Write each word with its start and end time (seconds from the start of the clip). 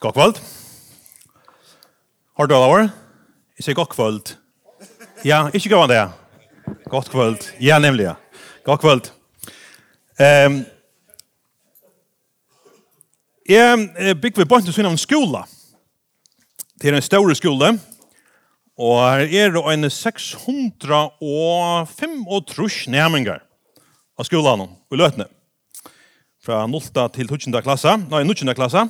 God 0.00 0.14
kvöld. 0.14 0.40
Har 2.36 2.46
du 2.46 2.54
alla 2.54 2.66
år? 2.66 2.88
Jeg 3.56 3.64
sier 3.64 3.74
god 3.76 3.88
kvöld. 3.92 4.36
Ja, 5.24 5.50
ikke 5.52 5.68
gav 5.68 5.80
han 5.80 5.88
det. 5.92 6.08
God 6.88 7.08
kvöld. 7.12 7.44
Ja, 7.60 7.78
nämligen. 7.78 8.14
God 8.64 8.80
kvöld. 8.80 9.12
Um, 10.20 10.64
jeg 13.48 13.88
bygger 14.22 14.40
vi 14.40 14.44
bort 14.48 14.64
til 14.64 14.72
syne 14.72 14.88
av 14.88 14.92
en 14.96 14.98
skola. 14.98 15.44
Det 16.80 16.88
er 16.88 16.94
en 16.96 17.02
større 17.04 17.34
skola. 17.36 17.76
Og 18.80 19.04
her 19.04 19.20
er 19.20 19.52
det 19.52 19.60
en 19.74 19.90
635 19.90 22.88
nærmengar 22.88 23.44
av 24.16 24.24
skolan 24.24 24.60
og 24.64 24.96
løtene. 24.96 25.28
Fra 26.40 26.64
0. 26.66 26.80
til 27.12 27.28
12. 27.28 27.60
klasse. 27.60 27.96
Nei, 28.08 28.24
0. 28.24 28.54
klasse. 28.56 28.88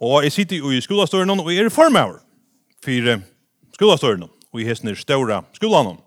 Og 0.00 0.22
jeg 0.22 0.32
sitter 0.32 0.70
i 0.70 0.80
skolastøren 0.80 1.30
og 1.30 1.52
er 1.52 1.68
formøver 1.68 2.20
for 2.84 3.22
skolastøren 3.74 4.28
og 4.52 4.60
i 4.60 4.66
hesten 4.66 4.88
er 4.88 4.98
større 4.98 5.42
skolene. 5.52 5.98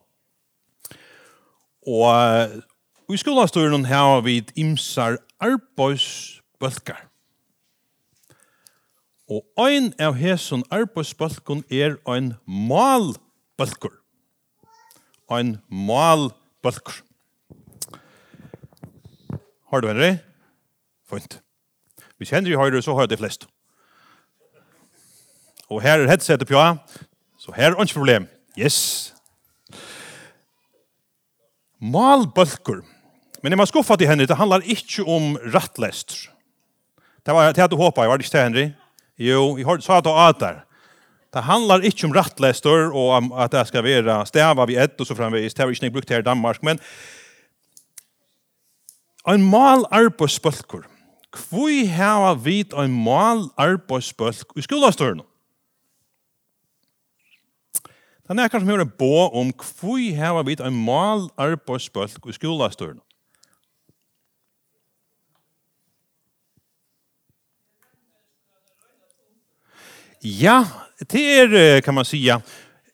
Og 1.87 3.13
i 3.13 3.17
skolastøren 3.17 3.85
har 3.85 4.21
vi 4.21 4.41
imsar 4.55 5.17
arbeidsbølger. 5.39 7.07
Og 9.31 9.45
ein 9.63 9.93
av 9.99 10.17
hesson 10.19 10.63
arbeidsbalkon 10.71 11.63
er 11.71 11.95
ein 12.07 12.33
malbalkur. 12.45 13.93
Ein 15.31 15.61
malbalkur. 15.69 16.99
Har 19.71 19.81
du 19.81 19.87
en 19.87 20.01
rei? 20.03 20.17
Fynt. 21.07 21.39
Hvis 22.17 22.35
Henry 22.35 22.57
høyre, 22.59 22.81
så 22.83 22.93
har 22.93 23.07
jeg 23.07 23.15
det 23.15 23.21
flest. 23.23 23.47
Og 25.71 25.79
her 25.79 26.01
er 26.03 26.09
headsetet 26.11 26.49
på, 26.49 26.61
så 27.39 27.53
her 27.55 27.71
er 27.71 27.83
ikke 27.83 27.95
problem. 28.01 28.27
Yes. 28.59 29.13
Malbølker. 31.79 32.81
Men 33.41 33.55
jeg 33.55 33.57
må 33.57 33.65
skuffa 33.65 33.95
til 33.95 34.09
Henry, 34.09 34.27
det 34.27 34.37
handlar 34.37 34.67
ikke 34.67 35.05
om 35.07 35.37
rattlest. 35.53 36.27
Det 37.25 37.33
var 37.33 37.55
det 37.55 37.71
du 37.71 37.77
håpet, 37.79 38.09
var 38.09 38.17
det 38.17 38.27
ikke 38.27 38.37
det, 38.37 38.43
Henry? 38.43 38.67
Jo, 39.17 39.57
jeg 39.57 39.83
sa 39.85 40.01
det 40.01 40.11
av 40.11 40.35
der. 40.39 40.61
Det 41.31 41.43
handlar 41.47 41.85
ikke 41.87 42.09
om 42.09 42.13
rattlester 42.13 42.91
og 42.91 43.09
om 43.15 43.31
at 43.31 43.53
det 43.53 43.63
skal 43.69 43.85
være 43.85 44.25
stava 44.27 44.65
vi 44.67 44.75
ett 44.75 44.99
og 44.99 45.07
så 45.07 45.15
framvis. 45.15 45.53
Det 45.53 45.63
har 45.63 45.71
vi 45.71 45.79
ikke 45.79 45.93
brukt 45.95 46.09
her 46.09 46.19
i 46.19 46.27
Danmark, 46.27 46.59
men 46.63 46.79
en 49.29 49.49
mal 49.49 49.85
arbeidsbølker. 49.91 50.83
Hvor 51.49 51.87
har 51.87 52.35
vi 52.35 52.65
en 52.75 53.03
mal 53.03 53.47
arbeidsbølk 53.57 54.57
i 54.57 54.61
skolastørene? 54.67 55.30
Det 58.31 58.39
er 58.39 58.47
kanskje 58.47 58.63
som 58.63 58.71
hører 58.71 59.31
om 59.35 59.49
hvor 59.51 59.97
har 60.15 60.43
vi 60.47 60.55
en 60.55 60.83
mal 60.85 61.25
arbeidsbølg 61.35 62.29
i 62.29 62.35
skolastøren. 62.37 63.01
Ja, 70.23 70.63
det 71.11 71.23
er, 71.41 71.81
kan 71.81 71.97
man 71.97 72.05
sija, 72.05 72.37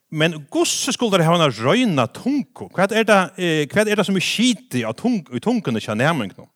men 0.09 0.39
gosse 0.49 0.93
skulle 0.95 1.19
det 1.19 1.27
ha 1.27 1.35
en 1.35 1.53
røyna 1.53 2.07
tunko. 2.07 2.69
Hva 2.73 2.87
er 2.87 3.03
det, 3.05 3.19
hva 3.67 3.83
er 3.83 3.99
det 3.99 4.05
som 4.07 4.15
er 4.15 4.23
skiti 4.23 4.85
av 4.87 4.95
tung, 4.95 5.19
i 5.35 5.43
tunken 5.43 5.77
i 5.77 5.83
kjernæmring 5.83 6.31
nå? 6.37 6.47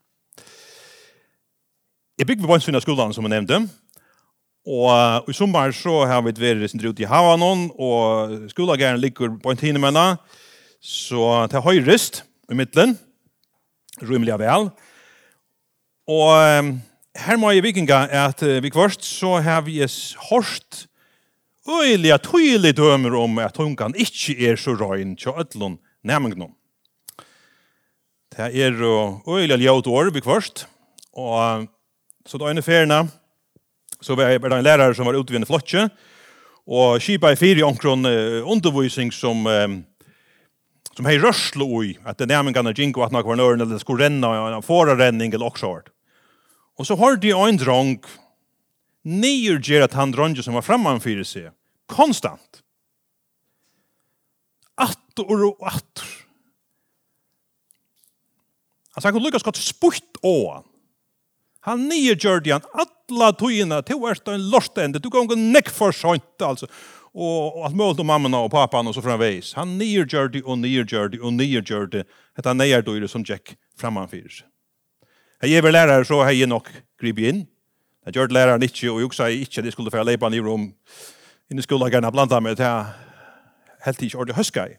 Jeg 2.17 2.27
bygger 2.27 2.47
på 2.47 2.57
en 2.57 2.79
av 2.79 2.85
skolan 2.85 3.13
som 3.13 3.27
jeg 3.27 3.33
nevnte, 3.35 3.61
Og 4.67 5.29
i 5.29 5.33
sommer 5.33 5.73
så 5.73 6.03
har 6.05 6.21
vi 6.21 6.33
vært 6.37 6.69
sin 6.69 6.83
ut 6.85 6.99
i 7.01 7.07
Havanon, 7.09 7.71
og 7.81 8.49
skolagæren 8.51 9.01
ligger 9.01 9.33
på 9.41 9.51
en 9.51 9.57
tine 9.57 9.81
med 9.81 9.89
henne. 9.89 10.19
Så 10.81 11.47
til 11.49 11.65
høyrest 11.65 12.23
i 12.51 12.57
midtelen, 12.57 12.93
rymelig 14.01 14.37
vel. 14.41 14.69
Og 16.09 16.77
her 17.17 17.37
må 17.37 17.51
jeg 17.51 17.65
vikinga 17.65 18.05
at 18.27 18.41
vi 18.61 18.69
kvart 18.73 19.03
så 19.05 19.39
har 19.41 19.61
vi 19.65 19.81
hørt 19.81 20.85
øyelig 21.69 22.13
og 22.13 22.23
tydelig 22.25 22.77
dømer 22.77 23.17
om 23.17 23.37
at 23.39 23.53
tungan 23.53 23.95
ikke 23.95 24.37
er 24.49 24.57
så 24.57 24.73
røyn 24.77 25.15
til 25.15 25.33
ødlån 25.37 25.79
nærmengen. 26.03 26.53
Det 28.31 28.45
er 28.45 28.77
øyelig 29.27 29.57
og 29.57 29.59
ljøt 29.59 29.87
år 29.87 30.13
vi 30.13 30.19
kvart. 30.19 30.67
og 31.13 31.67
så 32.25 32.37
da 32.37 32.45
er 32.45 32.49
en 32.55 32.63
ferdene, 32.63 33.09
så 34.01 34.17
var 34.17 34.33
det 34.33 34.57
en 34.57 34.65
lærare 34.65 34.95
som 34.97 35.07
var 35.07 35.17
ute 35.17 35.33
vid 35.33 35.41
en 35.43 35.49
flotje, 35.49 35.87
og 36.71 37.01
kipa 37.01 37.31
i 37.33 37.39
fire 37.39 37.65
omkron 37.65 38.05
uh, 38.05 38.41
undervisning 38.49 39.09
som 39.13 39.45
um, 39.47 39.81
som 40.95 41.07
hei 41.07 41.17
rørslo 41.21 41.67
i, 41.85 41.93
at 42.07 42.19
det 42.19 42.27
nærmengene 42.31 42.73
gikk 42.75 42.99
og 42.99 43.07
at 43.07 43.15
nok 43.15 43.29
var 43.29 43.39
nøren, 43.39 43.63
eller 43.63 43.79
skulle 43.81 44.05
renna, 44.05 44.31
en 44.51 44.65
forarenning, 44.65 45.33
eller 45.33 45.47
også 45.47 45.69
hvert. 45.69 45.91
Og 46.79 46.87
så 46.87 46.97
har 46.99 47.19
de 47.21 47.31
en 47.35 47.59
drong, 47.61 47.93
nyer 49.07 49.61
gjør 49.63 49.87
at 49.87 49.95
han 49.97 50.13
dronje 50.13 50.43
som 50.43 50.57
var 50.57 50.65
framman 50.65 51.01
fyrir 51.03 51.27
seg, 51.27 51.51
konstant. 51.91 52.61
Atter 54.81 55.45
og 55.47 55.63
atter. 55.67 56.07
Altså, 58.91 59.07
han 59.07 59.15
kunne 59.15 59.29
lykkes 59.29 59.45
godt 59.47 59.61
sputt 59.61 60.19
åan. 60.27 60.65
Han 61.67 61.85
nye 61.89 62.15
gjør 62.15 62.41
det 62.41 62.55
han, 62.55 62.65
alla 62.73 63.29
togene 63.37 63.81
til 63.85 63.99
hvert 64.01 64.25
være 64.25 64.39
en 64.39 64.49
lortende, 64.49 65.01
du 65.01 65.11
kan 65.13 65.29
gå 65.29 65.37
nekk 65.37 65.69
for 65.73 65.93
sånt, 65.93 66.33
altså. 66.41 66.69
Og, 67.11 67.57
og 67.57 67.65
alt 67.67 67.75
mulig 67.75 67.97
til 67.99 68.07
mamma 68.07 68.31
og 68.39 68.53
pappa 68.53 68.79
og 68.79 68.95
så 68.95 69.03
framveis. 69.03 69.51
Han 69.59 69.75
nye 69.77 70.05
gjør 70.07 70.31
det, 70.31 70.45
og 70.45 70.61
nye 70.61 70.85
gjør 70.87 71.11
det, 71.11 71.19
og 71.19 71.33
nye 71.35 71.59
gjør 71.59 71.89
det, 71.91 72.05
etter 72.39 72.55
nye 72.55 72.79
døyre 72.87 73.09
som 73.11 73.25
Jack 73.27 73.57
framfyrer. 73.77 74.45
Jeg 75.41 75.57
er 75.57 75.65
vel 75.65 75.73
lærere 75.73 76.05
så 76.05 76.21
har 76.23 76.31
jeg 76.31 76.47
nok 76.47 76.69
gripet 77.01 77.27
inn. 77.33 77.45
Jeg 78.05 78.15
gjør 78.15 78.29
det 78.29 78.37
læreren 78.37 78.63
ikke, 78.63 78.91
og 78.91 79.01
jeg 79.01 79.13
sa 79.13 79.27
ikke 79.27 79.59
at 79.59 79.67
jeg 79.67 79.73
skulle 79.75 79.91
få 79.91 80.03
leipa 80.05 80.29
i 80.31 80.39
rom 80.39 80.53
om, 80.53 80.67
inni 81.51 81.61
skolen 81.65 81.91
gjerne 81.91 82.11
blanda 82.13 82.39
meg 82.39 82.55
til 82.57 82.87
helt 83.85 84.01
ikke 84.01 84.17
ordentlig 84.17 84.37
høska 84.37 84.65
i. 84.71 84.77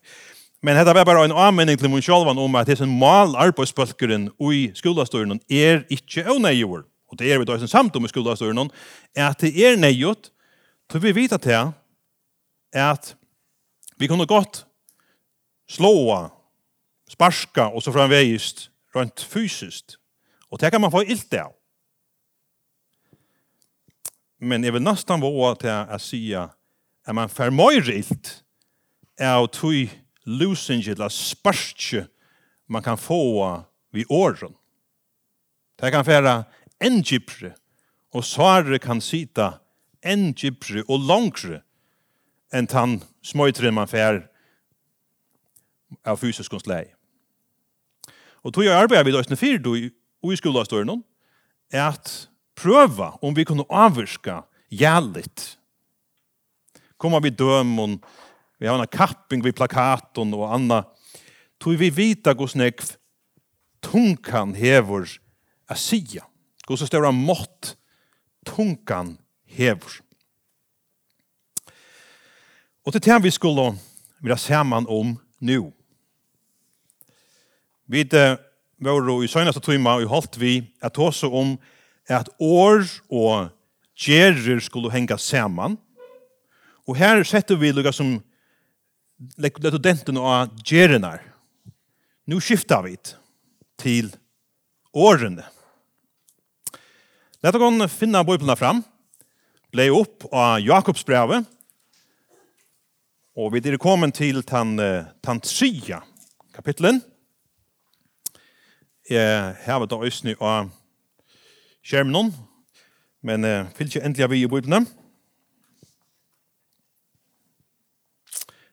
Men 0.62 0.78
dette 0.78 0.94
var 0.94 1.04
bare 1.04 1.24
en 1.26 1.34
anmenning 1.34 1.78
til 1.78 1.90
min 1.90 2.02
sjølvan 2.04 2.38
om 2.38 2.54
at 2.60 2.68
hessen 2.70 2.90
mal 2.98 3.34
arbeidsbølgeren 3.34 4.28
i 4.52 4.68
skolastøren 4.78 5.40
er 5.50 5.82
ikke 5.90 6.22
avneigjord. 6.22 6.86
Og 7.10 7.18
det 7.18 7.32
er 7.32 7.40
vi 7.40 7.48
da 7.48 7.58
samt 7.66 7.96
om 7.98 8.06
i 8.06 8.10
skolastøren 8.10 8.70
at 9.18 9.40
det 9.42 9.52
er 9.58 9.76
neigjord 9.76 10.30
så 10.92 11.00
vi 11.00 11.14
vet 11.16 11.46
er 11.48 11.72
at 12.76 13.14
vi 13.96 14.06
kunne 14.06 14.26
godt 14.26 14.66
slåa, 15.68 16.28
sparska 17.08 17.70
og 17.72 17.82
så 17.82 17.92
framvegist 17.92 18.66
rent 18.96 19.24
fysiskt. 19.24 19.96
Og 20.50 20.60
det 20.60 20.70
kan 20.70 20.80
man 20.80 20.92
få 20.92 21.00
ilt 21.00 21.32
av. 21.34 21.54
Men 24.38 24.64
jeg 24.64 24.74
vil 24.74 24.84
nesten 24.84 25.22
våga 25.22 25.54
til 25.62 25.72
å 25.96 25.98
si 26.02 26.20
at 26.36 27.14
man 27.16 27.32
får 27.32 27.54
møyre 27.56 27.96
ilt 27.96 28.34
av 29.16 29.48
tog 29.54 29.88
lusing 30.26 30.82
eller 30.88 31.08
sparske 31.08 32.06
man 32.66 32.82
kan 32.82 32.98
få 32.98 33.64
vid 33.92 34.06
åren. 34.08 34.54
Det 35.80 35.90
kan 35.90 36.06
være 36.06 36.44
en 36.80 37.02
gypre, 37.02 37.52
og 38.14 38.24
svare 38.24 38.78
kan 38.78 39.00
sita 39.00 39.58
en 40.02 40.32
gypre 40.34 40.84
og 40.88 41.06
langre 41.08 41.62
enn 42.52 42.68
tann 42.68 43.00
smøytre 43.24 43.72
man 43.72 43.88
fær 43.88 44.20
av 46.04 46.20
fysisk 46.20 46.54
lei. 46.66 46.84
Og 48.42 48.52
tog 48.52 48.66
jeg 48.66 48.74
arbeider 48.74 49.06
vid 49.06 49.18
Østene 49.20 49.38
4 49.38 49.62
og 50.22 50.32
i 50.32 50.38
skolastøren 50.38 51.02
er 51.72 51.88
at 51.92 52.12
prøva 52.58 53.16
om 53.22 53.34
vi 53.34 53.46
kunne 53.48 53.66
avvirka 53.70 54.42
gjallit. 54.70 55.56
Kommer 56.98 57.22
vi 57.22 57.30
døm 57.34 57.78
og 57.82 57.96
Vi 58.62 58.68
har 58.68 58.78
en 58.78 58.86
kapping 58.86 59.40
vid 59.42 59.56
plakaten 59.58 60.30
og 60.38 60.44
anna. 60.54 60.84
Tog 61.58 61.80
vi 61.80 61.88
vita 61.90 62.30
gos 62.38 62.52
nekv 62.54 62.92
tunkan 63.82 64.52
hevor 64.54 65.10
a 65.66 65.74
sia. 65.74 66.22
Gos 66.62 66.86
større 66.86 67.10
mått 67.10 67.72
tunkan 68.46 69.16
hevor. 69.58 69.98
Og 72.86 72.94
til 72.94 73.02
det 73.02 73.18
vi 73.26 73.34
skulle 73.34 73.66
vilja 74.22 74.38
saman 74.38 74.86
om 74.86 75.16
nu. 75.42 75.72
Vi 77.90 78.06
var 78.14 79.14
i 79.18 79.26
søgnaste 79.26 79.58
tøyma 79.58 79.98
og 79.98 80.06
holdt 80.06 80.38
vi 80.38 80.60
at 80.78 80.98
også 80.98 81.34
om 81.34 81.56
at 82.06 82.30
år 82.38 82.86
og 83.10 83.50
gjerer 83.98 84.62
skulle 84.62 84.94
henga 84.94 85.18
saman. 85.18 85.80
Og 86.86 86.94
her 86.94 87.26
setter 87.26 87.58
vi 87.58 87.74
lukka 87.74 87.90
som 87.90 88.20
lett 89.36 89.82
denten 89.82 90.16
av 90.16 90.50
gjerenar. 90.64 91.22
Nu 92.24 92.40
skiftar 92.40 92.82
vi 92.82 92.96
til 93.80 94.12
årene. 94.94 95.44
Lett 97.42 97.58
å 97.58 97.88
finna 97.90 98.22
bøyplene 98.24 98.56
fram. 98.58 98.82
Blei 99.72 99.88
opp 99.90 100.28
av 100.30 100.60
Jakobs 100.62 101.04
brevet. 101.04 101.46
Og 103.34 103.54
vi 103.54 103.62
er 103.64 103.80
kommet 103.80 104.14
til 104.14 104.42
tan, 104.44 104.76
tan 105.24 105.40
tria 105.40 106.02
kapitlen. 106.52 107.00
Jeg 109.08 109.56
har 109.64 109.80
vært 109.82 109.94
av 109.96 110.04
øsne 110.06 110.36
av 110.38 110.68
skjermen, 111.82 112.30
men 113.24 113.46
fyllt 113.74 113.96
ikke 113.96 114.04
endelig 114.06 114.26
av 114.26 114.30
vi 114.34 114.44
i 114.44 114.50
bøyplene. 114.50 114.84
Ja. 114.86 115.01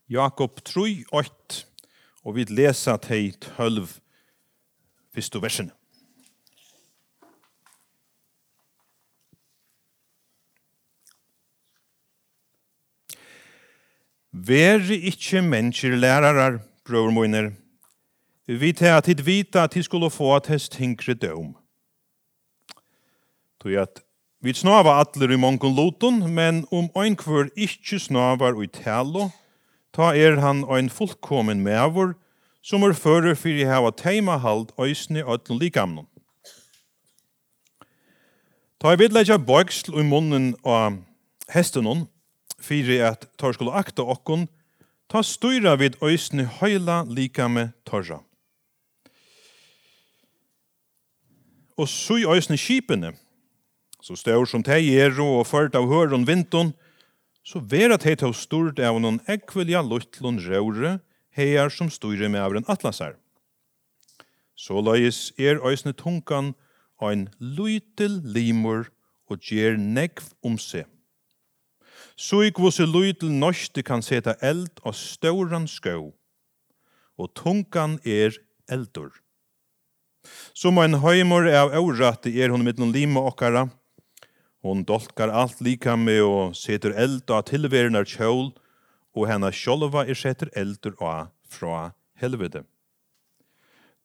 Jakob 0.10 0.64
3, 0.66 1.04
8, 1.14 1.66
og 2.26 2.36
vi 2.36 2.44
lesa 2.50 2.96
til 2.98 3.36
12 3.58 3.88
første 5.14 5.42
versene. 5.42 5.72
Veri 14.32 14.98
ikkje 15.12 15.42
mennesker 15.46 15.94
lærarar, 15.94 16.58
brøver 16.86 17.12
moiner. 17.12 17.52
Vi 18.48 18.72
tar 18.74 18.98
at 18.98 19.06
hit 19.06 19.26
vita 19.26 19.64
at 19.64 19.72
tid 19.72 19.84
skulle 19.86 20.10
få 20.10 20.36
at 20.36 20.48
hest 20.50 20.76
hinkre 20.82 21.14
døm. 21.14 21.54
Tog 23.62 23.78
at 23.78 24.02
vi 24.42 24.54
snava 24.54 24.96
atler 25.02 25.36
i 25.36 25.38
mongon 25.38 25.76
loton, 25.76 26.34
men 26.34 26.66
om 26.72 26.90
ein 26.98 27.16
kvör 27.16 27.52
ikkje 27.54 28.00
snavar 28.00 28.58
ui 28.58 28.68
talo, 28.68 29.30
ta 29.95 30.13
er 30.15 30.39
han 30.44 30.63
ein 30.69 30.89
fullkomin 30.89 31.63
mevor, 31.65 32.15
som 32.62 32.83
er 32.83 32.94
fører 32.94 33.38
fyrir 33.39 33.69
hava 33.69 33.91
teima 33.95 34.38
hald 34.44 34.71
òsni 34.77 35.24
ötlun 35.24 35.59
likamnon. 35.62 36.07
Ta 38.80 38.94
er 38.94 39.00
vidleggja 39.01 39.39
bøgsl 39.41 39.97
i 40.00 40.06
munnen 40.07 40.53
av 40.63 41.00
hestenon, 41.51 42.06
fyrir 42.59 43.03
at 43.09 43.25
tar 43.39 43.56
skulle 43.56 43.75
akta 43.75 44.06
okkon, 44.06 44.47
ta 45.09 45.24
styra 45.25 45.75
vid 45.80 45.97
òsne 46.06 46.45
høyla 46.59 47.01
likame 47.09 47.71
torra. 47.88 48.21
Og 51.80 51.88
så 51.88 52.19
i 52.19 52.27
òsne 52.27 52.59
kipene, 52.59 53.13
så 54.03 54.15
stør 54.19 54.45
som 54.47 54.63
teg 54.63 54.88
er 54.91 55.15
og 55.24 55.47
ført 55.47 55.75
av 55.75 55.88
høren 55.91 56.27
vinton, 56.27 56.74
så 57.50 57.57
vera 57.66 57.98
tei 57.98 58.13
til 58.19 58.36
stort 58.38 58.78
av 58.78 59.00
noen 59.01 59.18
ekvelja 59.25 59.81
luttlun 59.81 60.38
røyre 60.44 61.00
heier 61.34 61.72
som 61.74 61.90
styrer 61.90 62.30
med 62.30 62.44
av 62.44 62.54
en 62.60 62.68
atlasar. 62.69 63.16
Så 64.54 64.78
løys 64.84 65.31
er 65.40 65.62
øysne 65.66 65.96
tunkan 65.98 66.54
ein 67.01 67.30
lytel 67.40 68.19
limur 68.36 68.92
og 69.31 69.42
gjer 69.42 69.80
nekv 69.80 70.28
om 70.46 70.60
seg. 70.62 70.86
Så 72.19 72.44
ikk 72.46 72.60
vose 72.62 72.86
lytel 72.86 73.31
norske 73.31 73.81
kan 73.88 74.04
seta 74.06 74.36
eld 74.46 74.84
av 74.84 74.94
stauran 75.00 75.66
skau, 75.72 76.12
og 77.18 77.34
tunkan 77.40 77.98
er 78.04 78.36
eldur. 78.69 79.10
Som 80.54 80.78
ein 80.84 81.00
heimur 81.01 81.48
av 81.48 81.74
aurati 81.74 82.36
er 82.38 82.51
hon 82.51 82.66
mitt 82.68 82.78
noen 82.78 82.94
lima 82.94 83.24
okkara, 83.31 83.69
Hon 84.60 84.84
dolkar 84.84 85.32
alt 85.32 85.62
lika 85.64 85.96
med 85.96 86.20
og 86.26 86.56
setur 86.58 86.92
eld 87.00 87.30
og 87.32 87.46
tilverenar 87.48 88.04
kjål, 88.04 88.50
og 89.16 89.28
henne 89.30 89.52
sjolva 89.56 90.04
er 90.04 90.18
setur 90.20 90.52
eldur 90.58 90.98
og 91.00 91.30
fra 91.48 91.94
helvede. 92.20 92.66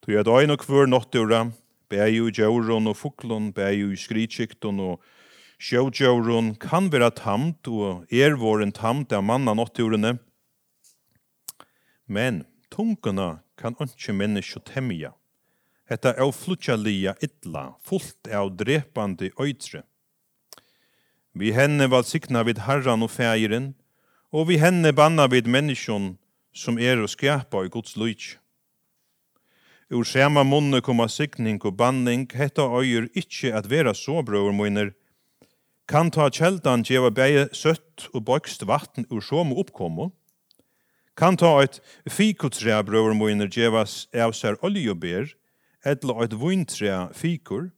Tu 0.04 0.14
er 0.14 0.22
døgn 0.26 0.54
og 0.54 0.60
kvør 0.62 0.86
nottura, 0.86 1.48
bæg 1.90 2.18
jo 2.18 2.30
djauron 2.30 2.86
og 2.90 2.96
fuklon, 3.00 3.50
bæg 3.56 3.80
jo 3.80 3.96
skritkikton 3.98 4.78
og 4.84 5.02
sjådjauron 5.58 6.54
kan 6.60 6.90
vera 6.92 7.10
tamt 7.10 7.66
og 7.70 8.04
er 8.12 8.36
våren 8.38 8.72
tamt 8.74 9.14
av 9.16 9.24
manna 9.26 9.54
nottjurene. 9.58 10.18
Men 12.06 12.44
tunguna 12.70 13.40
kan 13.58 13.74
ikke 13.80 14.14
menneskje 14.14 14.62
temja. 14.70 15.14
Hetta 15.88 16.14
er 16.14 16.30
flutjalia 16.32 17.16
illa, 17.24 17.74
fullt 17.84 18.30
av 18.30 18.54
drepande 18.60 19.32
øytre. 19.40 19.82
Vi 21.34 21.50
henne 21.50 21.88
valsikna 21.90 22.44
vid 22.46 22.60
herran 22.62 23.02
og 23.02 23.10
fægeren, 23.10 23.72
og 24.30 24.48
vi 24.48 24.58
henne 24.62 24.92
banna 24.94 25.26
vid 25.26 25.48
menneskjon 25.50 26.12
som 26.54 26.78
er 26.78 27.00
å 27.02 27.10
skapa 27.10 27.64
i 27.66 27.70
Guds 27.74 27.96
lyk. 27.98 28.36
Ur 29.90 30.06
sema 30.06 30.44
munne 30.46 30.78
koma 30.80 31.08
sikning 31.10 31.58
og 31.66 31.74
banning, 31.78 32.28
hetta 32.30 32.68
øyer 32.78 33.08
ikkje 33.18 33.50
at 33.54 33.66
vera 33.70 33.94
så, 33.94 34.22
brøver 34.22 34.54
munner, 34.54 34.92
kan 35.90 36.10
ta 36.14 36.30
kjeldan 36.30 36.86
djeva 36.86 37.10
beie 37.10 37.48
søtt 37.52 38.06
og 38.14 38.24
bøkst 38.30 38.62
vatten 38.70 39.06
ur 39.10 39.20
som 39.20 39.50
oppkommo, 39.52 40.12
kan 41.18 41.36
ta 41.38 41.50
eit 41.60 41.80
fikotrea, 42.10 42.80
brøver 42.86 43.14
moiner, 43.14 43.50
djeva 43.50 43.84
av 44.14 44.34
sær 44.38 44.56
oljebær, 44.62 45.34
etla 45.84 46.16
eit 46.22 46.38
vintrea 46.38 47.08
fikur, 47.14 47.68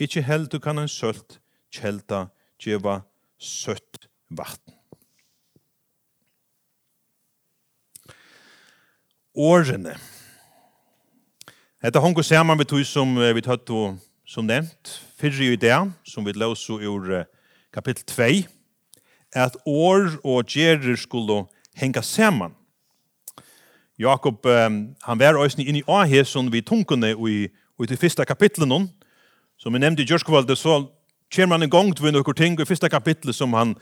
ikkje 0.00 0.24
heldu 0.24 0.58
kan 0.60 0.80
en 0.80 0.90
sølt 0.90 1.38
kjelda 1.72 2.26
djeva 2.60 3.00
søtt 3.38 4.08
vatten. 4.28 4.74
Årene. 9.36 9.96
Hetta 11.84 12.00
hongo 12.00 12.24
saman 12.24 12.58
við 12.58 12.70
tøy 12.72 12.84
sum 12.88 13.18
vi 13.20 13.44
tatt 13.44 13.68
og 13.70 13.98
sum 14.26 14.48
nevnt 14.48 14.94
fyrri 15.20 15.52
í 15.52 15.58
dag 15.60 15.92
sum 16.08 16.24
við 16.24 16.40
lósu 16.40 16.78
úr 16.80 17.26
kapittel 17.74 18.06
2 18.08 18.46
at 19.36 19.58
år 19.68 20.16
og 20.24 20.48
gjerer 20.48 20.96
skulle 20.96 21.44
henga 21.76 22.00
saman. 22.00 22.56
Jakob 24.00 24.44
um, 24.46 24.96
han 25.04 25.20
var 25.20 25.36
øysni 25.40 25.68
inn 25.68 25.82
i 25.82 25.86
Aheson 25.88 26.48
við 26.52 26.66
tungene 26.72 27.12
og 27.16 27.28
i 27.28 27.40
og 27.76 27.84
i 27.84 27.90
det 27.90 27.98
fyrsta 28.00 28.24
kapitlet 28.24 28.70
hon 28.72 28.88
som 29.60 29.72
vi 29.72 29.80
nevnte 29.80 30.04
i 30.04 30.08
Gjørskvalde, 30.08 30.56
så 30.56 30.84
kommer 31.34 31.56
han 31.56 31.66
en 31.66 31.70
gang 31.70 31.94
til 31.96 32.12
noen 32.12 32.38
ting 32.38 32.58
i 32.60 32.68
første 32.68 32.90
kapittel 32.92 33.34
som 33.34 33.54
han 33.56 33.74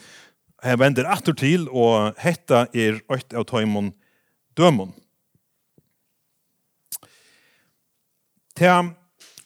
vender 0.79 1.08
atter 1.11 1.37
til, 1.37 1.69
og 1.69 2.14
hetta 2.19 2.67
er 2.73 3.02
økt 3.12 3.35
av 3.35 3.44
tøymon 3.50 3.93
dømon. 4.56 4.94
Til 8.56 8.94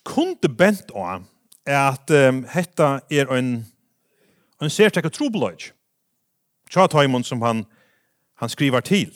kunde 0.04 0.48
bent 0.52 0.92
av 0.94 1.24
at 1.68 2.10
um, 2.12 2.44
hetta 2.48 3.00
er 3.10 3.28
ein 3.32 3.66
ein 4.58 4.70
særtekka 4.70 5.10
trobeløyge. 5.14 5.72
Tja 6.70 6.86
Taimon 6.90 7.24
som 7.24 7.42
han, 7.42 7.64
han 8.36 8.50
skriver 8.52 8.80
til. 8.84 9.14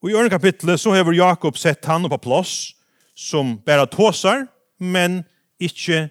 Og 0.00 0.10
i 0.10 0.14
ørne 0.16 0.32
kapitlet 0.32 0.80
så 0.80 0.94
hever 0.96 1.12
Jakob 1.12 1.58
sett 1.60 1.84
han 1.84 2.08
på 2.08 2.20
plass 2.22 2.72
som 3.18 3.58
bæra 3.66 3.84
tåsar, 3.90 4.46
men 4.80 5.22
ikkje 5.60 6.08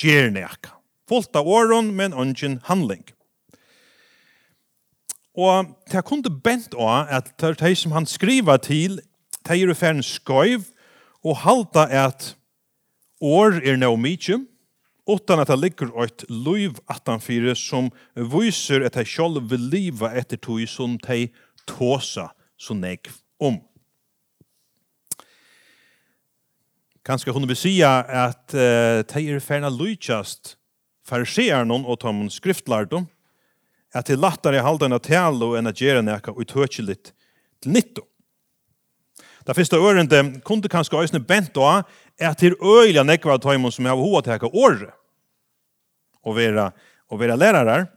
gjer 0.00 0.30
nekka. 0.34 0.76
Fullt 1.08 1.34
av 1.36 1.48
åren, 1.48 1.90
men 1.96 2.14
ungen 2.14 2.60
handling. 2.68 3.02
Og 5.34 5.72
det 5.90 6.04
kunde 6.04 6.30
bent 6.30 6.74
av 6.74 7.08
at 7.10 7.32
det 7.40 7.72
som 7.78 7.92
han 7.96 8.06
skriver 8.06 8.60
til, 8.62 9.00
det 9.46 9.56
er 9.56 9.74
ferden 9.74 10.04
skøyv, 10.04 10.68
og 11.24 11.42
halda 11.42 11.86
at 12.06 12.34
år 13.20 13.60
er 13.64 13.76
no 13.76 13.94
mykje, 13.96 14.40
utan 15.10 15.40
at 15.40 15.48
det 15.48 15.58
ligger 15.58 15.90
et 16.04 16.24
liv 16.28 16.76
attanfyre 16.88 17.54
som 17.58 17.90
viser 18.14 18.84
at 18.86 18.94
det 18.94 19.08
selv 19.08 19.42
vil 19.50 19.66
liva 19.72 20.12
etter 20.16 20.38
tog 20.38 20.62
som 20.68 20.96
de 21.06 21.28
tåsa 21.66 22.30
så 22.60 22.76
nek 22.76 23.10
om. 23.40 23.58
Kanskje 27.10 27.32
hun 27.34 27.42
vil 27.50 27.58
si 27.58 27.72
at 27.82 28.52
uh, 28.54 29.00
de 29.02 29.20
er 29.26 29.40
ferna 29.42 29.66
lujtjast 29.66 30.54
noen 31.66 31.82
og 31.82 31.96
tom 31.98 32.28
skriftlærdo, 32.30 33.00
at 33.90 34.06
de 34.06 34.14
lattare 34.14 34.62
halda 34.62 34.86
enn 34.86 35.00
talo 35.02 35.56
enn 35.58 35.66
at 35.66 35.80
gjere 35.82 36.04
nekka 36.06 36.30
utøkjelit 36.38 37.10
til 37.58 37.72
nitto. 37.74 38.04
Det 39.42 39.56
første 39.58 39.74
ørende 39.74 40.38
kunne 40.46 40.70
kanskje 40.70 41.02
òsne 41.02 41.18
bent 41.18 41.50
da, 41.50 41.82
er 42.14 42.38
til 42.38 42.54
øyla 42.62 43.02
nekva 43.02 43.34
av 43.34 43.42
tøymon 43.42 43.74
som 43.74 43.90
har 43.90 43.98
hovedet 43.98 44.38
til 44.38 44.46
å 44.46 44.68
åre 44.68 44.92
og 46.22 46.36
vera, 46.38 46.70
og 47.10 47.18
vera 47.18 47.34
lærarar. 47.34 47.88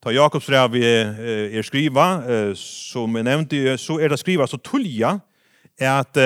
Ta 0.00 0.14
Jakobs 0.16 0.48
brev 0.48 0.80
er 0.80 1.60
skriva, 1.68 2.54
som 2.56 3.12
jeg 3.12 3.28
nevnte, 3.28 3.76
så 3.76 4.00
er 4.00 4.08
det 4.08 4.22
skriva 4.22 4.48
så 4.48 4.56
tulja, 4.56 5.18
er 5.80 6.00
at, 6.00 6.16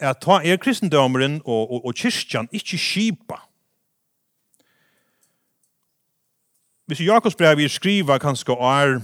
at 0.00 0.22
ta 0.22 0.40
er 0.44 0.60
kristendommeren 0.60 1.40
og, 1.44 1.72
og, 1.72 1.84
og 1.86 1.94
kyrkjan 1.94 2.48
ikke 2.52 2.78
skipa. 2.78 3.40
Hvis 6.86 7.00
Jakobs 7.00 7.34
brev 7.34 7.56
vi 7.58 7.68
skriva 7.68 8.18
kanskje 8.22 8.54
er 8.62 9.00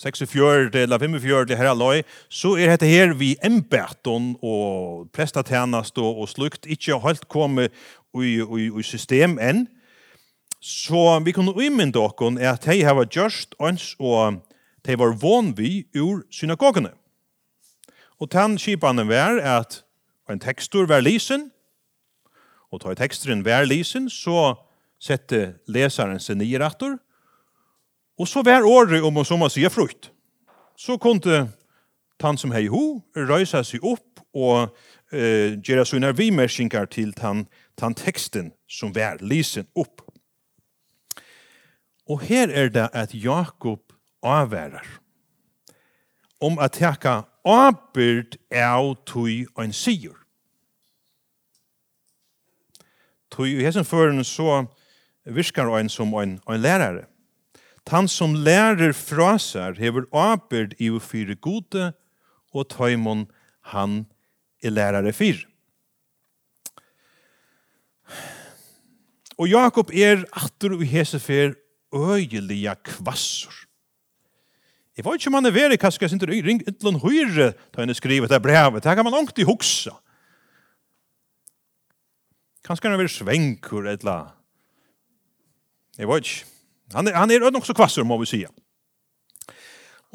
46 0.00 0.70
eller 0.74 0.98
45 0.98 1.46
til 1.46 1.56
herre 1.56 2.02
så 2.28 2.54
er 2.56 2.70
dette 2.70 2.86
her 2.86 3.14
vi 3.14 3.36
embeton 3.44 4.36
og 4.42 5.08
prestatjenest 5.12 5.98
og, 5.98 6.18
og 6.20 6.28
slukt 6.28 6.66
ikke 6.66 6.98
helt 7.00 7.28
komme 7.28 7.68
i, 8.14 8.40
i, 8.40 8.70
i 8.78 8.82
system 8.82 9.38
enn. 9.38 9.66
Så 10.60 11.20
vi 11.24 11.32
kunne 11.32 11.52
umynda 11.52 11.98
okkon 11.98 12.38
er 12.38 12.52
at 12.52 12.64
hei 12.64 12.82
hava 12.84 13.04
gjørst 13.04 13.54
ans 13.60 13.94
og 14.00 14.40
de 14.86 14.98
var 14.98 15.16
vi 15.56 15.86
ur 15.96 16.24
synagogene. 16.30 16.90
Og 18.20 18.30
tann 18.32 18.56
skipanen 18.58 19.08
var 19.08 19.40
at 19.44 19.82
en 20.30 20.40
tekstur 20.40 20.86
var 20.88 21.04
lysen, 21.04 21.50
og 22.72 22.80
tar 22.80 22.96
teksturen 22.98 23.44
var 23.44 23.64
lysen, 23.64 24.10
så 24.10 24.56
sette 24.98 25.58
lesaren 25.68 26.20
seg 26.20 26.40
nye 26.40 26.58
rattor, 26.60 26.96
og 28.16 28.28
så 28.28 28.42
var 28.42 28.64
året 28.64 29.04
om 29.04 29.20
å 29.20 29.24
som 29.28 29.44
å 29.44 29.50
sier 29.52 29.72
frukt. 29.72 30.10
Så 30.76 30.96
kunne 31.00 31.46
han 32.22 32.38
som 32.40 32.52
hei 32.52 32.66
ho 32.72 33.02
røysa 33.16 33.62
seg 33.64 33.84
opp 33.84 34.22
og 34.36 34.72
uh, 34.72 35.50
gjøre 35.60 35.84
sånne 35.88 36.14
vimerskinkar 36.16 36.88
til 36.92 37.12
han, 37.20 37.44
tann 37.76 37.96
teksten 37.96 38.50
som 38.68 38.94
var 38.96 39.20
lysen 39.20 39.68
opp. 39.76 40.00
Og 42.08 42.22
her 42.24 42.48
er 42.48 42.70
det 42.72 42.88
at 42.96 43.12
Jakob 43.12 43.92
avværer 44.24 44.84
om 46.40 46.58
at 46.60 46.76
teka 46.76 47.22
ábyrd 47.46 48.36
av 48.50 48.94
tui 49.06 49.44
ein 49.56 49.72
sigur. 49.72 50.18
Tui 53.30 53.54
i 53.54 53.64
hesen 53.64 53.86
føren 53.86 54.24
så 54.26 54.64
virkar 55.24 55.70
ein 55.78 55.90
som 55.92 56.14
ein, 56.14 56.38
ein 56.46 56.62
lærare. 56.62 57.06
Tan 57.86 58.08
som 58.10 58.34
lærer 58.34 58.92
fra 58.96 59.36
seg 59.38 59.78
hever 59.78 60.08
ábyrd 60.10 60.74
i 60.82 60.90
å 60.90 61.02
fyre 61.02 61.36
gode 61.38 61.92
og 62.56 62.66
tøymon 62.72 63.26
han 63.72 64.06
er 64.64 64.74
lærare 64.74 65.12
fyr. 65.14 65.44
Og 69.36 69.50
Jakob 69.52 69.92
er 69.92 70.24
atter 70.32 70.72
og 70.78 70.82
hese 70.88 71.20
fyr 71.20 71.54
øyeliga 71.92 72.74
kvassur. 72.86 73.65
Jeg 74.96 75.04
vet 75.04 75.20
ikke 75.20 75.28
om 75.28 75.36
han 75.36 75.48
er 75.50 75.52
veri, 75.52 75.76
hva 75.76 75.90
skal 75.92 76.06
jeg 76.06 76.14
sindre 76.14 76.32
ring 76.40 76.62
ytlan 76.64 77.02
høyre 77.02 77.50
da 77.52 77.82
han 77.82 77.92
er 77.92 77.98
skrivet 77.98 78.32
det 78.32 78.40
brevet. 78.42 78.80
Det 78.84 78.94
kan 78.96 79.04
man 79.04 79.12
langt 79.12 79.36
i 79.38 79.44
hoksa. 79.44 79.92
Kanskje 82.64 82.88
han 82.88 82.96
er 82.96 83.02
veri 83.02 83.12
svenkur 83.12 83.88
etla. 83.92 84.16
Jeg 86.00 86.08
vet 86.08 86.24
ikke. 86.24 86.48
Han 86.94 87.10
er, 87.10 87.18
han 87.18 87.34
er 87.34 87.50
nok 87.52 87.66
så 87.66 87.76
kvasser, 87.76 88.06
må 88.08 88.16
vi 88.22 88.30
si. 88.30 88.40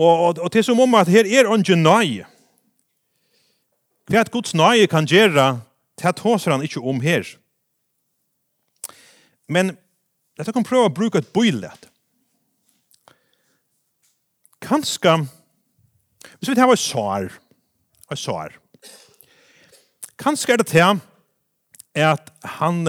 Og, 0.01 0.09
og, 0.09 0.39
og 0.39 0.49
til 0.53 0.65
som 0.65 0.79
om 0.81 0.97
at 0.97 1.11
her 1.11 1.29
er 1.29 1.51
onge 1.51 1.77
nøye. 1.77 2.25
Hva 4.09 4.25
at 4.25 4.33
Guds 4.33 4.55
nøye 4.57 4.89
kan 4.89 5.05
gjøre 5.05 5.61
til 5.99 6.09
at 6.09 6.25
håser 6.25 6.55
han 6.55 6.65
ikke 6.65 6.81
om 6.81 7.03
her. 7.05 7.27
Men 9.51 9.75
dette 10.39 10.55
kan 10.55 10.65
prøve 10.65 10.89
å 10.89 10.95
bruke 10.95 11.21
et 11.21 11.29
bøylet 11.35 11.90
kanska, 14.61 15.17
hvis 16.39 16.49
vi 16.49 16.55
tar 16.55 16.69
var 16.69 16.79
sår, 16.79 17.31
var 18.09 18.19
sår, 18.19 18.57
kanska 20.21 20.53
er 20.53 20.61
det 20.61 20.67
til 20.71 21.01
at 21.97 22.29
han, 22.43 22.85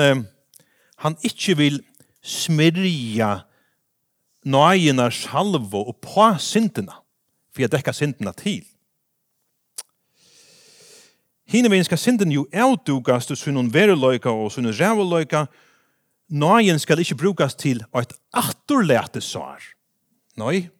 han 0.96 1.16
ikke 1.24 1.56
vil 1.56 1.80
smyrja 2.22 3.40
nøyina 4.44 5.08
salvo 5.10 5.84
og 5.88 5.96
på 6.02 6.26
syndina, 6.38 6.98
for 7.52 7.64
jeg 7.64 7.72
dekka 7.72 7.94
syndina 7.94 8.32
til. 8.36 8.62
Hineveien 11.52 11.84
skal 11.84 11.98
synden 12.00 12.32
jo 12.32 12.46
avdugast 12.52 13.28
til 13.28 13.36
sunnun 13.36 13.72
veruløyka 13.74 14.30
og 14.30 14.52
sunnun 14.54 14.74
rævuløyka, 14.78 15.44
nøyen 16.32 16.78
skal 16.80 17.02
ikkje 17.02 17.18
brukast 17.20 17.58
til 17.60 17.82
eit 17.92 18.14
attorlæte 18.32 19.20
sår. 19.20 19.60
Nøy, 20.40 20.70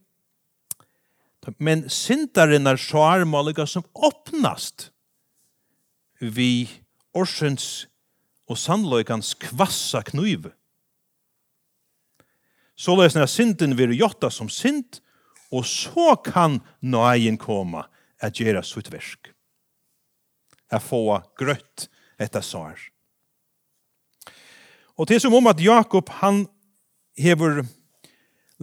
Men 1.59 1.89
syndaren 1.91 2.67
er 2.71 2.79
svarmalika 2.79 3.67
som 3.67 3.87
åpnast 3.95 4.91
vi 6.23 6.69
orsens 7.19 7.87
og 8.47 8.59
sannløykans 8.59 9.35
kvassa 9.43 10.05
knuive. 10.07 10.53
Så 12.79 12.95
løsner 12.99 13.27
synden 13.27 13.75
vil 13.79 13.95
jotta 13.99 14.31
som 14.31 14.49
synd, 14.51 15.01
og 15.53 15.67
så 15.69 16.15
kan 16.25 16.61
nøyen 16.81 17.37
koma 17.39 17.85
at 18.23 18.39
gjøre 18.39 18.63
sitt 18.65 18.89
versk. 18.93 19.33
At 20.73 20.83
få 20.83 21.21
grøtt 21.37 21.89
etter 22.23 22.41
svar. 22.41 22.79
Og 24.97 25.09
det 25.09 25.19
er 25.19 25.25
som 25.25 25.35
om 25.35 25.51
at 25.51 25.61
Jakob, 25.61 26.09
han 26.23 26.47
hever 27.19 27.65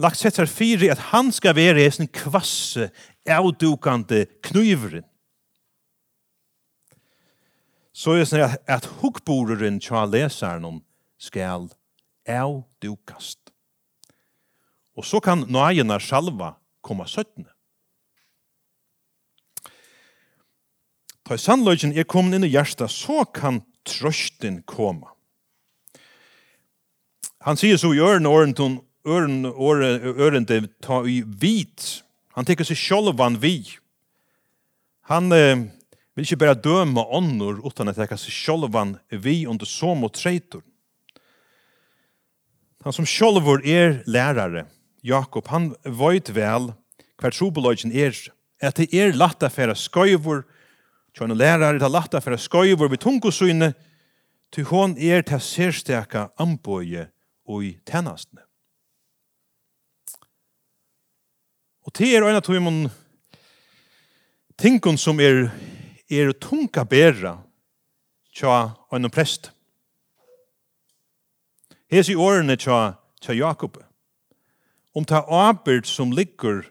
lagt 0.00 0.20
sett 0.20 0.38
seg 0.38 0.48
fire 0.50 0.90
at 0.92 1.10
han 1.10 1.30
skal 1.34 1.56
være 1.58 1.86
en 1.90 2.08
kvasse, 2.08 2.90
avdukande 3.28 4.24
knyveren. 4.46 5.04
Så 7.92 8.16
er 8.16 8.24
det 8.24 8.42
at, 8.46 8.58
at 8.66 8.88
hukkboreren 9.02 9.80
tja 9.82 10.06
leseren 10.08 10.80
skal 11.20 11.68
avdukast. 12.24 13.50
Og 14.96 15.04
så 15.04 15.20
kan 15.20 15.44
nøyene 15.48 15.98
sjalva 16.00 16.54
komme 16.84 17.06
søttene. 17.08 17.50
Ta 21.28 21.36
sannløgjen 21.38 21.92
er 21.94 22.08
kommet 22.08 22.40
inn 22.40 22.48
i 22.48 22.50
hjertet, 22.50 22.90
så 22.90 23.22
kan 23.24 23.60
trøsten 23.86 24.62
komme. 24.66 25.06
Han 27.46 27.56
sier 27.56 27.78
så 27.80 27.92
i 27.94 28.00
ørene 28.02 28.28
åren 28.28 28.56
til 28.56 28.80
örn 29.04 29.44
örende 29.44 30.68
ta 30.80 31.06
i 31.06 31.22
vit. 31.26 32.04
Han 32.32 32.44
tycker 32.44 32.64
seg 32.64 32.76
självan 32.76 33.38
vi. 33.40 33.66
Han 35.02 35.32
eh, 35.32 35.56
vill 36.14 36.24
inte 36.24 36.36
bara 36.36 36.54
döma 36.54 37.16
annor 37.16 37.60
utan 37.66 37.88
att 37.88 37.96
ta 37.96 38.16
seg 38.16 38.32
självan 38.32 38.98
vi 39.08 39.46
under 39.46 39.66
som 39.66 40.04
och. 40.04 40.16
Han 42.84 42.92
som 42.92 43.06
självor 43.06 43.66
er 43.66 44.02
lärare, 44.06 44.66
Jakob, 45.02 45.48
han 45.48 45.74
veit 45.84 46.28
väl 46.28 46.72
hver 47.20 47.30
trobolagen 47.30 47.92
er, 47.92 48.16
at 48.62 48.76
det 48.80 48.88
er 48.96 49.12
latt 49.12 49.42
affæra 49.44 49.74
skøyvor, 49.76 50.46
tjåne 51.16 51.36
lærare, 51.36 51.76
det 51.76 51.84
er 51.84 51.92
latt 51.92 52.16
affæra 52.16 52.38
skøyvor 52.40 52.88
ved 52.88 53.02
tungosyne, 53.04 53.74
til 54.50 54.64
hon 54.72 54.96
er 54.98 55.22
til 55.22 55.44
sérsteka 55.44 56.30
amboje 56.40 57.10
og 57.44 57.64
i 57.64 57.74
tennastene. 57.86 58.49
Og 61.90 61.94
til 61.94 62.14
er 62.14 62.22
øyne 62.22 62.38
tog 62.40 62.54
tøymon 62.54 62.90
tingun 64.58 64.98
som 64.98 65.20
er, 65.20 65.48
er 66.10 66.30
tunga 66.32 66.84
bæra 66.84 67.32
tja 68.30 68.70
øyne 68.94 69.10
prest. 69.10 69.50
Hes 71.90 72.08
i 72.08 72.14
årene 72.14 72.54
tja, 72.56 72.92
tja 73.20 73.34
Jakob. 73.34 73.82
Om 74.94 75.04
ta 75.04 75.24
arbeid 75.26 75.82
som 75.84 76.12
ligger 76.12 76.62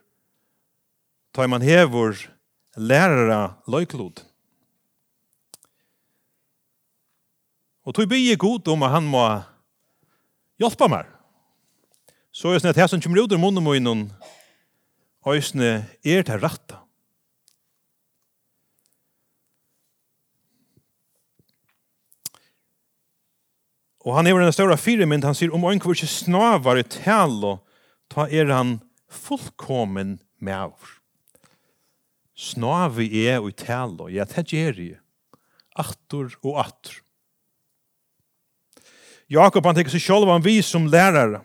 tar 1.35 1.47
man 1.47 1.61
hever 1.61 2.15
lærere 2.77 3.53
løyklod. 3.67 4.23
Og 7.83 7.95
tog 7.95 8.09
bygge 8.09 8.37
god 8.37 8.67
om 8.67 8.83
at 8.83 8.91
han 8.91 9.03
må 9.03 9.27
hjelpe 10.59 10.87
meg. 10.87 11.05
Så 12.31 12.47
er 12.47 12.53
det 12.53 12.63
sånn 12.63 12.71
at 12.71 12.85
her 12.85 12.87
som 12.87 13.01
kommer 13.03 13.19
ut 13.19 13.33
av 13.35 13.39
munnen 13.39 13.63
min 13.63 13.83
innom 13.83 14.11
øysene 15.27 15.87
er 16.05 16.23
til 16.23 16.39
rette. 16.39 16.77
Og 24.07 24.15
han 24.15 24.25
hever 24.25 24.41
en 24.41 24.55
større 24.55 24.77
men 25.05 25.23
han 25.23 25.35
sier, 25.35 25.51
om 25.53 25.65
øyne 25.67 25.83
hvor 25.83 25.93
ikke 25.93 26.07
snavar 26.07 26.79
snavare 26.79 26.87
tale, 26.87 27.57
ta 28.09 28.25
er 28.31 28.49
han 28.53 28.79
fullkommen 29.09 30.19
med 30.39 30.55
over. 30.55 30.95
Snavi 32.39 33.09
er 33.27 33.43
og 33.43 33.53
tale, 33.59 34.07
ja, 34.13 34.23
det 34.23 34.47
gjør 34.47 34.79
jeg. 34.79 34.99
Atter 35.75 36.31
og 36.41 36.59
atter. 36.63 37.01
Jakob 39.29 39.67
han 39.67 39.75
tenker 39.77 39.93
seg 39.93 40.01
selv 40.01 40.31
han 40.31 40.41
vi 40.41 40.57
som 40.65 40.87
lærere. 40.89 41.43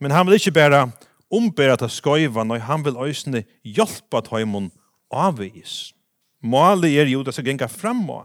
Men 0.00 0.14
han 0.14 0.24
vil 0.26 0.38
ikke 0.38 0.54
bare 0.54 0.86
ombera 1.30 1.76
ta 1.76 1.88
skoivan, 1.88 2.48
når 2.48 2.64
han 2.68 2.84
vil 2.84 2.96
øysene 2.96 3.44
hjelpa 3.64 4.22
taimon 4.24 4.70
avvis. 5.10 5.92
Målet 6.40 6.98
er 6.98 7.10
jo 7.10 7.22
det 7.26 7.34
som 7.34 7.44
gengar 7.44 7.70
framme. 7.72 8.24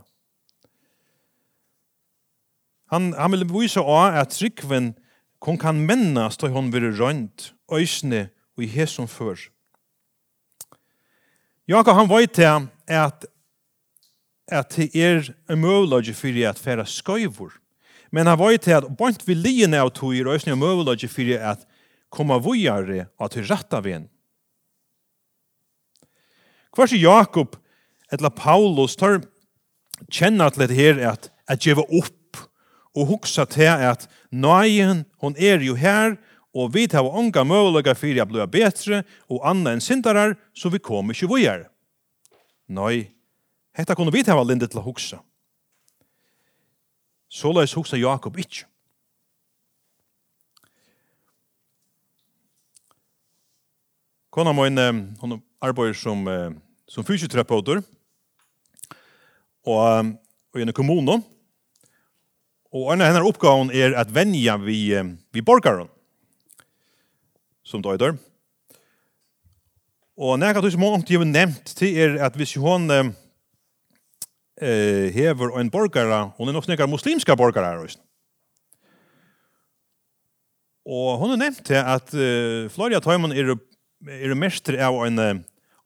Han, 2.93 3.13
han 3.17 3.31
vil 3.33 3.47
vise 3.49 3.81
også 3.81 4.21
at 4.21 4.35
trykven 4.35 4.93
kon 5.41 5.57
kan 5.57 5.81
mennas 5.87 6.37
da 6.39 6.51
hon 6.53 6.69
vil 6.71 6.91
rønt 6.95 7.51
øysene 7.71 8.29
og 8.55 8.63
i 8.63 8.69
hesson 8.69 9.09
før. 9.09 9.39
Jakob 11.67 11.95
han 11.95 12.09
vet 12.11 12.31
til 12.31 12.67
at 12.87 13.25
at 14.47 14.75
det 14.75 14.91
er 14.95 15.29
en 15.49 15.61
møvlodje 15.61 16.13
fyrir 16.13 16.49
at 16.49 16.59
færa 16.59 16.85
skøyvor. 16.85 17.53
Men 18.11 18.27
han 18.27 18.39
vet 18.39 18.61
til 18.61 18.71
at 18.71 18.89
bant 18.97 19.27
vi 19.27 19.33
liene 19.33 19.79
av 19.79 19.89
tog 19.95 20.15
i 20.15 20.23
røysning 20.23 20.53
av 20.53 20.59
møvlodje 20.61 21.09
fyrir 21.09 21.39
at 21.39 21.63
komma 22.13 22.37
vujare 22.37 23.07
og 23.17 23.33
til 23.33 23.47
ratta 23.49 23.81
ven. 23.81 24.07
er 26.77 26.95
Jakob 26.95 27.57
etla 28.11 28.29
Paulus 28.29 28.95
tar 28.95 29.21
kjenna 30.11 30.49
til 30.49 30.67
det 30.67 30.77
her 30.77 30.99
at 31.11 31.29
at 31.47 31.59
gjeva 31.59 31.83
opp 31.91 32.37
og 32.95 33.07
hugsa 33.09 33.45
til 33.45 33.67
at 33.67 34.07
nøyen 34.31 35.03
hon 35.21 35.35
er 35.37 35.61
jo 35.61 35.75
her 35.75 36.17
og 36.53 36.73
vi 36.73 36.85
tar 36.87 37.03
unga 37.03 37.43
møgulega 37.43 37.95
fyrir 37.97 38.21
a 38.21 38.25
blua 38.29 38.45
betre 38.47 39.01
og 39.29 39.41
anna 39.43 39.73
enn 39.73 39.81
syndarar 39.81 40.37
så 40.53 40.69
vi 40.69 40.79
kom 40.79 41.09
ikkje 41.09 41.29
vujare. 41.29 41.69
Nei, 42.69 43.09
hetta 43.73 43.95
kunne 43.97 44.13
vi 44.13 44.23
tar 44.23 44.39
lindet 44.45 44.71
til 44.71 44.79
a 44.79 44.85
hugsa. 44.85 45.19
Såleis 47.29 47.73
hugsa 47.73 47.97
Jakob 47.97 48.37
ikkje. 48.37 48.69
Kona 54.33 54.49
min, 54.57 54.79
hon 55.21 55.35
arbeider 55.61 55.93
som, 55.93 56.25
som 56.89 57.05
fysioterapeuter 57.05 57.83
og, 59.69 60.09
og 60.49 60.57
i 60.57 60.65
en 60.65 60.73
kommune. 60.73 61.19
Og 62.73 62.87
en 62.89 63.03
av 63.05 63.11
hennes 63.11 63.27
oppgaven 63.29 63.69
er 63.69 63.93
at 63.93 64.09
venja 64.09 64.55
vi, 64.57 64.89
vi 65.29 65.43
borgeren 65.45 65.91
som 67.61 67.83
døyder. 67.85 68.17
Og 70.17 70.39
når 70.39 70.47
jeg 70.47 70.55
har 70.55 70.65
ikke 70.97 71.17
har 71.17 71.25
nevnt 71.29 71.75
til 71.77 71.97
er 71.97 72.17
at 72.25 72.35
hvis 72.37 72.55
hun 72.61 72.89
eh, 72.91 73.11
hever 75.13 75.59
en 75.59 75.69
borgere, 75.69 76.31
hun 76.37 76.49
er 76.49 76.53
nok 76.57 76.65
snakker 76.65 76.89
muslimska 76.89 77.35
borgere 77.37 77.65
her 77.65 77.85
også. 77.85 78.01
Og 80.85 81.17
hun 81.21 81.29
har 81.29 81.39
nevnt 81.39 81.63
til 81.65 81.79
at 81.79 82.13
uh, 82.13 82.69
Florida 82.69 82.99
Tøymon 82.99 83.31
er 83.31 83.55
er 84.07 84.35
mestre 84.35 84.79
av 84.83 84.99
en, 85.05 85.19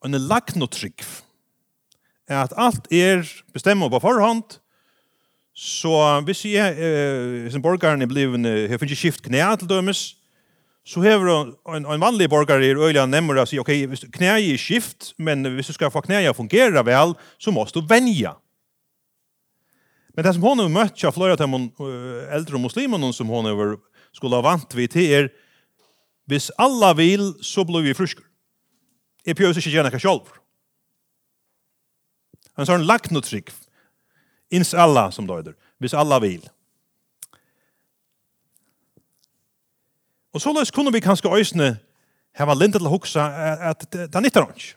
en 0.04 0.20
lagnotrygg. 0.28 1.04
At 2.28 2.54
alt 2.60 2.88
er 2.92 3.24
bestemmer 3.54 3.90
på 3.92 4.02
forhånd, 4.04 4.58
så 5.58 6.20
hvis 6.22 6.44
jeg, 6.46 6.76
eh, 6.78 7.48
som 7.50 7.62
borgeren 7.64 8.02
er 8.04 8.10
blivet, 8.10 8.44
jeg 8.46 8.78
finner 8.78 8.98
skift 8.98 9.24
knæ 9.26 9.42
til 9.58 9.70
dømes, 9.70 10.02
så 10.88 11.02
hever 11.02 11.28
en, 11.74 11.84
en 11.84 12.00
vanlig 12.00 12.28
borger 12.30 12.62
i 12.62 12.70
øyla 12.72 13.08
nemmer 13.10 13.42
å 13.42 13.46
si, 13.48 13.58
ok, 13.60 13.72
hvis 13.90 14.06
knæ 14.14 14.36
er 14.38 14.60
skift, 14.60 15.12
men 15.18 15.42
hvis 15.56 15.72
du 15.72 15.74
skal 15.76 15.90
få 15.92 16.04
knæ 16.06 16.22
å 16.30 16.36
fungere 16.36 16.84
vel, 16.86 17.16
så 17.42 17.52
må 17.52 17.66
du 17.74 17.82
vänja. 17.82 18.36
Men 20.14 20.24
det 20.24 20.34
som 20.34 20.46
hon 20.46 20.62
har 20.62 20.70
møtt 20.72 21.04
av 21.04 21.14
flere 21.14 21.36
av 21.36 21.42
de 21.42 21.90
eldre 22.34 22.58
muslimene 22.58 23.12
som 23.14 23.28
hon 23.30 23.50
har 23.50 23.76
skulle 24.16 24.38
ha 24.38 24.42
vant 24.42 24.72
vid 24.74 24.94
til 24.94 25.12
er, 25.14 25.28
Hvis 26.28 26.50
alla 26.60 26.92
vil, 26.92 27.32
så 27.42 27.64
blir 27.64 27.86
vi 27.86 27.96
frusker. 27.96 28.24
Jeg 29.26 29.36
prøver 29.36 29.56
ikke 29.56 29.72
gjerne 29.72 29.92
hva 29.92 30.00
selv. 30.02 30.28
Han 32.58 32.66
sa 32.66 32.76
en 32.76 32.86
lagt 32.88 33.12
noe 33.14 33.24
trygg. 33.24 33.48
Inns 34.52 34.74
alla 34.74 35.08
som 35.14 35.28
døyder. 35.28 35.54
Hvis 35.80 35.96
alla 35.96 36.18
vil. 36.20 36.42
Og 40.36 40.42
så 40.42 40.52
løs 40.52 40.72
kunne 40.74 40.92
vi 40.92 41.00
kanskje 41.00 41.32
øyne 41.32 41.68
hava 42.36 42.54
lindet 42.54 42.82
til 42.82 42.88
å 42.88 42.92
hukse 42.92 43.22
at 43.70 43.86
det 43.88 44.22
nytter 44.22 44.44
han 44.44 44.52
ikke. 44.52 44.74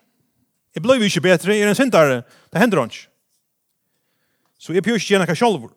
Jeg 0.71 0.83
ble 0.85 0.95
ikke 1.03 1.23
bedre, 1.25 1.55
jeg 1.55 1.67
er 1.67 1.73
en 1.73 1.75
syndare, 1.75 2.21
det 2.53 2.61
hender 2.61 2.79
han 2.79 2.93
ikke. 2.93 3.09
Så 4.55 4.73
jeg 4.73 4.83
prøver 4.85 5.01
ikke 5.01 5.13
gjerne 5.13 5.27
hva 5.27 5.35
selv. 5.35 5.67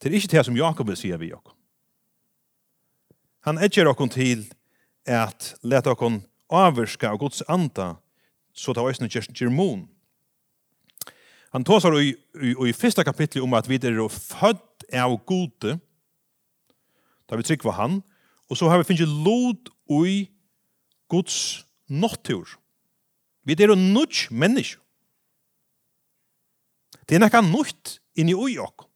Det 0.00 0.10
er 0.10 0.18
ikke 0.18 0.32
det 0.34 0.44
som 0.44 0.56
Jakob 0.56 0.92
vil 0.92 1.00
si 1.00 1.12
av 1.12 1.24
Jakob. 1.24 1.56
Han 3.46 3.60
etjer 3.62 3.88
okkon 3.88 4.10
til 4.12 4.44
at 5.08 5.54
leta 5.64 5.94
okkon 5.94 6.20
avvirska 6.52 7.14
av 7.14 7.20
Guds 7.22 7.40
anda 7.48 7.94
så 8.52 8.74
ta 8.74 8.84
veisne 8.84 9.08
kjerst 9.08 9.32
kjermon. 9.36 9.86
Han 11.54 11.64
tåsar 11.66 11.96
i, 11.98 12.12
i, 12.12 12.52
i 12.52 12.74
fyrsta 12.76 13.04
kapitlet 13.06 13.42
om 13.42 13.54
at 13.58 13.68
vi 13.70 13.78
er 13.80 14.02
født 14.12 14.84
av 14.92 15.16
gode, 15.26 15.78
da 17.30 17.38
vi 17.38 17.46
trykker 17.46 17.74
han, 17.78 18.00
og 18.50 18.58
så 18.58 18.68
har 18.68 18.82
vi 18.82 18.90
finnet 18.90 19.08
lod 19.24 19.70
i 20.04 20.28
Guds 21.10 21.64
nottur. 21.88 22.58
Vi 23.46 23.56
er 23.56 23.74
nudge 23.74 24.28
mennesk. 24.30 24.78
Det 27.08 27.16
er 27.16 27.24
nekka 27.24 27.40
nutt 27.42 27.96
inni 28.18 28.36
ui 28.36 28.58
okk. 28.62 28.89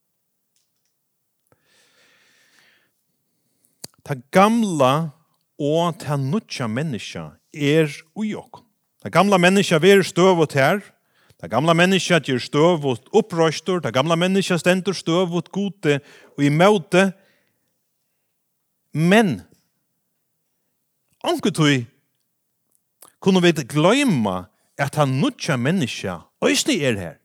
Ta 4.05 4.17
gamla 4.33 5.13
og 5.57 5.97
ta 6.03 6.19
nutja 6.21 6.69
menneska 6.69 7.31
er 7.53 7.89
ui 8.17 8.35
ok. 8.37 8.61
Det 9.05 9.13
gamla 9.13 9.39
menneska 9.41 9.79
ver 9.81 10.03
støvot 10.05 10.53
her. 10.57 10.83
Ta 11.41 11.49
gamla 11.49 11.75
menneska 11.77 12.21
gjør 12.25 12.41
støvot 12.41 13.09
opprøstor. 13.13 13.81
Ta 13.81 13.93
gamla 13.93 14.17
menneska 14.17 14.59
stendur 14.61 14.97
støvot 14.97 15.51
gode 15.53 15.99
og 16.37 16.45
i 16.45 16.51
møte. 16.53 17.11
Men, 18.95 19.41
anketui, 21.25 21.87
kunne 23.19 23.43
vi 23.43 23.53
gløyma 23.65 24.45
at 24.79 24.95
han 25.01 25.17
nutja 25.21 25.57
menneska 25.57 26.21
òsni 26.45 26.79
er 26.85 26.99
her. 27.01 27.17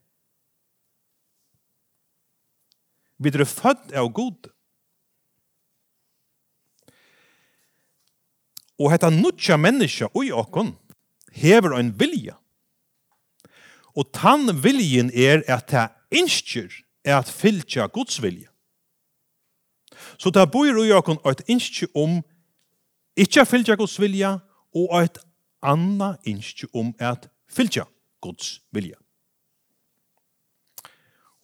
Vi 3.20 3.28
er 3.28 3.44
født 3.44 3.92
av 3.92 4.08
god. 4.16 4.48
Og 8.80 8.92
hetta 8.92 9.10
nutja 9.12 9.58
menneska 9.60 10.08
ui 10.16 10.30
okkon 10.32 10.72
hever 11.36 11.76
ein 11.76 11.92
vilja. 12.00 12.36
Og 13.94 14.08
tann 14.14 14.48
viljen 14.62 15.10
er 15.12 15.44
at 15.50 15.68
ta 15.68 15.88
innskjur 16.10 16.72
er 17.04 17.20
at 17.20 17.30
fylgja 17.30 17.88
Guds 17.92 18.22
vilja. 18.22 18.48
Så 20.18 20.30
ta 20.30 20.46
bor 20.46 20.80
ui 20.80 20.92
okkon 20.94 21.20
eit 21.28 21.42
innskjur 21.48 21.90
om 21.94 22.20
ikkje 23.20 23.44
at 23.44 23.78
Guds 23.78 23.98
vilja 24.00 24.38
og 24.74 24.94
eit 25.00 25.18
anna 25.62 26.16
innskjur 26.24 26.70
om 26.72 26.94
at 26.98 27.28
fylgja 27.50 27.84
Guds 28.22 28.60
vilja. 28.72 28.96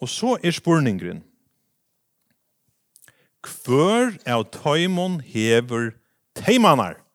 Og 0.01 0.09
så 0.09 0.37
er 0.45 0.53
spurningren. 0.53 1.23
Kvør 3.43 4.17
av 4.27 4.45
tøymon 4.53 5.21
hever 5.21 5.95
teimanar. 6.37 7.06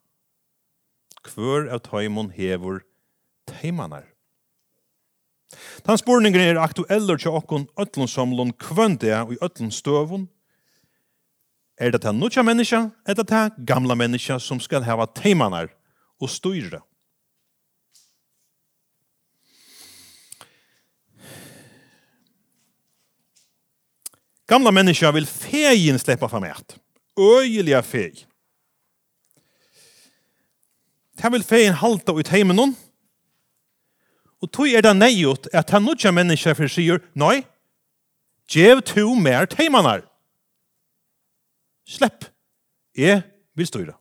Kvør 1.26 1.70
av 1.74 1.84
tøymon 1.86 2.32
hevur 2.34 2.82
teimanar. 3.50 4.08
Tan 5.86 6.00
spurningen 6.00 6.42
er 6.42 6.60
aktueller 6.62 7.20
til 7.20 7.36
okkon 7.36 7.68
ötlun 7.80 8.10
samlun 8.10 8.54
kvöndi 8.56 9.12
og 9.18 9.34
i 9.36 9.42
ötlun 9.44 9.74
støvun. 9.74 10.30
Er 11.78 11.92
det 11.92 12.04
ta 12.04 12.14
nutja 12.14 12.44
menneska, 12.46 12.92
er 13.08 13.18
det 13.18 13.28
ta 13.28 13.50
gamla 13.68 13.96
menneska 13.98 14.40
som 14.40 14.60
skal 14.60 14.86
hava 14.86 15.08
teimanar 15.08 15.72
og 16.22 16.30
styra. 16.30 16.82
Gamla 24.52 24.72
menneska 24.76 25.12
vil 25.16 25.26
fegin 25.26 26.00
sleppa 26.00 26.28
fram 26.28 26.44
eit. 26.44 26.76
Øyeliga 27.16 27.80
feg. 27.82 28.26
Det 31.18 31.32
vil 31.32 31.44
feien 31.44 31.76
halta 31.76 32.14
ut 32.16 32.32
heimen 32.32 32.60
hon. 32.60 32.76
Og 34.42 34.50
tog 34.50 34.72
er 34.72 34.82
det 34.82 34.94
neiot 34.98 35.50
at 35.54 35.70
han 35.70 35.86
nudja 35.86 36.12
mennesker 36.14 36.56
for 36.58 36.72
sier, 36.72 37.02
nei, 37.14 37.44
gjev 38.50 38.82
to 38.88 39.14
mer 39.16 39.46
teimanar. 39.46 40.02
Slepp, 41.86 42.26
jeg 42.98 43.22
vil 43.56 43.68
styra. 43.68 43.98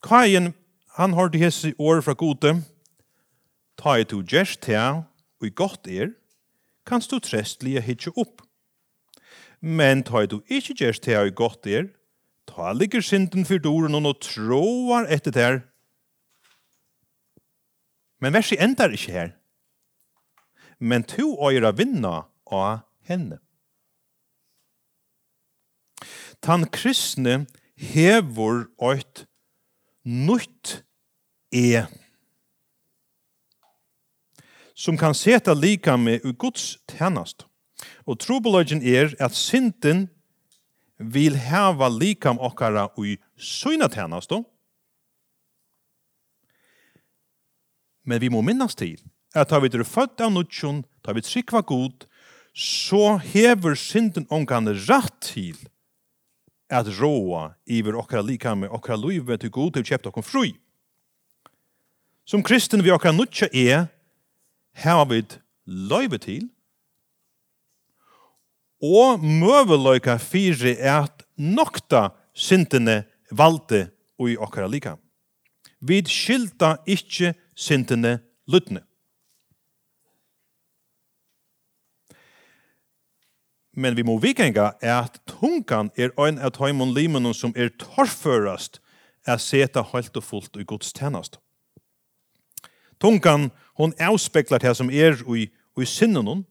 Kajen, 0.00 0.54
han 0.96 1.12
har 1.12 1.28
det 1.28 1.42
hese 1.42 1.74
år 1.78 2.00
fra 2.00 2.14
gode, 2.16 2.54
ta 3.76 3.98
i 4.00 4.06
to 4.08 4.22
gjerst 4.24 4.62
til, 4.64 5.04
og 5.40 5.46
i 5.46 5.52
godt 5.52 5.88
er, 5.88 6.14
kanst 6.88 7.12
du 7.12 7.20
trestlige 7.20 7.82
hitje 7.84 8.12
opp. 8.16 8.40
Men 9.60 10.00
ta 10.04 10.24
i 10.24 10.30
to 10.30 10.40
ikkje 10.48 10.78
gjerst 10.80 11.04
til 11.04 11.20
og 11.20 11.28
i 11.28 11.36
godt 11.36 11.68
er, 11.68 11.90
Ta 12.50 12.72
ligger 12.74 13.00
synden 13.00 13.46
for 13.46 13.62
doren 13.62 13.94
og 13.94 14.18
tråar 14.20 15.06
etter 15.12 15.34
der. 15.34 15.60
Men 18.20 18.34
verset 18.34 18.60
endar 18.60 18.92
ikke 18.92 19.12
her. 19.12 19.30
Men 20.78 21.04
to 21.04 21.36
øyre 21.46 21.72
vinna 21.76 22.26
av 22.50 22.82
henne. 23.06 23.38
Tan 26.42 26.66
kristne 26.72 27.46
hevor 27.76 28.66
eit 28.90 29.26
nytt 30.04 30.80
e 31.52 31.84
som 34.80 34.96
kan 34.96 35.14
seta 35.14 35.52
lika 35.52 35.96
med 35.96 36.24
i 36.24 36.32
Guds 36.32 36.78
tennast. 36.88 37.44
Og 38.08 38.16
trobolagen 38.20 38.80
er 38.80 39.12
at 39.20 39.36
synden 39.36 40.08
vil 41.00 41.36
hava 41.48 41.88
likam 41.88 42.38
okkara 42.38 42.90
ui 43.00 43.16
søgna 43.36 43.88
tænastu. 43.88 44.44
Men 48.04 48.20
vi 48.20 48.28
må 48.28 48.40
minnast 48.44 48.78
til 48.78 49.00
at 49.34 49.48
ta 49.48 49.60
vi 49.62 49.70
er 49.72 49.84
født 49.86 50.20
av 50.20 50.32
nutjon, 50.32 50.84
ta 51.02 51.12
vi 51.14 51.22
trikva 51.22 51.62
god, 51.62 52.06
så 52.54 53.16
hever 53.22 53.76
synden 53.78 54.26
omkan 54.30 54.68
rett 54.88 55.20
til 55.22 55.56
at 56.70 56.88
råa 57.00 57.54
iver 57.66 57.96
okkara 57.98 58.22
likam 58.26 58.64
med 58.64 58.70
okkara 58.74 58.98
luive 58.98 59.36
til 59.38 59.50
god 59.50 59.72
til 59.74 59.86
kjept 59.86 60.06
okkom 60.10 60.26
fru. 60.26 60.50
Som 62.26 62.42
kristen 62.42 62.82
vi 62.84 62.92
okkara 62.94 63.14
nutja 63.14 63.48
er, 63.52 63.86
hava 64.74 65.06
vi 65.10 65.22
løyve 65.66 66.18
til, 66.18 66.50
og 68.80 69.20
møveløyka 69.20 70.16
fyri 70.16 70.76
at 70.80 71.24
nokta 71.36 72.08
syndene 72.34 73.04
valde 73.30 73.88
og 74.18 74.30
i 74.30 74.36
okkara 74.36 74.68
lika. 74.68 74.96
Vi 75.80 76.02
skilta 76.08 76.76
ikkje 76.88 77.34
syndene 77.56 78.18
lutne. 78.48 78.82
Men 83.72 83.96
vi 83.96 84.02
må 84.02 84.18
vikenga 84.20 84.72
at 84.82 85.20
tungan 85.30 85.92
er 85.96 86.12
ein 86.20 86.40
av 86.42 86.52
taimon 86.56 86.92
limenon 86.92 87.34
som 87.36 87.54
er 87.56 87.70
torførast 87.80 88.80
er 89.26 89.38
seta 89.40 89.84
halt 89.92 90.16
og 90.16 90.24
fullt 90.24 90.58
i 90.60 90.66
Guds 90.66 90.92
tennast. 90.96 91.38
Tungan, 93.00 93.50
hon 93.78 93.94
avspeklar 93.96 94.60
det 94.60 94.74
som 94.76 94.90
er 94.90 95.16
i, 95.36 95.46
i 95.48 95.86
sinnenon, 95.86 96.44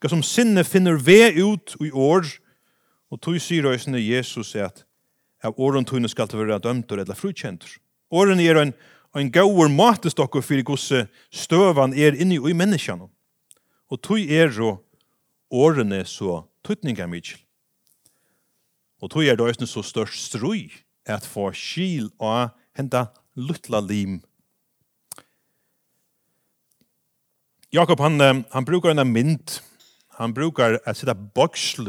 hva 0.00 0.10
som 0.12 0.22
sinne 0.24 0.64
finner 0.64 0.98
ve 1.00 1.30
ut 1.38 1.76
i 1.80 1.90
år, 1.90 2.28
og 3.10 3.20
tog 3.22 3.38
sier 3.40 3.64
røysene 3.66 4.00
Jesus 4.02 4.54
at 4.58 4.84
av 5.44 5.56
åren 5.62 5.86
tøyne 5.86 6.08
skal 6.10 6.28
til 6.28 6.40
å 6.40 6.44
være 6.44 6.62
dømter 6.64 7.02
eller 7.02 7.18
frukjenter. 7.18 7.78
Åren 8.10 8.40
er 8.42 8.58
en, 8.60 8.72
en 9.16 9.30
gauer 9.32 9.70
matestokker 9.72 10.42
for 10.44 10.62
gosse 10.66 11.06
støvan 11.30 11.94
er 11.94 12.18
inni 12.18 12.38
i 12.38 12.56
menneskene. 12.56 13.08
Og 13.86 14.02
tøy 14.02 14.26
er 14.26 14.50
jo 14.50 14.76
årene 15.50 16.02
så 16.08 16.42
tøytninga 16.66 17.06
mykje. 17.10 17.38
Og 19.04 19.12
tøy 19.12 19.28
er 19.28 19.36
det 19.38 19.68
så 19.68 19.84
størst 19.84 20.32
strøy 20.32 20.72
at 21.06 21.26
få 21.26 21.52
skil 21.54 22.10
og 22.18 22.50
henta 22.74 23.06
luttla 23.36 23.80
lim. 23.80 24.20
Jakob 27.72 28.00
han, 28.00 28.44
han 28.50 28.64
brukar 28.64 28.90
en 28.90 29.12
mynd 29.12 29.60
han 30.16 30.34
brukar 30.34 30.80
att 30.84 30.96
sitta 30.96 31.14
boxl 31.14 31.88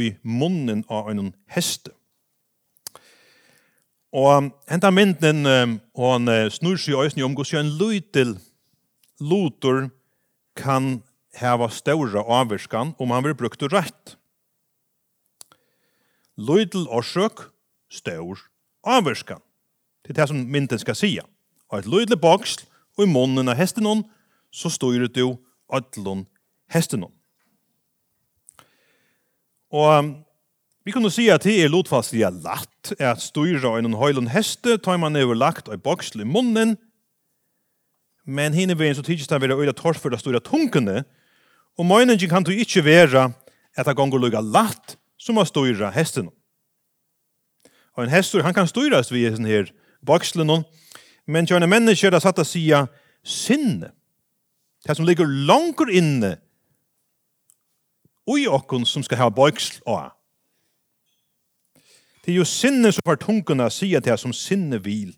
i 0.00 0.16
munnen 0.22 0.84
av 0.88 1.10
en 1.10 1.32
häst. 1.46 1.88
Og 4.12 4.50
henta 4.68 4.90
mynden, 4.90 5.46
og 5.94 6.06
han 6.12 6.50
snur 6.50 6.78
seg 6.80 6.94
i 6.94 6.98
øyne 6.98 7.26
om 7.26 7.34
hvordan 7.36 7.66
en 7.66 7.74
lytel 7.78 8.32
lotor 9.20 9.90
kan 10.56 11.02
hava 11.36 11.68
større 11.68 12.24
avvirskan 12.24 12.94
om 12.98 13.12
han 13.14 13.24
vil 13.24 13.36
brukt 13.38 13.62
rett. 13.62 14.16
Lytel 16.40 16.88
årsøk, 16.88 17.50
stør 17.90 18.40
avvirskan. 18.82 19.44
Det 20.02 20.16
er 20.16 20.22
det 20.22 20.28
som 20.32 20.42
mynden 20.48 20.80
skal 20.80 20.96
sia. 20.96 21.22
Og 21.68 21.78
et 21.78 21.86
lytel 21.86 22.18
boksl, 22.18 22.64
og 22.96 23.04
i 23.04 23.12
munnen 23.12 23.52
av 23.52 23.60
hesten 23.60 24.04
så 24.50 24.70
styrer 24.72 25.12
du 25.12 25.36
ødlun 25.70 26.26
hesten. 26.72 27.04
Og 29.70 30.10
vi 30.84 30.94
kunne 30.94 31.10
si 31.12 31.28
at 31.30 31.44
det 31.46 31.58
er 31.62 31.70
lotfast 31.70 32.12
det 32.12 32.24
er 32.24 33.10
at 33.12 33.22
styra 33.22 33.76
en 33.78 33.94
høylen 33.94 34.30
heste, 34.32 34.78
tar 34.78 34.96
man 34.98 35.16
over 35.16 35.36
lagt 35.36 35.68
og 35.68 35.82
boksel 35.82 36.24
i 36.24 36.26
munnen, 36.26 36.76
men 38.26 38.54
hinne 38.54 38.76
veien 38.78 38.94
så 38.94 39.02
tidligst 39.02 39.30
han 39.30 39.40
være 39.42 39.58
øyla 39.58 39.72
torf 39.72 40.00
for 40.00 40.10
det 40.10 40.20
store 40.20 40.40
tungene, 40.40 41.04
og 41.78 41.86
møyningen 41.86 42.30
kan 42.30 42.44
du 42.44 42.50
ikke 42.50 42.84
være 42.84 43.30
at 43.76 43.86
det 43.86 43.96
gonger 43.96 44.18
lukka 44.18 44.40
latt 44.40 44.96
som 45.20 45.36
har 45.36 45.48
styra 45.48 45.92
hesten. 45.94 46.28
Og 47.96 48.04
en 48.04 48.12
hestur, 48.12 48.42
han 48.42 48.54
kan 48.54 48.68
styras 48.68 49.12
ved 49.12 49.36
sin 49.36 49.46
her 49.46 49.70
bokselen, 50.06 50.64
men 51.26 51.46
tjørne 51.46 51.68
mennesker 51.70 52.14
er 52.14 52.22
satt 52.22 52.40
å 52.40 52.46
sija 52.46 52.86
sinne, 53.22 53.92
det 54.86 54.96
som 54.96 55.04
ligger 55.04 55.28
langer 55.28 55.90
inne 55.92 56.38
ui 58.30 58.46
okkun 58.46 58.86
som 58.86 59.02
skal 59.04 59.24
hava 59.24 59.34
bøyksl 59.34 59.80
av. 59.90 60.12
Det 62.20 62.34
er 62.34 62.38
jo 62.38 62.46
sinne 62.46 62.92
som 62.92 63.06
var 63.06 63.18
tungene 63.18 63.66
sier 63.72 64.02
til 64.04 64.18
som 64.20 64.34
sinne 64.36 64.78
vil. 64.84 65.14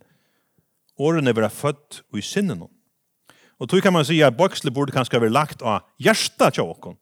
Årene 1.03 1.35
vera 1.35 1.51
født 1.53 2.03
ui 2.15 2.23
sinne 2.25 2.57
noen. 2.57 2.73
Og 3.61 3.69
tog 3.71 3.83
kan 3.85 3.95
man 3.95 4.07
si 4.07 4.19
at 4.25 4.37
bøyksle 4.39 4.73
burde 4.75 4.95
kanskje 4.95 5.21
være 5.23 5.35
lagt 5.35 5.63
av 5.63 5.85
hjärsta 6.03 6.49
tjåkon, 6.55 6.97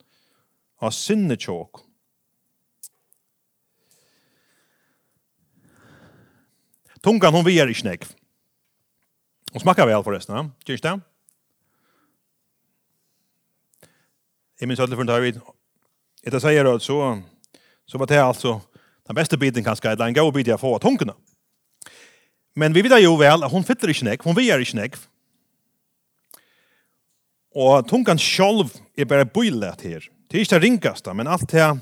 av 0.83 0.93
sinne 0.97 1.39
tjåkon. 1.41 1.87
Tungan 7.01 7.33
hon 7.33 7.47
vier 7.47 7.71
i 7.71 7.77
snägg. 7.77 8.05
Hon 9.55 9.63
smakar 9.63 9.89
vel 9.89 10.05
forresten, 10.05 10.37
ja? 10.37 10.43
Tyrs 10.69 10.85
det? 10.85 10.93
Jeg 14.61 14.69
minns 14.69 14.83
alle 14.85 14.99
for 14.99 15.07
en 15.07 15.09
dag 15.09 15.41
Det 16.23 16.41
sier 16.41 16.65
då 16.65 16.79
så, 16.79 17.23
så 17.87 17.99
var 17.99 18.07
det 18.07 18.23
altså 18.23 18.61
den 19.09 19.17
beste 19.17 19.39
biten 19.39 19.65
kanskje, 19.65 19.91
eller 19.91 20.07
en 20.07 20.15
god 20.15 20.35
bit 20.35 20.47
jeg 20.47 20.61
får 20.61 20.75
av 20.77 20.83
tungene. 20.85 21.15
Men 22.55 22.75
vi 22.75 22.83
vet 22.83 23.01
jo 23.01 23.17
vel 23.17 23.45
at 23.45 23.53
hun 23.53 23.65
fytter 23.65 23.89
ikke 23.89 24.05
nekv, 24.05 24.27
hun 24.29 24.37
vill 24.37 24.63
ikke 24.63 24.77
nekv. 24.77 25.07
Og 27.57 27.89
tungan 27.89 28.21
sjolv 28.21 28.77
er 28.99 29.09
bare 29.11 29.27
bøylet 29.27 29.81
her. 29.83 30.05
Det 30.31 30.37
er 30.37 30.45
ikke 30.45 30.55
det 30.59 30.63
ringaste, 30.63 31.15
men 31.15 31.27
alt 31.27 31.49
det, 31.51 31.81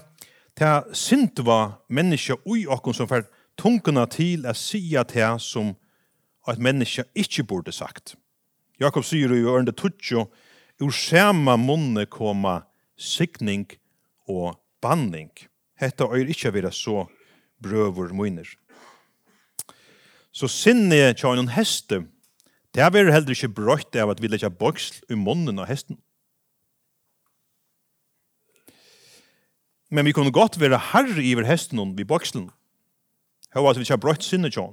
det 0.57 0.97
synd 0.97 1.43
var 1.45 1.83
människa 1.89 2.39
ui 2.47 2.65
okken 2.67 2.95
som 2.95 3.09
får 3.11 3.27
tungene 3.59 4.07
til 4.09 4.47
å 4.47 4.55
sige 4.57 5.03
det 5.13 5.35
som 5.43 5.75
at 6.49 6.59
människa 6.59 7.05
inte 7.15 7.43
burde 7.43 7.73
sagt. 7.73 8.15
Jakob 8.81 9.05
säger 9.05 9.35
jo 9.35 9.51
ørende 9.51 9.73
tutsjo, 9.73 10.29
ur 10.81 10.91
sama 10.91 11.57
munne 11.57 12.07
koma 12.07 12.63
sikning 12.97 13.67
og 14.29 14.59
banning. 14.83 15.31
Hetta 15.81 16.09
øyr 16.13 16.31
ikkje 16.31 16.53
vera 16.55 16.71
så 16.75 17.07
brøver 17.63 18.13
munir. 18.15 18.51
Så 20.33 20.49
sinne 20.49 21.15
tja 21.19 21.33
heste, 21.57 22.05
det 22.75 22.83
er 22.85 22.93
vera 22.93 23.13
heller 23.13 23.33
ikkje 23.33 23.51
brøyt 23.51 23.97
av 23.97 24.13
at 24.13 24.21
vi 24.23 24.29
lekkja 24.29 24.53
boksl 24.55 25.01
i 25.11 25.17
munnen 25.17 25.59
av 25.59 25.67
hesten. 25.71 25.99
Men 29.91 30.05
vi 30.05 30.13
kunne 30.13 30.35
godt 30.35 30.61
vera 30.61 30.79
herre 30.93 31.23
iver 31.25 31.49
hesten 31.49 31.97
vi 31.97 32.05
bokslen. 32.05 32.51
Hva 33.53 33.65
var 33.65 33.73
at 33.73 33.81
vi 33.81 33.87
ikke 33.87 33.97
har 33.97 34.05
brøtt 34.05 34.27
sinne 34.27 34.51
tja. 34.53 34.67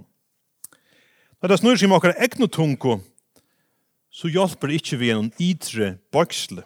Når 1.39 1.51
det 1.51 1.59
snur 1.61 1.79
seg 1.79 1.89
med 1.89 1.97
okkar 2.01 2.17
egnu 2.19 2.49
tunko, 2.51 2.99
så 4.11 4.27
hjelper 4.31 4.73
ikkje 4.75 4.99
vi 4.99 5.11
en 5.13 5.31
ytre 5.39 5.95
boksle. 6.11 6.65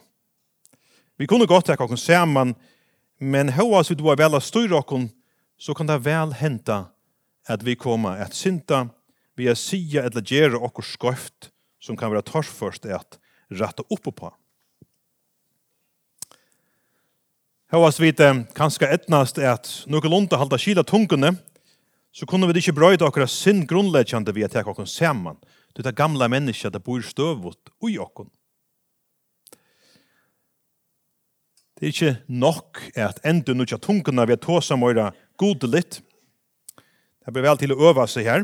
Vi 1.18 1.28
kunne 1.30 1.46
godt 1.46 1.70
ha 1.70 1.78
okkar 1.78 2.00
saman 2.00 2.56
Men 3.20 3.52
hva 3.52 3.82
vi 3.84 3.94
då 3.94 4.14
vel 4.16 4.34
av 4.34 4.40
styrrokken, 4.40 5.10
så 5.60 5.74
kan 5.76 5.86
det 5.86 5.98
vel 6.06 6.32
henta 6.32 6.86
at 7.48 7.62
vi 7.62 7.76
kommer 7.76 8.16
at 8.16 8.32
synta, 8.34 8.88
vi 9.36 9.48
er 9.48 9.58
sia 9.60 10.06
eller 10.08 10.24
gjere 10.24 10.56
okkur 10.56 10.84
skoift, 10.84 11.50
som 11.80 11.96
kan 11.96 12.12
være 12.12 12.24
torsførst 12.24 12.88
at 12.88 13.18
rette 13.52 13.84
oppe 13.92 14.12
på. 14.12 14.32
Hva 17.70 17.92
vi 18.00 18.10
det 18.16 18.30
kanskje 18.56 18.88
etnast 18.88 19.38
at 19.38 19.68
noe 19.86 20.08
lunta 20.08 20.40
halda 20.40 20.58
kila 20.58 20.82
tungene, 20.82 21.36
så 22.10 22.26
kunne 22.26 22.48
vi 22.48 22.58
ikke 22.58 22.74
brøyde 22.74 23.06
okkur 23.06 23.28
sin 23.30 23.66
grunnleggjande 23.68 24.32
vi 24.34 24.48
at 24.48 24.56
jeg 24.56 24.66
okkur 24.66 24.88
saman, 24.88 25.36
det 25.76 25.86
er 25.86 25.94
gamla 25.94 26.26
menneska 26.28 26.72
det 26.72 26.82
bor 26.82 27.04
støvut 27.04 27.70
ui 27.84 27.94
okkur. 28.00 28.26
Det 31.80 31.86
er 31.88 31.94
ikke 31.94 32.16
nok 32.28 32.78
at 32.92 33.22
enda 33.24 33.54
nødja 33.56 33.78
tungene 33.80 34.26
ved 34.28 34.42
tåsa 34.44 34.76
møyra 34.76 35.14
gode 35.40 35.64
litt. 35.72 36.02
Det 37.24 37.32
blir 37.32 37.46
vel 37.46 37.56
til 37.56 37.72
å 37.72 37.78
øve 37.88 38.04
seg 38.04 38.26
her. 38.28 38.42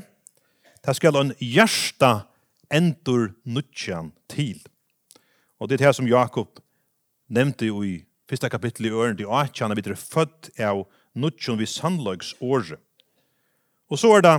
Det 0.80 0.94
skal 0.96 1.18
en 1.20 1.34
hjärsta 1.36 2.30
endur 2.72 3.34
nutjan 3.44 4.14
til. 4.32 4.62
Og 5.60 5.68
det 5.68 5.76
er 5.76 5.84
det 5.84 5.94
som 5.98 6.08
Jakob 6.08 6.62
nevnte 7.28 7.68
jo 7.68 7.82
i 7.84 7.98
første 8.24 8.48
kapittel 8.48 8.88
i 8.88 8.94
øren 8.94 9.18
til 9.18 9.28
Atjan, 9.28 9.72
at 9.74 9.84
vi 9.84 9.84
er 9.84 10.00
født 10.00 10.48
av 10.56 10.86
nutjan 11.12 11.60
vi 11.60 11.68
sandlags 11.68 12.32
året. 12.40 12.80
Og 13.92 14.00
så 14.00 14.14
er 14.16 14.24
det, 14.24 14.36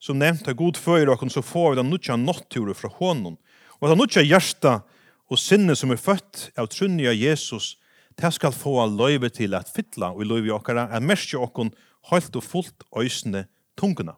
som 0.00 0.16
nevnt, 0.16 0.48
at 0.48 0.56
god 0.56 0.80
føyer 0.80 1.10
okken, 1.12 1.28
så 1.28 1.44
får 1.44 1.74
vi 1.74 1.80
den 1.82 1.92
nutjan 1.92 2.24
natturen 2.24 2.74
fra 2.74 2.88
hånden. 2.96 3.36
Og 3.76 3.84
at 3.84 3.92
den 3.92 4.00
nutjan 4.00 4.26
hjärsta 4.26 4.78
og 5.28 5.36
sinne 5.36 5.76
som 5.76 5.92
er 5.92 6.00
født 6.00 6.48
av 6.56 6.70
trunnig 6.72 7.10
av 7.10 7.18
Jesus 7.18 7.76
det 8.18 8.32
skal 8.34 8.54
få 8.54 8.86
løyve 8.90 9.30
til 9.30 9.54
at 9.54 9.70
fytla 9.70 10.10
og 10.14 10.26
løyve 10.26 10.56
okkara, 10.56 10.88
er 10.90 11.04
mest 11.04 11.32
jo 11.32 11.44
okkon 11.46 11.70
holdt 12.10 12.36
og 12.36 12.44
fullt 12.44 12.86
øysene 12.96 13.46
tungene. 13.78 14.16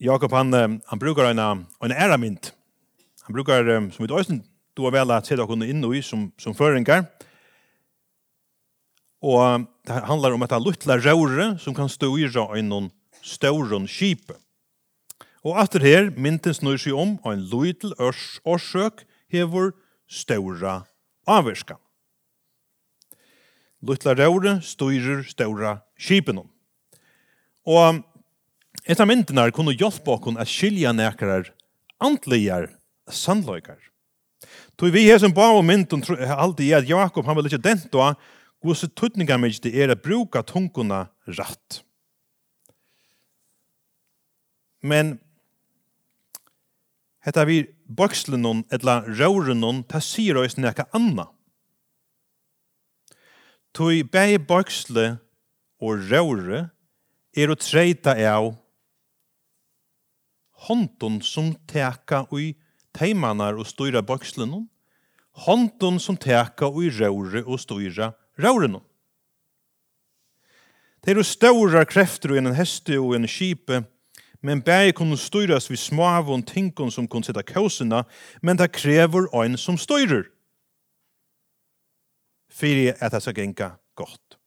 Jakob, 0.00 0.32
han, 0.32 0.52
han 0.86 0.98
brukar 0.98 1.30
en, 1.30 1.38
en 1.82 1.92
æramind. 1.92 2.52
Han 3.26 3.34
brukar, 3.34 3.66
som 3.90 4.04
et 4.04 4.14
øysen, 4.14 4.44
du 4.76 4.84
har 4.86 4.94
vel 4.94 5.10
at 5.10 5.26
sette 5.26 5.42
okkon 5.42 5.66
inn 5.66 5.82
i 5.90 6.02
som, 6.02 6.28
som 6.38 6.54
føringar. 6.54 7.08
Og 9.18 9.66
det 9.86 9.96
handlar 10.06 10.36
om 10.36 10.44
et 10.46 10.54
luttla 10.62 10.98
røyre 11.02 11.56
som 11.58 11.74
kan 11.74 11.90
styra 11.90 12.46
en 12.54 12.70
noen 12.70 12.90
stauron 13.22 13.88
kjipe. 13.90 14.36
Og 15.42 15.58
atter 15.58 15.82
her, 15.82 16.10
mynten 16.14 16.54
snur 16.54 16.78
seg 16.78 16.94
om, 16.94 17.16
og 17.24 17.34
en 17.34 17.44
lydel 17.50 17.94
årsøk, 17.98 19.02
hevur 19.32 19.72
stóra 20.08 20.82
avvirkan. 21.28 21.78
Lutla 23.84 24.14
røyre 24.18 24.58
styrir 24.64 25.22
stóra 25.28 25.78
skipenum. 26.00 26.48
Og 27.68 28.00
etta 28.88 29.06
myndene 29.06 29.50
kunne 29.54 29.76
hjelpe 29.76 30.16
oss 30.16 30.40
at 30.40 30.50
skilja 30.50 30.94
nekrar 30.96 31.52
antligar 32.00 32.70
sandløykar. 33.10 33.78
Tog 34.78 34.94
vi 34.94 35.08
her 35.08 35.18
som 35.18 35.34
ba 35.34 35.50
om 35.52 35.66
mynden 35.66 36.04
alltid 36.30 36.70
er 36.70 36.82
at 36.82 36.88
Jakob 36.88 37.26
han 37.26 37.36
vil 37.36 37.50
ikke 37.50 37.62
denta 37.62 38.12
hvordan 38.62 38.94
tøtninga 38.98 39.38
mykje 39.38 39.64
det 39.66 39.74
er 39.78 39.92
å 39.92 39.98
bruka 39.98 40.42
tunguna 40.46 41.06
ratt. 41.38 41.82
Men 44.82 45.16
hetta 47.26 47.44
vi 47.46 47.64
bøkslenon 47.88 48.64
etla 48.72 49.00
raurenon 49.08 49.82
ta 49.88 50.00
sier 50.04 50.38
oss 50.40 50.58
nekka 50.60 50.88
anna. 50.96 51.28
Toi 53.72 54.02
bei 54.04 54.38
bøksle 54.38 55.18
og 55.80 56.08
raure 56.10 56.68
er 57.36 57.52
å 57.52 57.58
treita 57.58 58.16
av 58.28 58.52
hånden 60.68 61.20
som 61.22 61.52
teka 61.70 62.24
ui 62.34 62.56
teimanar 62.96 63.58
og 63.60 63.68
styra 63.68 64.02
bøkslenon, 64.02 64.66
hånden 65.46 66.00
som 66.02 66.18
teka 66.18 66.66
ui 66.66 66.90
raure 66.98 67.44
og 67.44 67.60
styra 67.62 68.12
raurenon. 68.42 68.82
Det 70.98 71.14
er 71.14 71.20
jo 71.20 71.26
ståra 71.26 71.84
krefter 71.86 72.34
i 72.34 72.40
en 72.40 72.50
heste 72.58 72.98
og 72.98 73.14
en 73.16 73.28
kipe, 73.30 73.84
men 74.40 74.62
bæg 74.62 74.94
kunne 74.94 75.16
styrast 75.18 75.70
vi 75.70 75.76
og 75.98 76.46
tinkun 76.46 76.90
som 76.90 77.08
kunne 77.08 77.24
sitta 77.24 77.42
kåsina, 77.42 78.04
men 78.42 78.58
det 78.58 78.72
krever 78.72 79.26
ein 79.34 79.56
som 79.56 79.76
styrer. 79.76 80.24
Fyri 82.48 82.88
at 82.88 83.12
det 83.12 83.22
skal 83.22 83.34
genka 83.34 83.70
godt. 83.94 84.38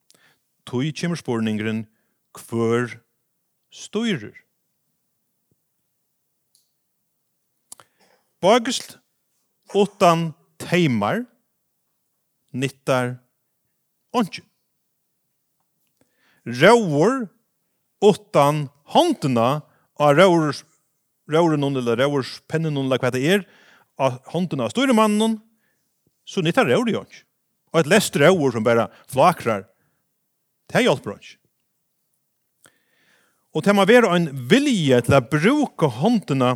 Tui 0.66 0.92
kjemur 0.92 1.16
spurningren 1.16 1.88
kvør 2.34 3.00
styrer. 3.72 4.36
Bagsl 8.42 8.98
utan 9.76 10.32
teimar 10.60 11.26
nittar 12.52 13.20
ongen. 14.14 14.46
Rauur 16.46 17.28
utan 18.02 18.70
håndena 18.84 19.62
av 20.02 20.16
røver, 20.18 20.62
røver 21.32 21.60
noen, 21.60 21.80
eller 21.82 22.00
røver 22.02 22.30
pennen 22.50 22.74
noen, 22.76 22.90
eller 22.90 23.02
hva 23.02 23.12
det 23.14 23.22
er, 23.26 23.44
av 24.02 24.22
hånden 24.34 24.64
av 24.64 24.72
store 24.74 24.96
mannen, 24.98 25.38
så 26.26 26.44
nytt 26.44 26.60
er 26.62 26.70
røver 26.72 26.94
jo 26.96 27.04
ikke. 27.06 27.24
Og 27.72 27.82
et 27.82 27.92
lest 27.92 28.18
røver 28.20 28.56
som 28.56 28.66
bare 28.66 28.88
flakrar, 29.12 29.68
det 30.72 30.84
hjelper 30.86 31.18
ikke. 31.18 31.38
Og 33.52 33.66
det 33.66 33.76
må 33.76 33.84
være 33.84 34.14
en 34.16 34.30
vilje 34.48 35.02
til 35.04 35.18
å 35.18 35.26
bruke 35.28 35.90
håndene 36.00 36.54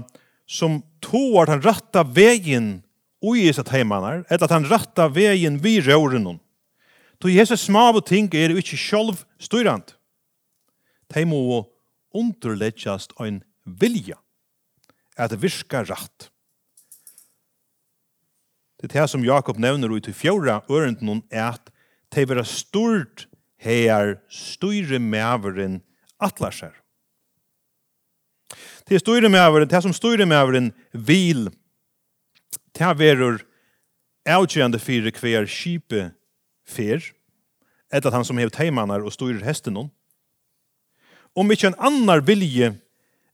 som 0.47 0.79
tåar 1.03 1.49
den 1.49 1.63
ratta 1.65 2.05
vegin 2.07 2.69
ui 3.25 3.49
sitt 3.51 3.67
teimanar, 3.67 4.23
eller 4.29 4.45
at 4.45 4.53
han 4.53 4.67
ratta 4.69 5.09
vegin 5.11 5.59
vi 5.63 5.79
røvrenon. 5.83 6.39
To 7.19 7.31
Jesus 7.31 7.65
smav 7.67 7.97
og 7.99 8.05
ting 8.07 8.27
er 8.35 8.53
ikkje 8.55 8.79
sjolv 8.79 9.23
styrant. 9.41 9.95
Teimo 11.11 11.39
må 11.47 11.61
underleggjast 12.15 13.13
ein 13.19 13.43
vilja 13.65 14.17
at 15.17 15.35
virka 15.41 15.83
rætt. 15.83 16.29
Det 18.79 18.91
er 18.91 19.01
det 19.01 19.09
som 19.09 19.23
Jakob 19.25 19.57
nevner 19.59 19.91
ut 19.95 20.07
i 20.07 20.13
fjorda 20.13 20.59
ørenden 20.69 21.23
er 21.31 21.55
at 21.55 21.71
det 22.13 22.27
vera 22.29 22.43
stort 22.45 23.27
heir 23.57 24.19
styre 24.29 24.99
mæveren 24.99 25.81
atlasher. 26.21 26.75
Det 28.85 28.89
Det 28.89 28.99
styre 28.99 29.29
mæveren, 29.29 29.69
det 29.69 29.83
som 29.83 29.93
styre 29.93 30.25
mæveren 30.25 30.73
vil, 30.93 31.49
det 32.77 32.99
verur 32.99 33.41
avgjørende 34.25 34.79
fyrir 34.79 35.11
hver 35.19 35.45
kjipe 35.45 36.11
fer, 36.67 37.01
etter 37.93 38.09
at 38.09 38.13
han 38.13 38.25
som 38.25 38.37
hever 38.37 38.53
teimanar 38.53 39.01
og 39.01 39.13
styrer 39.13 39.43
hesten 39.45 39.73
noen, 39.73 39.89
om 41.35 41.51
ikke 41.51 41.71
en 41.71 41.79
annar 41.83 42.23
vilje 42.25 42.71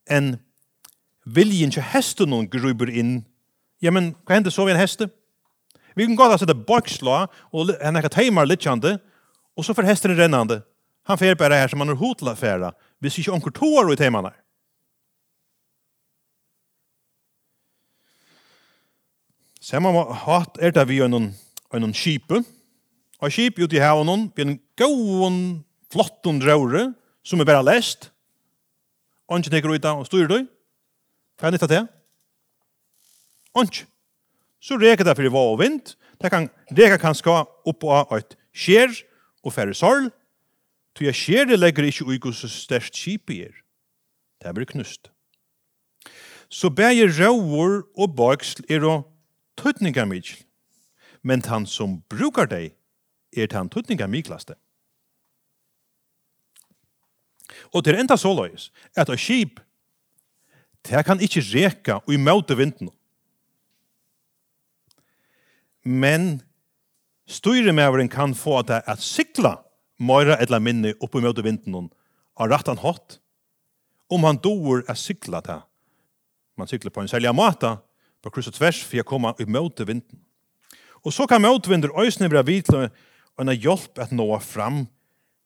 enn 0.10 0.34
viljen 1.26 1.72
til 1.74 1.86
hesten 1.86 2.32
noen 2.34 2.50
gruber 2.50 2.90
inn. 2.90 3.22
Ja, 3.82 3.94
men 3.94 4.12
hva 4.26 4.38
hender 4.38 4.54
så 4.54 4.66
vi 4.66 4.74
en 4.74 4.82
heste? 4.82 5.08
Vi 5.96 6.08
kan 6.08 6.18
godt 6.18 6.34
ha 6.34 6.40
sett 6.42 6.66
bakslå, 6.68 7.26
og 7.52 7.74
han 7.82 8.00
er 8.00 8.08
teimar 8.10 8.48
littjande, 8.48 8.98
og 9.58 9.66
så 9.66 9.76
får 9.76 9.90
hesten 9.90 10.16
rennande. 10.18 10.62
Han 11.10 11.20
fer 11.20 11.36
bare 11.38 11.60
her 11.60 11.72
som 11.72 11.82
han 11.84 11.92
er 11.92 12.00
hotla 12.00 12.34
færa, 12.38 12.72
hvis 13.02 13.20
ikke 13.20 13.36
onker 13.36 13.54
tår 13.58 13.92
i 13.94 14.00
teimene. 14.00 14.32
Samma 19.62 19.92
hatt 20.26 20.58
er 20.58 20.74
det 20.74 20.88
vi 20.90 20.98
er 21.04 21.12
noen, 21.12 21.30
er 21.70 21.84
noen 21.84 21.94
kjipe, 21.94 22.42
og 23.22 23.34
kjip 23.34 23.60
ut 23.62 23.74
i 23.76 23.82
havnen, 23.82 24.30
vi 24.34 24.42
er 24.42 24.50
en 24.50 24.58
gåen, 24.80 25.38
flotten 25.94 26.40
drøyre, 26.42 26.90
som 27.24 27.40
er 27.40 27.48
bare 27.48 27.66
lest, 27.66 28.12
og 29.28 29.40
ikke 29.40 29.54
tenker 29.54 29.72
ut 29.72 29.86
og 29.86 30.06
styrer 30.06 30.28
du. 30.28 30.48
Hva 31.40 31.48
er 31.48 31.56
nytt 31.56 31.64
av 31.66 31.72
det? 31.72 31.82
Onge. 33.58 33.86
Så 34.62 34.78
reker 34.78 35.08
det 35.08 35.16
for 35.16 35.26
det 35.26 35.34
var 35.34 35.54
og 35.54 35.60
vind. 35.62 35.96
Det 36.22 36.30
kan 36.30 36.50
reker 36.70 37.00
kanskje 37.02 37.34
opp 37.66 37.84
av 37.84 38.12
et 38.18 38.36
skjer 38.54 38.94
og 39.42 39.56
færre 39.56 39.74
sorg. 39.74 40.12
Tu 40.94 41.06
jeg 41.08 41.18
skjer 41.18 41.48
det 41.50 41.60
legger 41.60 41.88
ikke 41.88 42.06
ui 42.06 42.20
så 42.36 42.50
størst 42.52 42.94
kjip 42.94 43.32
i 43.32 43.42
er. 43.48 43.56
Det 44.44 44.54
blir 44.54 44.68
knust. 44.70 45.10
Så 46.50 46.70
bæger 46.70 47.10
rauer 47.16 47.82
og 47.96 48.16
baksl 48.16 48.66
er 48.70 48.84
å 48.84 48.96
tøtninga 49.56 50.06
mykjel. 50.06 50.44
Men 51.24 51.42
han 51.48 51.66
som 51.66 52.02
brukar 52.10 52.50
deg 52.50 52.74
er 53.38 53.48
han 53.56 53.70
tøtninga 53.70 54.08
myklaste. 54.10 54.58
Og 57.72 57.84
til 57.84 57.96
enda 58.00 58.18
så 58.20 58.34
løys 58.36 58.70
at 58.98 59.10
a 59.10 59.18
skip 59.18 59.60
det 60.88 61.04
kan 61.06 61.22
ikkje 61.22 61.44
reka 61.54 62.00
og 62.02 62.14
imøte 62.14 62.58
vinden. 62.58 62.90
Men 65.86 66.42
styremæveren 67.30 68.10
kan 68.10 68.34
få 68.36 68.62
det 68.62 68.82
at 68.90 69.02
sikla 69.02 69.60
møyra 70.02 70.40
eller 70.42 70.60
minne 70.60 70.96
opp 71.02 71.16
møte 71.22 71.46
vinden 71.46 71.90
av 72.36 72.50
rattan 72.50 72.82
hatt 72.82 73.20
om 74.12 74.26
han 74.26 74.42
doer 74.42 74.84
at 74.90 75.00
sikla 75.00 75.42
det. 75.46 75.60
Man 76.58 76.68
sikler 76.68 76.92
på 76.92 77.02
en 77.02 77.10
selja 77.12 77.32
mata 77.34 77.78
på 78.22 78.34
kryss 78.34 78.52
og 78.52 78.58
tvers 78.58 78.82
for 78.84 79.02
å 79.02 79.08
komme 79.08 79.34
imøte 79.42 79.86
vinden. 79.88 80.20
Og 81.06 81.14
så 81.14 81.26
kan 81.30 81.42
møtvinder 81.42 81.94
øysene 81.98 82.30
bra 82.30 82.44
vitle 82.46 82.90
og 83.38 83.46
en 83.46 83.54
hjelp 83.54 84.02
at 84.02 84.12
nå 84.14 84.28
fram 84.46 84.84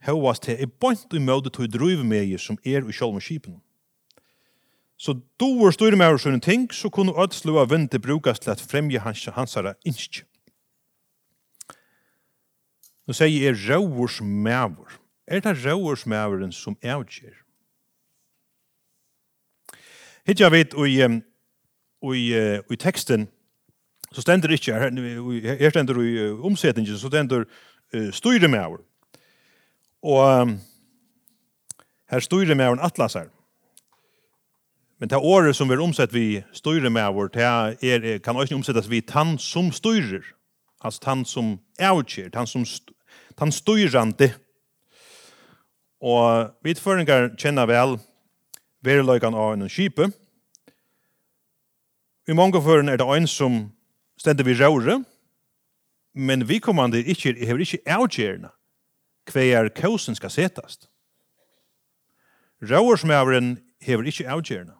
hovast 0.05 0.45
til 0.45 0.61
er 0.61 0.71
bant 0.81 1.13
i 1.13 1.21
møte 1.21 1.51
til 1.53 1.71
drivmeier 1.71 2.41
som 2.41 2.57
er 2.63 2.85
i 2.85 2.95
sjálfum 2.95 3.21
skipen. 3.23 3.61
Så 4.97 5.17
du 5.39 5.47
var 5.59 5.75
styrer 5.75 5.97
med 5.99 6.19
sånne 6.23 6.39
ting, 6.39 6.69
så 6.71 6.89
kunne 6.89 7.15
ødslo 7.19 7.57
av 7.59 7.73
vinter 7.73 7.99
brukes 7.99 8.39
til 8.39 8.53
at 8.53 8.63
fremje 8.63 9.01
hans, 9.03 9.25
hansara 9.35 9.75
innskje. 9.83 10.23
Nå 13.05 13.13
sier 13.13 13.29
jeg 13.29 13.51
er 13.51 13.59
røvers 13.67 14.21
mæver. 14.21 14.95
Er 15.27 15.43
det 15.43 15.57
røvers 15.65 16.05
mæveren 16.05 16.51
som 16.55 16.77
avgjer? 16.81 17.35
Hitt 20.25 20.41
jeg 20.41 20.51
vet, 20.51 20.73
og 20.73 20.89
i, 20.89 21.01
og 22.01 22.17
i, 22.17 22.25
og 22.63 22.71
i 22.73 22.79
teksten, 22.81 23.27
så 24.11 24.23
stender 24.23 24.49
ikke, 24.49 24.73
her, 24.73 25.57
her 25.59 25.69
stender 25.69 26.01
i 26.01 26.31
omsetningen, 26.31 26.97
så 26.97 27.11
stender 27.11 27.43
uh, 27.93 28.11
styrer 28.13 28.47
maver. 28.47 28.81
Og 30.03 30.57
her 32.11 32.19
styrer 32.19 32.55
med 32.55 32.75
en 32.75 32.83
atlas 32.83 33.13
her. 33.13 33.29
Men 34.99 35.09
det 35.09 35.17
året 35.17 35.55
som 35.55 35.69
vi 35.69 35.75
er 35.75 35.83
omsett 35.83 36.13
vi 36.13 36.43
styrer 36.55 36.89
med 36.89 37.13
vår, 37.13 37.27
det 37.35 37.43
er, 37.43 38.17
kan 38.23 38.37
også 38.39 38.55
omsettes 38.55 38.89
vi 38.89 39.01
tann 39.01 39.37
som 39.37 39.71
styrer. 39.75 40.23
Altså 40.83 41.01
tann 41.03 41.25
som 41.25 41.57
avgjør, 41.79 42.29
tann 42.31 42.47
som 42.47 42.63
tann 43.37 43.51
styrrande. 43.51 44.31
Og 46.01 46.51
vi 46.63 46.75
føringar 46.79 47.33
kjenner 47.35 47.67
vel 47.67 47.97
verløygan 48.85 49.35
av 49.35 49.55
en 49.55 49.67
kjipe. 49.69 50.11
I 52.25 52.33
mange 52.33 52.61
føren 52.61 52.89
er 52.89 52.97
det 53.01 53.05
en 53.05 53.27
som 53.27 53.57
stender 54.17 54.47
vi 54.47 54.55
røyre, 54.57 55.03
men 56.15 56.47
vi 56.47 56.61
kommande 56.63 57.03
ikke, 57.03 57.35
hever 57.35 57.65
ikke 57.65 57.83
avgjørende 57.85 58.49
hver 59.31 59.69
kausen 59.69 60.15
skal 60.15 60.31
setast. 60.31 60.89
Rauersmæveren 62.61 63.57
hever 63.81 64.07
ikkje 64.07 64.29
avgjerne. 64.29 64.75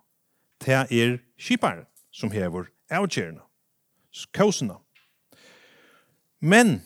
Det 0.66 0.74
er 0.74 1.18
skiparen 1.38 1.86
som 2.12 2.32
hever 2.32 2.70
avgjerne. 2.90 3.42
Kausena. 4.34 4.80
Men, 6.40 6.82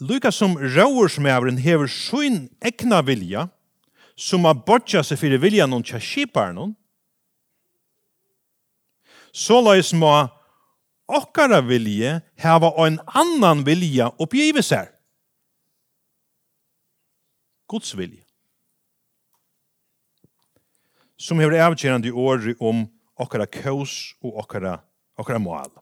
lykka 0.00 0.30
som 0.30 0.56
rauersmæveren 0.56 1.58
hever 1.58 1.86
sin 1.86 2.48
ekna 2.62 3.02
vilja, 3.02 3.48
som 4.16 4.44
har 4.44 4.62
bortja 4.66 5.02
seg 5.02 5.18
fyrir 5.18 5.42
vilja 5.42 5.66
noen 5.66 5.84
tja 5.86 6.00
skiparen 6.02 6.58
hon, 6.58 6.74
så 9.34 9.58
lais 9.62 9.90
må 9.94 10.12
okkara 11.10 11.58
vilje 11.66 12.20
hava 12.42 12.70
en 12.86 13.00
annan 13.18 13.64
vilja 13.66 14.12
oppgivet 14.22 14.66
seg. 14.66 14.93
Guds 17.74 17.90
vilje. 17.98 18.22
Som 21.18 21.40
hever 21.42 21.58
avgjerande 21.64 22.08
i 22.08 22.14
året 22.14 22.60
om 22.62 22.84
okkara 23.18 23.46
kaos 23.50 24.14
og 24.22 24.38
okkara, 24.44 24.76
okkara 25.18 25.42
mål. 25.42 25.72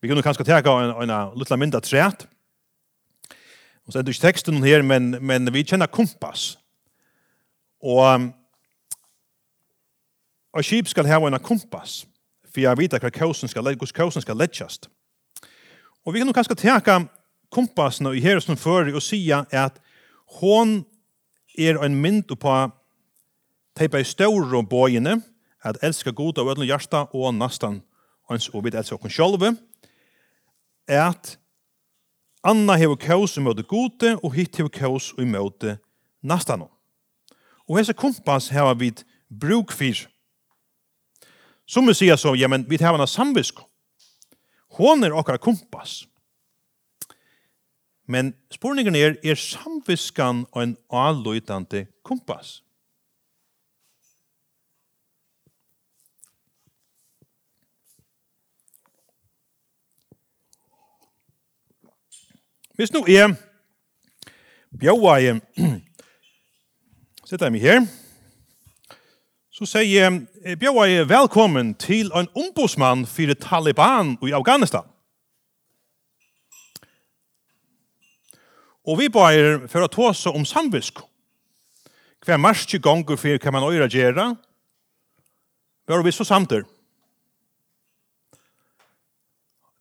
Vi 0.00 0.10
kunne 0.10 0.24
kanskje 0.24 0.44
teka 0.44 0.72
en, 0.82 0.94
en, 1.02 1.10
en 1.10 1.38
liten 1.40 1.60
mynda 1.60 1.80
træt. 1.80 2.26
Og 3.84 3.92
så 3.92 3.98
er 3.98 4.04
det 4.04 4.12
ikke 4.12 4.26
teksten 4.26 4.64
her, 4.64 4.84
men, 4.84 5.16
men 5.24 5.52
vi 5.52 5.64
kjenner 5.64 5.88
kompass. 5.88 6.58
Og 7.80 8.32
og 10.54 10.62
skip 10.62 10.86
skal 10.86 11.08
hava 11.10 11.26
en 11.26 11.40
kompass 11.42 12.04
for 12.54 12.62
jeg 12.62 12.78
vet 12.78 12.92
hva 12.94 13.10
kausen 13.10 13.50
skal 13.50 13.64
legges, 13.66 13.90
kausen 13.92 14.22
skal 14.22 14.38
letjast. 14.38 14.86
Og 16.06 16.14
vi 16.14 16.20
kan 16.22 16.30
kanskje 16.36 16.54
teka 16.60 17.00
kompassene 17.50 18.12
i 18.14 18.22
her 18.22 18.38
som 18.38 18.58
fører 18.58 18.94
og 18.94 19.02
sier 19.02 19.42
at 19.50 19.80
hon 20.40 20.82
er 21.58 21.78
en 21.82 21.96
mynd 22.00 22.32
på 22.40 22.54
teipa 23.78 24.00
i 24.00 24.06
større 24.06 24.62
bøyene, 24.66 25.20
at 25.64 25.80
elska 25.82 26.12
god 26.12 26.38
av 26.38 26.50
ødelen 26.52 26.68
hjärsta 26.68 27.06
og 27.14 27.34
nastan 27.34 27.80
hans 28.28 28.50
og 28.52 28.66
vid 28.66 28.76
elska 28.76 28.98
okken 28.98 29.12
sjolve, 29.12 29.54
at 30.88 31.36
Anna 32.44 32.76
hever 32.76 32.98
kaos 33.00 33.38
i 33.38 33.42
møte 33.42 33.64
gode, 33.64 34.18
og 34.20 34.34
hitt 34.36 34.58
hever 34.60 34.72
kaos 34.72 35.12
i 35.16 35.24
møte 35.24 35.78
nastan. 36.20 36.66
Og 37.64 37.78
hese 37.78 37.94
kompass 37.96 38.50
hever 38.52 38.76
vit 38.76 39.04
bruk 39.32 39.72
fyr. 39.72 40.04
Som 41.64 41.88
vi 41.88 41.94
sier 41.96 42.20
så, 42.20 42.34
ja, 42.36 42.50
men 42.52 42.66
vi 42.68 42.76
hever 42.76 43.00
en 43.00 43.08
samvisk. 43.08 43.62
Hon 44.76 45.06
er 45.06 45.16
okkar 45.16 45.40
kompass. 45.40 46.02
Men 48.06 48.34
spurningen 48.52 48.94
er, 48.94 49.16
er 49.24 49.34
samviskan 49.34 50.46
og 50.52 50.62
en 50.62 50.76
avløytande 50.90 51.86
kompass? 52.04 52.60
Hvis 62.74 62.92
nå 62.92 63.04
er 63.06 63.36
bjaua 64.78 65.20
jeg 65.22 65.40
Sett 67.24 67.40
jeg 67.40 67.54
meg 67.54 67.62
her. 67.62 67.84
Så 69.54 69.64
sier 69.70 69.86
jeg, 69.86 70.58
bjaua 70.60 70.88
velkommen 71.08 71.70
til 71.80 72.10
en 72.12 72.28
ombudsmann 72.36 73.06
for 73.08 73.32
Taliban 73.40 74.18
i 74.26 74.34
Afghanistan. 74.36 74.84
Og 78.84 78.98
vi 79.00 79.08
bærer 79.08 79.64
for 79.70 79.84
å 79.84 79.90
tåse 79.90 80.28
om 80.28 80.44
samvisk. 80.44 81.00
Hver 82.24 82.40
marske 82.40 82.80
gonger 82.80 83.18
for 83.20 83.40
hva 83.40 83.52
man 83.52 83.66
øyre 83.68 83.88
gjøre, 83.88 84.34
var 85.88 86.04
vi 86.04 86.12
så 86.12 86.24
samter. 86.24 86.64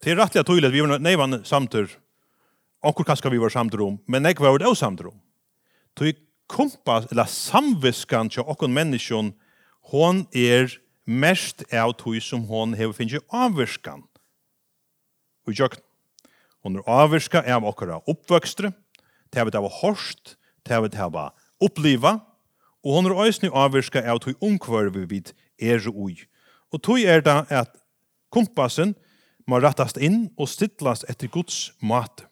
Det 0.03 0.11
er 0.11 0.19
rettelig 0.19 0.43
tydelig 0.43 0.67
at 0.67 0.75
vi 0.75 0.83
var 0.83 0.99
nøyvann 0.99 1.43
samter. 1.47 1.87
Onkur 2.83 3.07
kanskje 3.07 3.31
vi 3.31 3.39
var 3.39 3.51
samter 3.51 3.79
om, 3.85 3.95
men 4.11 4.27
jeg 4.27 4.39
var 4.43 4.57
det 4.59 4.67
også 4.67 4.83
samter 4.83 5.07
om. 5.13 5.19
Tøy 5.95 6.11
kompass, 6.51 7.07
eller 7.11 7.29
samviskan 7.31 8.31
til 8.31 8.43
okkon 8.43 8.75
menneskjon, 8.75 9.31
hon 9.93 10.25
er 10.35 10.71
mest 11.07 11.63
av 11.71 11.95
tøy 11.99 12.19
som 12.23 12.43
hon 12.51 12.75
hever 12.75 12.95
finnes 12.97 13.23
avvirskan. 13.31 14.03
Og 15.47 15.55
jøkken. 15.55 15.83
Hon 16.63 16.79
er 16.79 16.87
avvirska 16.87 17.41
av 17.43 17.65
okkara 17.67 17.99
oppvøkstre, 18.07 18.71
det 19.33 19.45
vi 19.45 19.53
det 19.53 19.61
var 19.61 19.79
hårst, 19.81 20.35
det 20.67 20.81
vi 20.83 20.91
det 20.93 21.29
oppliva, 21.63 22.19
og 22.83 22.97
hon 22.97 23.07
er 23.07 23.15
òsne 23.25 23.51
avvirska 23.55 24.03
av 24.03 24.19
tog 24.23 24.39
omkvarvi 24.43 25.05
vid 25.07 25.31
er 25.57 25.85
ui. 25.87 26.19
Og 26.73 26.81
tog 26.83 26.99
er 26.99 27.23
det 27.23 27.37
at 27.53 27.71
kompassen 28.33 28.95
må 29.47 29.59
rattast 29.59 29.97
inn 29.97 30.27
og 30.37 30.49
stittlast 30.51 31.05
etter 31.09 31.31
Guds 31.31 31.71
mat. 31.79 32.25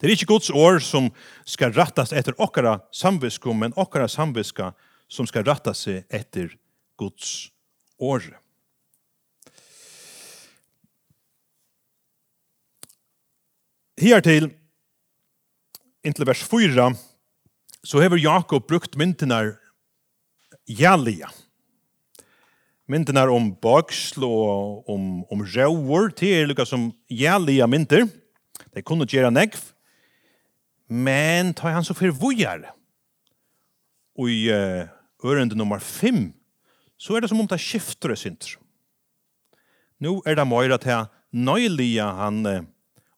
Det 0.00 0.08
er 0.08 0.14
ikke 0.14 0.32
Guds 0.32 0.48
år 0.50 0.80
som 0.80 1.10
skal 1.44 1.74
rattast 1.76 2.14
etter 2.16 2.36
okkara 2.40 2.78
samviskum, 2.92 3.58
men 3.60 3.76
okkara 3.76 4.08
samviska 4.08 4.72
som 5.10 5.28
skal 5.28 5.44
ratta 5.44 5.74
seg 5.76 6.06
etter 6.08 6.54
Guds 7.00 7.50
år. 8.00 8.24
Her 14.00 14.24
til 14.24 14.48
inntil 16.06 16.28
vers 16.28 16.42
4, 16.48 16.90
så 17.84 18.00
hever 18.02 18.20
Jakob 18.20 18.66
brukt 18.68 18.96
myndene 19.00 19.56
jælige. 20.68 21.28
Myndene 22.90 23.26
om 23.30 23.52
baksl 23.62 24.24
og 24.26 24.88
om, 24.90 25.22
om 25.30 25.44
rauer, 25.54 26.10
det 26.16 26.32
er 26.34 26.48
lukka 26.48 26.66
som 26.66 26.90
jælige 27.10 27.68
mynder. 27.70 28.08
Det 28.74 28.84
kunne 28.84 29.08
gjøre 29.08 29.30
negv, 29.32 29.60
men 30.90 31.54
tar 31.54 31.76
han 31.76 31.86
så 31.86 31.94
for 31.94 32.10
vujar. 32.10 32.64
Og 34.18 34.30
i 34.32 34.50
uh, 34.50 34.88
ørende 35.24 35.56
nummer 35.56 35.78
5, 35.78 36.32
så 37.00 37.16
er 37.16 37.22
det 37.22 37.30
som 37.30 37.40
om 37.40 37.48
det 37.48 37.60
skifter 37.62 38.16
sint. 38.18 38.56
Nå 40.00 40.18
er 40.26 40.36
det 40.36 40.48
møyre 40.48 40.80
til 40.80 41.06
nøylige 41.30 42.04
han 42.04 42.44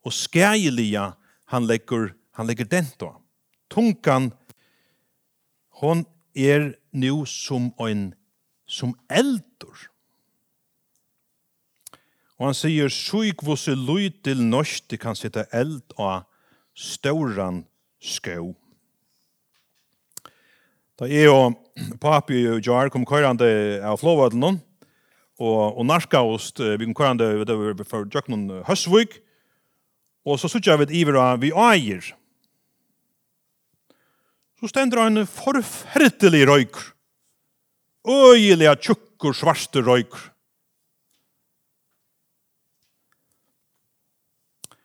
og 0.03 0.13
skælige 0.13 1.13
han 1.49 1.67
legger 1.67 2.11
Han 2.33 2.47
legger 2.47 2.65
den 2.65 2.87
då. 2.99 3.17
Tunkan, 3.69 4.33
hon 5.81 6.05
er 6.35 6.75
nu 6.91 7.27
som 7.27 7.73
en 7.81 8.15
som 8.67 8.95
eldor. 9.11 9.89
Og 12.41 12.49
han 12.49 12.57
sier, 12.57 12.91
«Sjuk 12.91 13.45
vos 13.47 13.69
er 13.71 13.79
lyd 13.79 14.23
til 14.27 14.41
norsk, 14.43 14.97
kan 14.99 15.15
sitte 15.15 15.45
eld 15.55 15.95
av 16.01 16.25
stauran 16.75 17.63
skau». 18.03 18.55
Da 20.99 21.09
er 21.09 21.29
jo 21.29 21.53
papi 22.03 22.45
og 22.51 22.65
Jar 22.67 22.91
kom 22.93 23.05
køyrande 23.09 23.47
av 23.85 24.01
flåvødlen, 24.01 24.61
og, 25.43 25.61
og 25.79 25.87
narkaost, 25.89 26.61
vi 26.61 26.89
kom 26.89 26.97
køyrande 26.99 27.87
for 27.89 28.07
Jøknon 28.07 28.63
Høsvig, 28.69 29.09
og 30.27 30.39
så 30.39 30.51
sutja 30.51 30.77
vi 30.79 31.03
iver 31.03 31.19
av 31.19 31.41
vi 31.43 31.51
eier, 31.51 32.13
så 34.63 34.69
stender 34.71 35.01
han 35.03 35.19
en 35.19 35.27
forferdelig 35.27 36.45
røyk. 36.47 36.77
Øyelig 38.07 38.69
tjukker 38.79 39.35
svarte 39.35 39.83
røyk. 39.83 40.15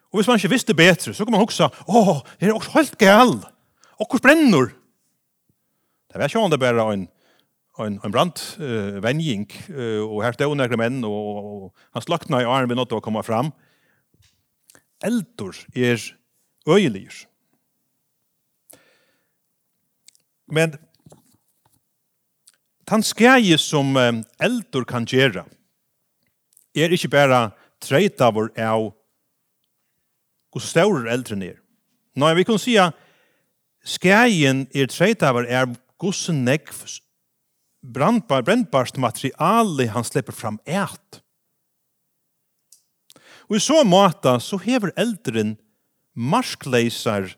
Og 0.09 0.17
hvis 0.17 0.29
man 0.31 0.39
ikke 0.39 0.49
visste 0.49 0.73
bedre, 0.73 1.13
så 1.13 1.25
kan 1.25 1.35
man 1.35 1.43
huske, 1.43 1.69
åh, 1.85 2.23
det 2.39 2.49
er 2.49 2.55
også 2.57 2.73
helt 2.73 2.97
gæl. 2.97 3.35
Okkur 4.01 4.23
brenner. 4.23 4.73
Det 6.09 6.17
var 6.17 6.25
ikke 6.25 6.41
om 6.41 6.51
det 6.51 6.59
bare 6.59 6.93
en, 6.93 7.07
en, 7.79 7.99
en 8.01 8.11
brant 8.11 8.41
uh, 8.57 8.97
venjing, 9.03 9.45
uh, 9.69 10.01
og 10.09 10.23
her 10.25 10.33
stod 10.33 10.57
nekre 10.57 10.79
menn, 10.81 11.03
og, 11.05 11.25
og, 11.37 11.71
han 11.93 12.05
slakna 12.05 12.41
i 12.41 12.49
armen 12.49 12.73
ved 12.73 12.81
nåttet 12.81 12.97
å 12.97 13.03
komme 13.05 13.21
fram. 13.21 13.53
Eldor 15.05 15.53
er 15.75 16.01
øyeligur. 16.65 17.27
Men 20.47 20.77
den 22.87 23.03
skje 23.03 23.57
som 23.59 23.97
eldor 24.39 24.85
kan 24.87 25.07
gjøre 25.07 25.43
er 26.77 26.93
ikke 26.93 27.11
bare 27.11 27.49
treit 27.83 28.21
av 28.23 28.37
vår 28.37 28.53
av 28.61 28.91
hvor 30.53 30.63
større 30.63 31.11
eldre 31.11 31.37
er. 31.43 31.57
Nei, 32.17 32.33
vi 32.37 32.45
kan 32.47 32.57
si 32.61 32.77
at 32.81 32.95
skjeien 33.85 34.65
er 34.73 34.89
treit 34.89 35.25
av 35.25 35.35
vår 35.37 35.49
er 35.51 35.67
gossen 36.01 36.43
nekv 36.47 36.85
brandbar, 37.81 38.43
brandbarst 38.43 38.97
materiale 38.97 39.87
han 39.93 40.05
slipper 40.05 40.35
fram 40.35 40.59
eit. 40.65 41.21
Og 43.47 43.59
i 43.59 43.63
så 43.63 43.83
måte 43.87 44.33
så 44.43 44.59
hever 44.59 44.91
eldren 44.99 45.55
marskleisar 46.17 47.29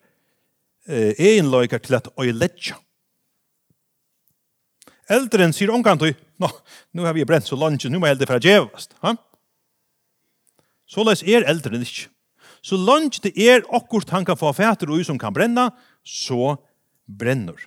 eh, 0.87 1.13
egenløyker 1.13 1.81
til 1.83 1.99
at 1.99 2.07
øyletja. 2.17 2.79
Eldren 5.09 5.53
sier 5.55 5.71
omkantøy, 5.73 6.13
nå, 6.41 6.49
nå 6.93 7.07
har 7.07 7.15
vi 7.17 7.25
brent 7.25 7.47
så 7.47 7.57
langt, 7.57 7.85
nå 7.89 7.99
må 7.99 8.07
jeg 8.07 8.17
eldre 8.17 8.29
for 8.29 8.37
å 8.37 8.45
djevast. 8.45 8.95
Ha? 9.01 9.15
Så 10.89 11.05
les 11.05 11.23
er 11.25 11.47
eldren 11.49 11.85
ikke. 11.85 12.09
Så 12.65 12.77
langt 12.77 13.21
det 13.23 13.31
er 13.39 13.63
akkurat 13.73 14.11
han 14.13 14.25
kan 14.27 14.37
få 14.37 14.51
fæter 14.53 14.91
og 14.91 15.01
som 15.07 15.19
kan 15.21 15.33
brenna, 15.33 15.69
så 16.03 16.57
brenner. 17.07 17.57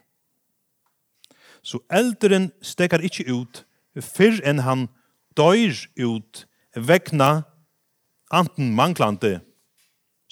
Så 1.63 1.81
eldren 1.91 2.51
stekker 2.63 3.03
ikke 3.07 3.27
ut 3.31 3.63
før 4.03 4.41
enn 4.49 4.63
han 4.67 4.89
døyr 5.39 5.77
ut 6.01 6.45
vekna 6.77 7.45
anten 8.33 8.73
manglande 8.77 9.41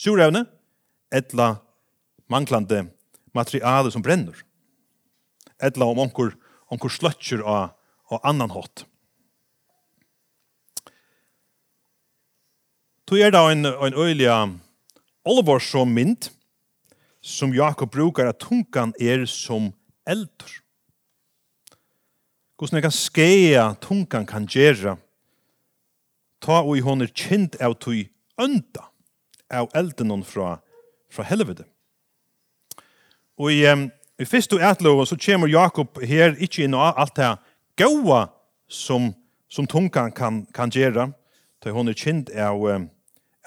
surevne, 0.01 0.47
etla 1.13 1.55
manglande 2.31 2.87
materiale 3.37 3.93
som 3.93 4.03
brenner. 4.03 4.37
Etla 5.61 5.91
om 5.91 6.01
onkur 6.07 6.33
onkur 6.71 6.93
sløtjer 6.93 7.43
av, 7.43 7.75
av 8.11 8.23
annan 8.27 8.53
hot. 8.55 8.85
Tu 13.11 13.19
er 13.19 13.33
da 13.35 13.49
en, 13.51 13.67
en 13.67 13.97
øyliga 13.99 14.37
olvor 15.27 15.59
som 15.63 15.91
mynd, 15.91 16.31
som 17.21 17.53
Jakob 17.55 17.91
brukar 17.91 18.31
at 18.31 18.41
tungan 18.41 18.95
er 19.03 19.27
som 19.27 19.73
eldur. 20.07 20.61
Hvordan 22.57 22.79
jeg 22.79 22.87
kan 22.87 22.95
skeia 22.95 23.65
tungan 23.83 24.29
kan 24.29 24.47
gjerra 24.49 24.95
ta 26.41 26.63
og 26.63 26.77
i 26.79 26.85
hon 26.85 27.05
er 27.05 27.13
kjent 27.13 27.59
av 27.61 27.77
tui 27.81 28.07
ønda, 28.41 28.87
av 29.53 29.69
elden 29.77 30.13
hon 30.15 30.25
fra, 30.25 30.55
fra 31.13 31.27
helvede. 31.29 31.67
Og 33.41 33.53
i 33.53 33.65
um, 33.69 33.89
I 34.21 34.27
fyrst 34.29 34.53
og 34.53 34.61
ætloven 34.61 35.07
så 35.09 35.17
kommer 35.17 35.49
Jakob 35.49 35.97
her 36.05 36.35
ikkje 36.37 36.67
inn 36.67 36.77
og 36.77 36.99
alt 37.01 37.17
det 37.17 37.31
gaua 37.81 38.27
som, 38.69 39.15
som 39.49 39.67
tungan 39.67 40.13
kan, 40.13 40.43
kan 40.53 40.71
gjøre, 40.71 41.07
da 41.65 41.73
hon 41.73 41.89
er 41.89 41.97
kjent 41.97 42.29
av, 42.37 42.61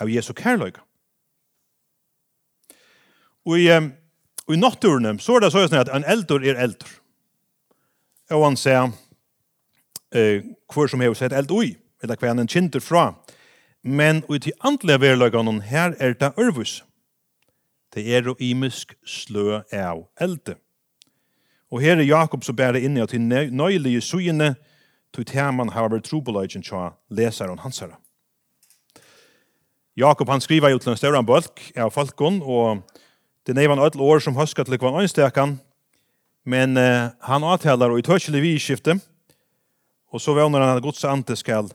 av 0.02 0.10
Jesu 0.10 0.34
kærløyga. 0.34 0.82
Og 3.46 3.60
i, 3.60 3.70
og 4.48 4.56
i 4.56 4.60
natturene 4.60 5.18
så 5.22 5.38
er 5.38 5.46
det 5.46 5.52
sånn 5.54 5.78
at 5.78 5.92
en 5.94 6.08
eldur 6.10 6.42
er 6.42 6.58
eldur. 6.64 6.90
Og 8.34 8.48
han 8.48 8.58
sier 8.58 8.90
eh, 10.16 10.42
hvor 10.72 10.90
som 10.90 11.04
hever 11.04 11.20
sett 11.20 11.36
eld 11.38 11.54
ui, 11.54 11.76
eller 12.02 12.18
hva 12.18 12.32
han 12.32 12.42
er 12.42 12.50
kjent 12.50 12.80
fra. 12.82 13.12
Men 13.84 14.24
ut 14.26 14.48
i 14.48 14.56
andlige 14.66 15.04
verløyganen 15.04 15.62
her 15.70 15.94
er 16.00 16.18
det 16.18 16.34
ørvus. 16.40 16.80
Det 17.94 18.08
er 18.10 18.26
jo 18.26 18.34
imisk 18.42 18.96
slø 19.06 19.62
av 19.70 20.08
eldur. 20.18 20.63
Og 21.74 21.82
her 21.82 21.98
er 21.98 22.06
Jakob 22.06 22.44
så 22.46 22.54
bærer 22.54 22.84
inni 22.86 23.02
at 23.02 23.16
hinn 23.16 23.32
nøylige 23.32 24.02
sugene 24.06 24.52
til 25.14 25.26
teman 25.26 25.72
har 25.74 25.90
vært 25.90 26.06
trobeløgjen 26.06 26.62
til 26.62 26.92
leseren 27.10 27.58
hans 27.58 27.82
hansara. 27.82 27.98
Jakob 29.98 30.30
han 30.30 30.42
skriver 30.42 30.70
jo 30.70 30.82
til 30.82 30.94
en 30.94 30.98
større 30.98 31.22
bølg 31.26 31.62
av 31.78 31.90
falkon, 31.94 32.42
og 32.42 32.82
det 33.46 33.56
nevan 33.58 33.82
öll 33.82 34.02
år 34.02 34.22
som 34.22 34.38
høskat 34.38 34.70
til 34.70 34.78
kvann 34.78 35.02
øynstekan, 35.02 35.60
men 36.46 36.78
uh, 36.78 37.10
han 37.26 37.46
avtaler 37.46 37.90
og 37.90 38.02
i 38.02 38.06
tørselig 38.06 38.42
vidskifte, 38.42 39.00
og 40.14 40.22
så 40.22 40.34
vevner 40.38 40.62
han 40.62 40.78
at 40.78 40.98
så 40.98 41.10
ante 41.10 41.36
skal 41.36 41.72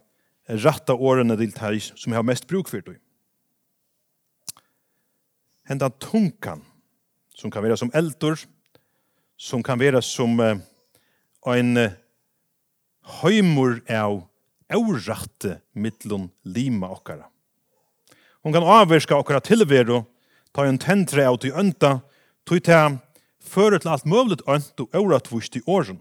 ratta 0.49 0.95
årene 0.95 1.37
til 1.37 1.53
teis 1.53 1.93
som 1.97 2.15
har 2.15 2.23
mest 2.23 2.47
bruk 2.47 2.71
for 2.71 2.83
det. 2.87 2.99
Henda 5.69 5.91
tunkan, 5.91 6.63
som 7.35 7.51
kan 7.51 7.63
være 7.63 7.77
som 7.77 7.91
eldur, 7.95 8.39
som 9.39 9.63
kan 9.63 9.79
være 9.79 10.03
som 10.03 10.35
uh, 10.43 10.59
en 11.47 11.77
uh, 11.79 11.95
høymor 13.23 13.79
av 13.89 14.25
avratte 14.69 15.61
mittlun 15.73 16.29
lima 16.45 16.91
okkara. 16.93 17.29
Hon 18.45 18.53
kan 18.53 18.67
avverska 18.67 19.17
okkara 19.17 19.41
tilveru, 19.41 20.03
ta 20.53 20.67
en 20.67 20.79
tentre 20.79 21.25
av 21.29 21.39
til 21.43 21.55
ønta, 21.57 22.01
tog 22.45 22.63
til 22.67 22.99
føre 23.49 23.79
til 23.81 23.93
alt 23.93 24.07
møvlet 24.09 24.43
ønt 24.51 24.83
og 24.83 24.95
avratvust 24.97 25.57
i 25.57 25.65
åren. 25.67 26.01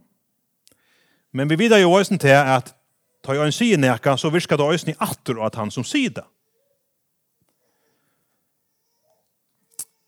Men 1.32 1.50
vi 1.50 1.58
vidar 1.60 1.80
jo 1.80 1.94
òsen 1.96 2.20
til 2.20 2.36
at 2.36 2.74
ta 3.24 3.36
jo 3.36 3.44
en 3.46 3.56
sige 3.56 3.78
neka, 3.78 4.18
så 4.18 4.32
virka 4.34 4.58
det 4.58 4.66
òsen 4.66 4.94
i 4.94 4.98
atter 5.00 5.40
at 5.46 5.56
han 5.56 5.72
som 5.72 5.86
sida. 5.86 6.26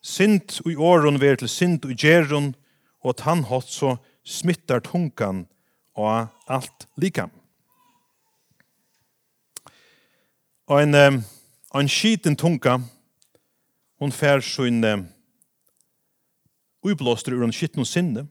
Sint 0.01 0.61
i 0.65 0.75
åren 0.75 1.19
ver 1.21 1.35
til 1.35 1.51
sint 1.51 1.85
i 1.85 1.95
gjerun, 1.95 2.53
og 3.03 3.13
at 3.15 3.25
han 3.27 3.45
hatt 3.49 3.69
så 3.71 3.95
smittar 4.27 4.83
tungan 4.85 5.45
og 5.99 6.29
alt 6.47 6.87
likam. 6.99 7.31
Og 10.69 10.83
en, 10.83 11.23
en 11.73 11.89
skiten 11.89 12.37
tunga, 12.37 12.77
hon 13.99 14.11
fær 14.13 14.43
sin 14.45 14.83
uiblåster 16.85 17.33
ur 17.35 17.43
en 17.43 17.55
skitten 17.55 17.87
sinne, 17.87 18.27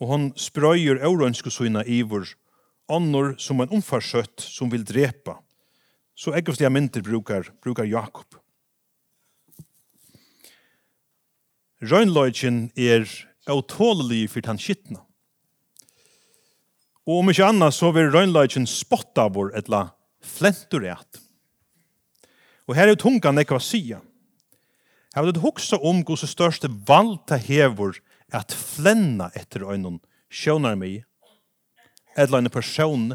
og 0.00 0.08
hon 0.10 0.30
sprøyer 0.38 1.02
eurønske 1.04 1.52
sina 1.52 1.84
ivor, 1.86 2.26
annor 2.90 3.36
som 3.38 3.60
en 3.62 3.70
omfarsøtt 3.76 4.42
som 4.42 4.72
vil 4.72 4.84
drepa. 4.86 5.36
Så 6.14 6.34
ekkert 6.36 6.60
jeg 6.60 6.72
mynter 6.72 7.04
brukar, 7.04 7.46
brukar 7.62 7.86
Jakob. 7.88 8.38
Røgnløgjen 11.82 12.70
er 12.78 13.06
utålelig 13.50 14.30
for 14.30 14.44
den 14.44 14.60
skittna. 14.60 15.02
Og 17.02 17.18
om 17.18 17.32
ikke 17.32 17.48
annet 17.48 17.74
så 17.74 17.90
vil 17.94 18.12
røgnløgjen 18.12 18.68
spotta 18.70 19.26
vår 19.34 19.56
etla 19.58 19.88
flentur. 20.22 20.86
Og 22.68 22.76
her 22.78 22.92
er 22.92 22.98
tungan 22.98 23.34
nekva 23.34 23.58
sia. 23.58 23.98
Her 25.12 25.26
vil 25.26 25.34
du 25.34 25.42
hoksa 25.42 25.80
om 25.82 26.04
gos 26.06 26.22
største 26.30 26.70
valta 26.88 27.36
hevor 27.36 27.98
at 28.32 28.54
flenna 28.54 29.28
etter 29.36 29.66
øynun 29.66 29.98
sjånar 30.32 30.78
mi, 30.78 31.02
etla 32.16 32.38
en 32.38 32.52
person. 32.52 33.10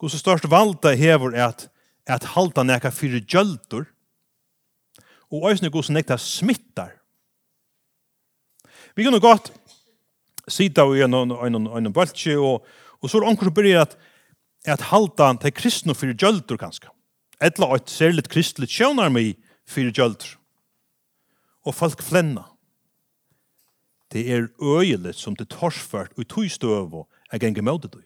Gos 0.00 0.16
største 0.18 0.50
valta 0.50 0.96
hevor 0.98 1.36
at 1.36 1.68
at 2.06 2.24
halta 2.34 2.64
neka 2.66 2.90
fyrir 2.90 3.22
gjöldur, 3.22 3.86
og 5.32 5.46
òsne 5.48 5.70
gos 5.72 5.90
nekta 5.92 6.18
smittar, 6.18 6.96
Vi 8.96 9.04
kunne 9.04 9.20
godt 9.20 9.52
sida 10.48 10.84
i 10.94 11.02
en, 11.04 11.14
en, 11.14 11.32
en, 11.32 11.66
en 11.66 11.92
bøltje, 11.92 12.36
og, 12.38 12.66
og 13.00 13.10
så 13.10 13.20
er 13.20 13.28
onker 13.30 13.48
som 13.48 13.54
byrjar 13.56 13.86
at, 13.86 13.96
at 14.64 14.86
halda 14.90 15.32
til 15.42 15.54
kristne 15.56 15.94
fyrir 15.94 16.18
gjöldur 16.18 16.60
kanska. 16.60 16.92
Etla 17.42 17.72
eit 17.74 17.90
særligt 17.90 18.30
kristligt 18.30 18.72
sjøvnar 18.72 19.10
mig 19.10 19.36
fyrir 19.66 19.94
gjöldur. 19.94 20.36
Og 21.64 21.74
folk 21.74 22.02
flenna. 22.02 22.44
Det 24.12 24.26
er 24.28 24.48
øyeligt 24.60 25.16
som 25.16 25.36
det 25.36 25.48
torsført 25.48 26.12
og 26.18 26.28
tog 26.28 26.50
støv 26.50 26.94
og 26.94 27.08
er 27.32 27.38
genge 27.38 27.62
møte 27.62 27.88
du. 27.88 28.00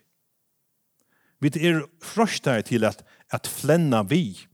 Vi 1.40 1.48
er 1.48 1.82
frøstar 2.02 2.60
til 2.60 2.84
at, 2.84 3.02
at 3.32 3.46
flenna 3.46 4.02
vi. 4.02 4.46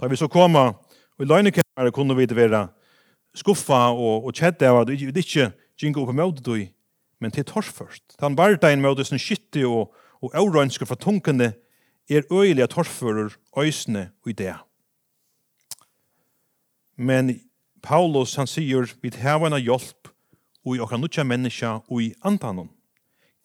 Da 0.00 0.06
vi 0.06 0.16
så 0.16 0.26
koma, 0.28 0.72
og 1.18 1.22
i 1.22 1.28
løgnekammere 1.28 1.92
kunne 1.92 2.16
vi 2.16 2.26
det 2.26 2.36
være 2.36 2.68
skuffa 3.34 3.90
og, 3.92 4.26
og 4.26 4.32
kjedde 4.34 4.68
av 4.68 4.82
at 4.82 4.92
vi 4.92 5.10
ikke 5.10 5.50
gikk 5.80 5.98
opp 5.98 6.14
møte 6.14 6.42
du, 6.44 6.68
men 7.20 7.34
til 7.34 7.44
tors 7.44 7.68
først. 7.68 8.16
Han 8.20 8.36
bare 8.36 8.60
deg 8.60 8.76
en 8.76 8.84
møte 8.84 9.04
som 9.04 9.18
skytte 9.18 9.66
og, 9.66 9.94
og 10.22 10.34
eurønsker 10.34 10.86
fra 10.86 10.98
tunkene 10.98 11.52
er 12.08 12.22
øyelige 12.32 12.66
torsfører 12.66 13.36
øysene 13.56 14.10
og 14.24 14.30
idé. 14.30 14.54
Men 16.96 17.40
Paulus 17.82 18.34
han 18.36 18.46
sier 18.46 18.86
vi 19.02 19.10
har 19.20 19.40
en 19.46 19.58
hjelp 19.58 20.08
og 20.64 20.76
i 20.76 20.80
okra 20.80 20.96
nutja 20.96 21.24
menneska 21.24 21.80
og 21.88 22.02
i 22.02 22.14
antanon. 22.24 22.70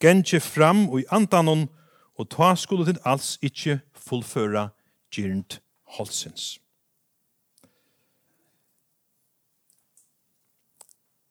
Gentje 0.00 0.40
fram 0.40 0.88
og 0.88 1.00
i 1.00 1.08
antanon 1.10 1.68
og 2.16 2.28
ta 2.30 2.54
skulle 2.56 2.86
til 2.86 3.00
alls 3.04 3.38
ikkje 3.42 3.80
fullføra 3.96 4.70
gyrnt 5.12 5.60
holsens. 5.96 6.58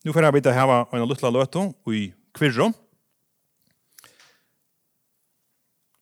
Nu 0.04 0.14
får 0.14 0.24
jag 0.24 0.32
vita 0.32 0.52
här 0.52 0.95
en 0.95 1.08
lilla 1.08 1.30
lötu 1.30 1.74
i 1.93 2.14
kvirro. 2.34 2.74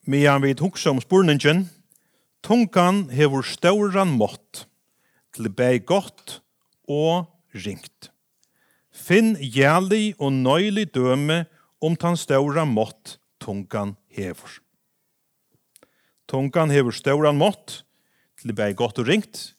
Medan 0.01 0.41
vi 0.41 0.53
hugsa 0.59 0.91
om 0.91 1.01
spurningen, 1.01 1.69
tungan 2.41 3.09
hevur 3.09 3.41
stóran 3.41 4.13
mått 4.13 4.67
til 5.35 5.49
bæg 5.49 5.83
gott 5.89 6.37
og 6.87 7.25
ringt. 7.51 8.11
Finn 8.93 9.35
jæli 9.41 10.13
og 10.19 10.31
nøyli 10.31 10.85
døme 10.85 11.45
om 11.81 11.97
tan 11.97 12.15
stóra 12.15 12.63
mått 12.69 13.17
tungan 13.41 13.97
hevur. 14.13 14.61
Tungan 16.29 16.69
hevur 16.69 16.93
stóran 16.93 17.41
mått 17.41 17.81
til 18.37 18.53
bæg 18.53 18.77
gott 18.77 19.01
og 19.01 19.09
ringt 19.09 19.56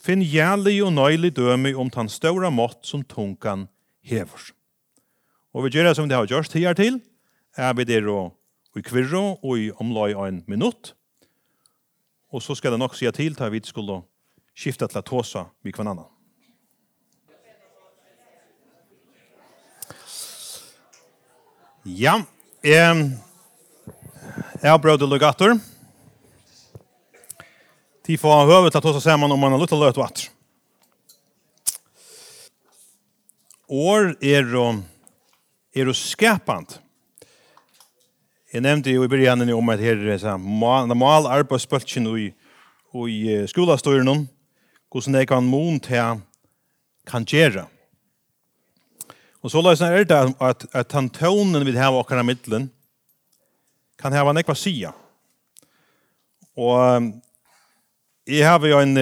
finn 0.00 0.22
jæli 0.24 0.78
og 0.84 0.94
nøyli 0.96 1.30
dømi 1.34 1.74
om 1.76 1.90
tan 1.92 2.08
ståra 2.08 2.50
mått 2.52 2.86
som 2.88 3.02
tungan 3.04 3.66
hevur. 4.06 4.50
Og 5.52 5.66
vi 5.66 5.74
gjør 5.74 5.90
det 5.90 5.96
som 5.98 6.08
det 6.08 6.16
har 6.16 6.30
gjørst 6.30 6.54
her 6.56 6.76
til, 6.78 7.00
er 7.56 7.74
vi 7.74 7.84
der 7.84 8.06
og 8.08 8.36
i 8.78 8.82
kvirro 8.86 9.40
og 9.42 9.58
i 9.58 9.70
omlai 9.82 10.14
en 10.14 10.44
minutt. 10.46 10.94
Og 12.30 12.42
så 12.42 12.54
skal 12.54 12.72
det 12.72 12.78
nok 12.78 12.94
sige 12.94 13.12
til 13.12 13.34
til 13.34 13.52
vi 13.52 13.60
skulle 13.64 14.02
skifta 14.54 14.86
til 14.86 14.98
at 14.98 15.08
håsa 15.08 15.44
vi 15.62 15.72
kvann 15.72 15.88
annan. 15.88 16.06
Ja, 21.84 22.22
eh, 22.62 23.10
jeg 24.62 24.70
har 24.70 24.78
brød 24.78 25.02
og 25.02 25.08
lugator. 25.08 25.48
Ja. 25.48 25.69
De 28.06 28.16
får 28.18 28.46
høve 28.48 28.70
til 28.70 28.80
å 28.80 28.84
ta 28.84 28.92
seg 28.96 29.04
sammen 29.04 29.32
om 29.32 29.40
man 29.40 29.52
har 29.54 29.60
lyttet 29.60 29.80
løt 29.80 29.98
og 29.98 30.06
atter. 30.06 30.30
År 33.70 34.14
er 34.18 34.48
jo 34.50 34.64
er 35.70 35.86
jo 35.86 35.94
skapant. 35.94 36.80
Jeg 38.50 38.64
nevnte 38.64 38.90
jo 38.90 39.04
i 39.06 39.10
begynnelsen 39.10 39.54
om 39.54 39.68
at 39.70 39.82
her 39.82 40.00
er 40.10 40.94
mal 40.98 41.28
arbeidsbøltjen 41.30 42.08
i, 42.18 42.30
i 43.06 43.20
skolastøyren, 43.46 44.26
hvordan 44.90 45.20
jeg 45.20 45.30
kan 45.30 45.46
mån 45.46 45.78
til 45.84 46.24
kan 47.06 47.26
gjøre. 47.26 47.68
Og 49.40 49.52
så 49.52 49.62
løsene 49.62 49.94
er 49.94 50.04
det 50.04 50.18
at, 50.42 50.66
at 50.74 50.90
den 50.90 51.08
tonen 51.14 51.64
vi 51.64 51.76
har 51.78 51.94
akkurat 51.96 52.26
midtelen 52.26 52.68
kan 54.00 54.12
hava 54.12 54.34
nekva 54.34 54.56
sida. 54.56 54.92
Og 56.58 57.06
Jeg 58.30 58.46
har 58.46 58.62
jo 58.62 58.78
en, 58.78 58.94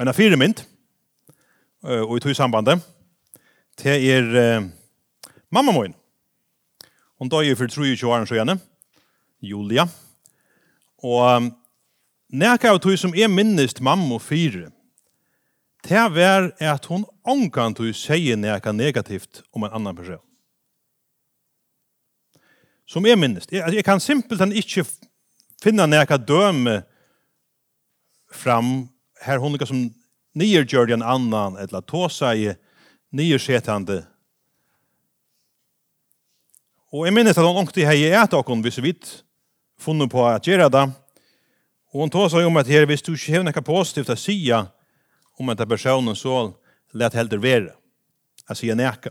en 0.00 0.08
affire 0.10 0.36
mynd, 0.36 0.58
og 1.80 2.10
i 2.18 2.20
tog 2.20 2.34
sambandet, 2.36 2.82
til 3.80 4.04
er 4.04 4.26
uh, 4.36 4.66
mamma 5.48 5.72
min. 5.72 5.94
Hun 7.16 7.32
døg 7.32 7.56
for 7.56 7.66
23 7.66 8.10
år 8.10 8.26
så 8.28 8.36
gjerne, 8.36 8.58
Julia. 9.40 9.86
Og 11.00 11.24
um, 11.24 11.48
nekka 12.28 12.74
av 12.74 12.82
tog 12.84 13.00
som 13.00 13.16
er 13.16 13.32
minnest 13.32 13.80
mamma 13.80 14.20
fire, 14.20 14.68
til 15.80 16.20
er 16.20 16.52
at 16.60 16.92
hun 16.92 17.08
omkant 17.24 17.80
tog 17.80 17.96
sier 17.96 18.36
nekka 18.36 18.76
negativt 18.76 19.40
om 19.56 19.64
en 19.64 19.72
annan 19.72 19.96
person. 19.96 20.20
Som 22.84 23.08
er 23.08 23.16
minnest. 23.16 23.52
Jeg, 23.52 23.72
jeg 23.72 23.88
kan 23.88 24.00
simpelthen 24.04 24.52
ikke 24.52 24.84
finna 25.64 25.88
nekka 25.88 26.20
døme 26.20 26.82
fram 28.32 28.88
her 29.22 29.38
hon 29.38 29.58
som 29.66 29.90
nier 30.34 30.64
gjorde 30.64 30.94
en 30.94 31.02
annan 31.02 31.56
eller 31.56 31.80
ta 31.80 32.08
i 32.34 32.54
nier 33.12 33.38
setande 33.38 34.04
Och 36.92 37.06
jeg 37.06 37.14
minnes 37.14 37.38
at 37.38 37.44
hon 37.44 37.56
ångte 37.56 37.86
hei 37.88 38.02
i 38.04 38.12
ät 38.12 38.34
hvis 38.36 38.78
vi 38.78 38.92
funnet 39.80 40.10
på 40.10 40.26
at 40.28 40.44
gjøre 40.44 40.68
det. 40.68 40.92
Och 41.92 42.00
hon 42.00 42.10
tar 42.10 42.28
sig 42.28 42.44
om 42.44 42.56
att 42.56 42.66
her 42.66 42.86
visst 42.86 43.06
du 43.06 43.14
ikke 43.14 43.36
har 43.36 43.44
noe 43.44 43.62
positivt 43.62 44.10
att 44.10 44.18
si 44.18 44.52
om 44.52 45.48
at 45.48 45.68
personen 45.68 46.14
så 46.14 46.52
lett 46.92 47.14
helt 47.14 47.32
være. 47.32 47.72
Jeg 48.48 48.56
sier 48.56 48.74
näka. 48.74 49.10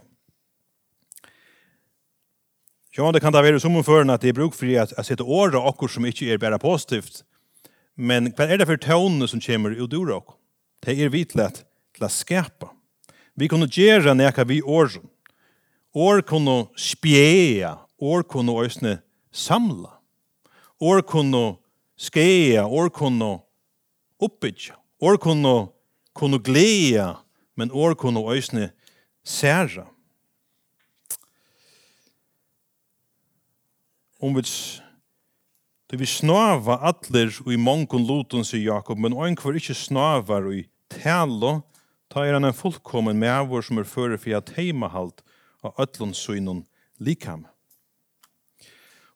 Ja, 2.97 3.11
det 3.11 3.21
kan 3.21 3.33
da 3.33 3.41
være 3.41 3.59
som 3.59 3.75
om 3.75 3.81
at 3.81 4.09
att 4.09 4.21
det 4.21 4.29
er 4.29 4.33
bruk 4.33 4.53
för 4.53 4.79
att, 4.79 4.93
att 4.93 5.05
sätta 5.05 5.23
åra 5.23 5.59
och 5.59 5.89
som 5.89 6.05
inte 6.05 6.25
er 6.25 6.37
bara 6.37 6.59
positivt 6.59 7.23
Men 7.95 8.31
hva 8.35 8.47
er 8.47 8.61
det 8.61 8.67
for 8.69 8.79
tånene 8.81 9.27
som 9.29 9.41
kommer 9.43 9.75
ut 9.75 9.93
ur 9.93 10.13
oss? 10.15 10.37
Det 10.81 10.95
er 10.97 11.11
vitlet 11.13 11.61
til 11.93 12.05
å 12.05 12.09
skapa. 12.09 12.71
Vi 13.37 13.47
kunne 13.51 13.69
gjøre 13.69 14.15
nekka 14.17 14.45
vi 14.49 14.61
åren. 14.61 15.05
År 15.93 16.23
kunne 16.25 16.71
spjea, 16.79 17.75
år 17.99 18.23
kunne 18.23 18.55
øsne 18.63 18.99
samla. 19.31 19.91
År 20.81 21.03
kunne 21.05 21.57
skea, 21.99 22.65
år 22.65 22.89
kunne 22.89 23.41
oppbytja. 24.21 24.77
År 25.01 25.17
kunne, 25.17 25.69
kunne 26.13 26.39
glea, 26.39 27.15
men 27.55 27.71
år 27.71 27.93
kunne 27.93 28.23
øsne 28.33 28.71
særa. 29.23 29.85
Om 34.21 34.35
vi 34.37 34.43
Du 35.91 35.97
vi 35.99 36.07
snava 36.07 36.77
atler 36.87 37.33
i 37.51 37.57
mongon 37.59 38.05
loton, 38.07 38.45
sier 38.47 38.63
Jakob, 38.63 38.99
men 39.03 39.11
oin 39.11 39.35
kvar 39.35 39.57
ikkje 39.59 39.75
snavar 39.75 40.45
i 40.55 40.61
talo, 40.87 41.65
ta 42.07 42.23
er 42.23 42.37
han 42.37 42.47
en 42.47 42.55
fullkommen 42.55 43.19
mevor 43.19 43.65
som 43.67 43.81
er 43.81 43.89
fyrir 43.89 44.15
fyrir 44.15 44.39
at 44.39 44.53
heimahalt 44.55 45.19
av 45.59 45.75
ötlun 45.83 46.63
likam. 46.95 47.43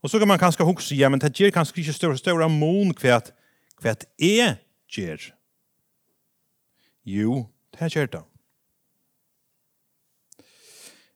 Og 0.04 0.12
så 0.12 0.20
kan 0.20 0.28
man 0.28 0.38
kanskje 0.38 0.68
hukse, 0.68 1.00
ja, 1.00 1.08
men 1.08 1.24
det 1.24 1.32
gjer 1.32 1.56
kanskje 1.56 1.80
ikkje 1.80 1.96
større 1.96 2.20
større 2.20 2.50
mon 2.52 2.92
kvæt, 2.92 3.32
kvæt 3.80 4.04
e 4.20 4.60
gjer. 4.92 5.32
Jo, 7.08 7.48
det 7.72 7.88
gjer 7.96 8.12
det. 8.12 8.24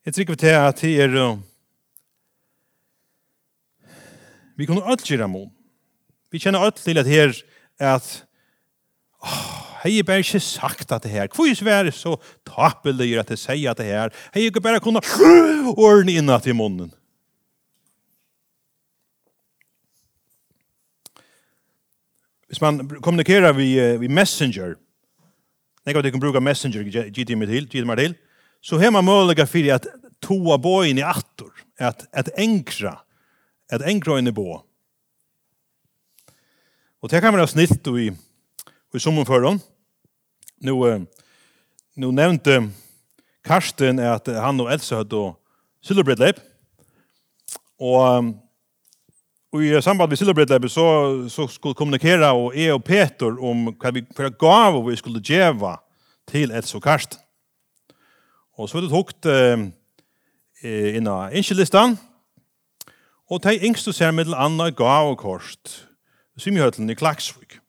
Jeg 0.05 0.13
trykker 0.13 0.35
til 0.39 0.55
at 0.55 0.79
det 0.79 0.95
er 1.03 1.35
Vi 4.59 4.67
kunne 4.67 4.83
alt 4.83 5.07
gjøre 5.07 5.29
mån. 5.31 5.47
Vi 6.31 6.41
kjenner 6.43 6.59
alt 6.59 6.81
til 6.83 6.99
at 6.99 7.07
her 7.07 7.31
at 7.79 8.07
oh, 9.23 9.79
hei 9.85 9.93
jeg 9.95 10.05
bare 10.05 10.19
ikke 10.19 10.41
sagt 10.43 10.91
at 10.91 11.05
det 11.05 11.13
her. 11.13 11.29
Hvor 11.31 11.47
er 11.47 11.87
det 11.87 11.95
så 11.95 12.17
tapelig 12.43 13.13
at 13.21 13.31
jeg 13.31 13.39
sier 13.39 13.71
at 13.71 13.79
det 13.79 13.87
her. 13.87 14.11
Hei 14.33 14.49
jeg 14.49 14.63
bare 14.63 14.83
kunne 14.83 15.01
ordne 15.77 16.17
inn 16.19 16.29
at 16.29 16.47
i 16.47 16.51
munnen. 16.51 16.91
Hvis 22.49 22.61
man 22.61 22.81
kommunikerer 22.99 23.53
vi, 23.53 23.75
vi 24.01 24.07
Messenger, 24.07 24.73
jeg 25.85 25.95
vet 25.95 26.05
ikke 26.05 26.17
om 26.17 26.21
bruker 26.21 26.43
Messenger, 26.43 26.83
gitt 27.13 27.37
meg 27.37 27.47
til, 27.47 27.67
gitt 27.69 27.87
meg 27.87 28.01
til, 28.01 28.15
så 28.61 28.79
har 28.81 28.91
man 28.91 29.05
mulighet 29.05 29.47
for 29.47 29.71
at 29.71 29.85
toa 30.19 30.57
bojen 30.57 30.97
i 30.97 31.05
attor, 31.05 31.53
at, 31.77 32.09
at 32.11 32.33
enkra 32.41 32.97
at 33.69 33.85
en 33.85 34.01
grøyne 34.01 34.33
bo. 34.33 34.61
Og 37.01 37.11
det 37.11 37.21
kan 37.21 37.33
være 37.33 37.47
snilt 37.47 37.87
i, 37.87 38.09
i 38.93 38.99
sommerføren. 38.99 39.25
for 39.25 39.49
dem. 39.49 39.59
Nå, 40.61 41.05
nå 41.95 42.11
nevnte 42.11 42.59
Karsten 43.45 43.99
at 44.03 44.27
han 44.27 44.59
og 44.59 44.71
Elsa 44.73 44.99
hadde 44.99 45.21
silderbredleip. 45.85 46.41
Og, 47.79 48.33
og 49.53 49.63
i 49.63 49.71
samband 49.81 50.11
med 50.11 50.19
silderbredleipet 50.19 50.71
så, 50.71 50.85
så 51.31 51.47
skulle 51.47 51.77
kommunikere 51.79 52.33
og 52.33 52.57
jeg 52.57 52.73
og 52.75 52.83
Peter 52.83 53.39
om 53.39 53.69
hva 53.71 53.93
vi 53.95 54.03
for 54.15 54.35
gav 54.35 54.81
vi 54.89 54.97
skulle 54.99 55.23
djeva 55.23 55.77
til 56.27 56.51
Elsa 56.51 56.77
og 56.77 56.83
Karsten. 56.83 57.19
Og 58.59 58.67
så 58.67 58.75
var 58.75 58.83
det 58.83 58.91
tokt 58.91 59.25
eh, 59.31 60.97
innan 60.97 61.31
innskyldlistan. 61.31 61.95
Og 61.95 62.08
Og 63.29 63.43
de 63.43 63.59
yngste 63.61 63.93
ser 63.93 64.11
middel 64.11 64.33
anna 64.33 64.71
gav 64.73 65.11
og 65.11 65.19
kost, 65.21 65.85
som 66.37 66.57
i 66.57 66.91
i 66.91 66.95
Klaksvik. 66.95 67.59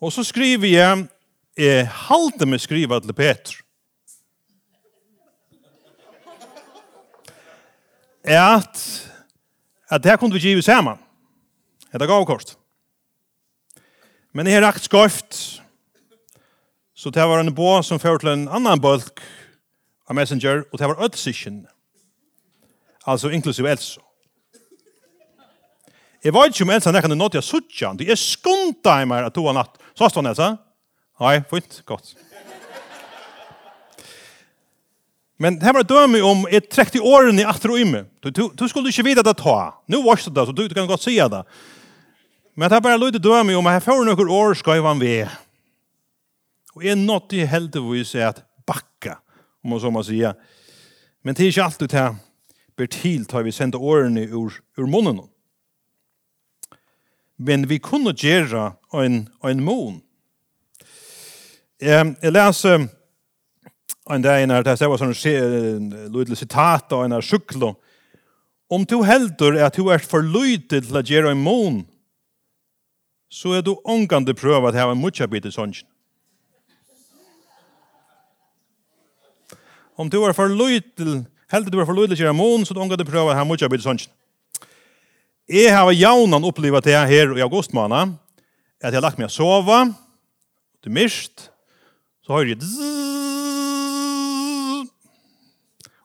Og 0.00 0.12
så 0.12 0.24
skriver 0.24 0.68
jeg, 0.68 1.06
jeg 1.56 1.88
halte 1.88 2.46
meg 2.46 2.60
skriva 2.60 3.00
til 3.00 3.12
Peter. 3.12 3.60
At, 8.24 8.80
at 9.90 10.02
det 10.02 10.10
her 10.10 10.16
kunne 10.16 10.32
vi 10.32 10.40
give 10.40 10.62
sammen. 10.62 10.98
Det 11.92 12.08
gav 12.08 12.20
og 12.20 12.26
kost. 12.26 12.58
Men 14.32 14.46
jeg 14.46 14.54
har 14.54 14.66
rakt 14.66 14.84
skøyft. 14.84 15.60
Så 16.94 17.10
det 17.10 17.22
var 17.22 17.40
en 17.40 17.54
bå 17.54 17.82
som 17.82 18.00
fører 18.00 18.18
til 18.18 18.32
en 18.32 18.48
annan 18.48 18.80
bølg 18.80 19.20
av 20.08 20.16
Messenger, 20.16 20.64
og 20.72 20.78
det 20.78 20.88
var 20.88 21.04
ødsikken. 21.04 21.66
Altså 23.06 23.28
inklusive 23.28 23.70
Elsa. 23.70 24.03
Jeg 26.24 26.32
vet 26.32 26.54
ikke 26.54 26.64
om 26.64 26.70
Elsa 26.72 26.92
nekken 26.94 27.12
er 27.12 27.18
nått 27.20 27.34
jeg 27.36 27.44
suttja 27.44 27.90
han. 27.90 27.98
Det 28.00 28.08
er 28.08 28.16
skunta 28.16 28.96
i 29.02 29.08
meg 29.08 29.26
at 29.26 29.34
to 29.36 29.44
har 29.44 29.56
natt. 29.58 29.74
Så 29.92 30.08
stod 30.08 30.22
han 30.22 30.30
Elsa. 30.30 30.54
Nei, 31.20 31.36
fint, 31.50 31.82
godt. 31.86 32.14
Men 35.36 35.58
det 35.58 35.66
här 35.66 35.72
var 35.72 35.82
dömi 35.82 36.20
om 36.20 36.46
ett 36.50 36.70
30 36.70 37.00
åren 37.00 37.38
i 37.38 37.44
atro 37.44 37.76
imme. 37.76 38.04
Du, 38.20 38.30
du, 38.30 38.50
du 38.54 38.68
skulle 38.68 38.88
inte 38.88 39.02
veta 39.02 39.22
det 39.22 39.34
ta. 39.34 39.82
Nu 39.86 40.02
var 40.02 40.16
det 40.16 40.30
det, 40.30 40.46
så 40.46 40.52
du, 40.52 40.68
du 40.68 40.74
kan 40.74 40.86
godt 40.86 41.02
säga 41.02 41.28
det. 41.28 41.44
Men 42.54 42.68
det 42.68 42.74
här 42.74 42.80
bara 42.80 42.96
lite 42.96 43.18
dömi 43.18 43.54
om 43.54 43.66
att 43.66 43.72
här 43.72 43.80
får 43.80 44.04
några 44.04 44.32
år 44.32 44.54
ska 44.54 44.74
jag 44.74 44.82
vara 44.82 45.28
Och 46.74 46.84
er 46.84 46.96
något 46.96 47.32
i 47.32 47.44
heldigvis 47.44 48.14
er 48.14 48.26
at 48.26 48.42
bakka, 48.66 49.18
om 49.64 49.70
man 49.70 49.80
så 49.80 49.90
må 49.90 50.02
säga. 50.04 50.34
Men 51.22 51.34
det 51.34 51.42
er 51.42 51.48
ikke 51.48 51.64
alltid 51.64 51.88
det 51.88 51.98
här. 51.98 52.16
Bertil 52.76 53.24
tar 53.24 53.42
vi 53.42 53.52
sända 53.52 53.78
årene 53.78 54.20
ur, 54.20 54.52
ur 54.76 54.86
munnen 54.86 55.20
men 57.36 57.68
vi 57.68 57.78
kunne 57.82 58.14
gjøre 58.14 58.72
en, 58.94 59.24
en 59.44 59.62
mån. 59.64 60.02
Jeg, 61.82 62.14
jeg 62.22 62.32
leser 62.32 62.86
en 64.10 64.22
dag 64.22 64.44
når 64.46 64.66
det 64.66 64.88
var 64.88 65.00
sånn 65.00 65.16
lydelig 66.12 66.38
sitat 66.38 66.92
av 66.92 67.06
en 67.06 67.18
sjuklo. 67.24 67.74
Om 68.72 68.84
du 68.88 69.00
heldur 69.04 69.58
at 69.60 69.76
du 69.76 69.90
er 69.92 70.04
for 70.04 70.24
lydig 70.24 70.84
til 70.86 70.96
å 70.96 71.04
gjøre 71.04 71.34
en 71.34 71.42
mån, 71.44 71.82
så 73.28 73.56
er 73.58 73.64
du 73.66 73.74
omgående 73.82 74.34
prøve 74.36 74.68
at 74.68 74.76
jeg 74.76 74.86
har 74.86 74.94
en 74.94 75.02
mutjabit 75.02 75.48
i 75.48 75.52
sånnsjen. 75.52 75.88
Om 79.98 80.10
du 80.10 80.20
er 80.26 80.34
for 80.34 80.50
lydig, 80.50 81.24
heldur 81.50 81.70
du 81.70 81.80
er 81.80 81.86
for 81.86 81.98
lydig 81.98 82.16
til 82.16 82.24
å 82.24 82.26
gjøre 82.26 82.34
en 82.34 82.40
mån, 82.40 82.66
så 82.66 82.74
er 82.74 82.78
du 82.78 82.84
omgående 82.84 83.06
prøve 83.08 83.30
at 83.30 83.34
jeg 83.34 83.40
har 83.40 83.46
en 83.46 83.52
mutjabit 83.52 83.82
i 83.82 83.86
sånnsjen. 83.88 84.12
Jeg 85.44 85.74
har 85.76 85.90
jaunan 85.92 86.46
opplevd 86.48 86.86
det 86.86 86.96
her 86.96 87.34
i 87.36 87.42
august 87.44 87.74
måned, 87.76 88.14
at 88.80 88.88
jeg 88.88 88.96
har 88.96 89.04
lagt 89.04 89.18
meg 89.20 89.28
å 89.28 89.34
sove, 89.34 89.80
det 90.80 90.88
er 90.88 90.96
mist, 90.96 91.50
så 92.24 92.32
har 92.32 92.48
jeg 92.48 92.62
dzz, 92.62 92.78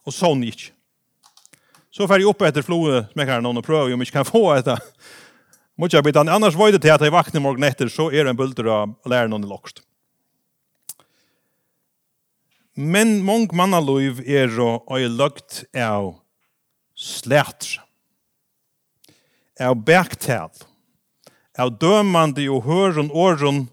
og 0.04 0.12
sånn 0.12 0.44
gikk. 0.44 0.66
Så 1.88 2.04
fer 2.08 2.20
jeg 2.20 2.28
opp 2.28 2.44
etter 2.44 2.64
floesmekkeren 2.64 3.48
og 3.48 3.64
prøve, 3.64 3.94
om 3.96 4.04
jeg 4.04 4.12
kan 4.12 4.28
få 4.28 4.44
etter 4.58 4.80
Måtte 5.80 5.96
jeg 5.96 6.04
bytte, 6.04 6.20
annars 6.28 6.58
var 6.60 6.74
det 6.74 6.82
til 6.84 6.92
at 6.92 7.00
jeg 7.00 7.12
vakner 7.14 7.40
morgen 7.40 7.64
etter, 7.64 7.88
så 7.88 8.10
er 8.12 8.26
det 8.26 8.34
en 8.34 8.36
bulter 8.36 8.66
av 8.68 8.90
læreren 9.08 9.32
og 9.38 9.46
lokst. 9.48 9.80
Men 12.76 13.22
mong 13.24 13.48
mannaløyv 13.56 14.20
er 14.28 14.52
å 14.60 14.74
ha 14.84 14.98
lagt 15.08 15.62
av 15.72 16.18
slætre 16.92 17.80
av 19.60 19.76
bergtal, 19.84 20.50
av 21.58 21.74
dømande 21.80 22.46
og 22.50 22.64
høren 22.64 23.10
åren. 23.12 23.64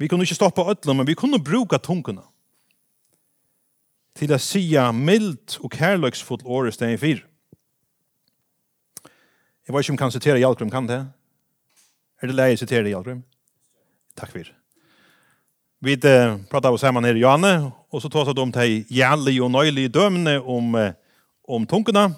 Vi 0.00 0.08
kunne 0.08 0.24
ikke 0.24 0.38
stoppa 0.38 0.64
ødlen, 0.72 0.96
men 0.96 1.06
vi 1.06 1.18
kunne 1.18 1.42
bruka 1.42 1.78
tungene 1.78 2.24
til 4.18 4.32
å 4.32 4.40
sia 4.40 4.90
mildt 4.92 5.58
og 5.62 5.72
kærløksfullt 5.72 6.44
året 6.44 6.76
steg 6.76 6.96
i 6.96 7.00
fyr. 7.00 7.20
Jeg 9.62 9.72
vet 9.72 9.84
ikke 9.84 9.92
om 9.92 9.96
jeg 9.96 10.02
kan 10.02 10.12
sitere 10.12 10.40
Jalgrim, 10.42 10.72
kan 10.72 10.88
det? 10.88 11.04
Er 12.20 12.28
det 12.28 12.36
leie 12.36 12.56
å 12.56 12.60
sitere 12.60 12.90
Jalgrim? 12.90 13.22
Takk 14.18 14.34
for. 14.34 14.50
Vi 15.82 15.94
uh, 15.98 16.36
pratet 16.50 16.74
oss 16.74 16.82
sammen 16.84 17.06
her 17.06 17.16
i 17.18 17.22
Janne, 17.22 17.72
og 17.90 18.02
så 18.02 18.10
tar 18.12 18.28
vi 18.28 18.42
om 18.42 18.52
de 18.54 18.82
jævlig 18.92 19.38
og 19.42 19.50
nøylige 19.54 19.92
dømene 19.94 20.36
om, 20.40 20.76
om 21.48 21.64
tungene. 21.66 22.10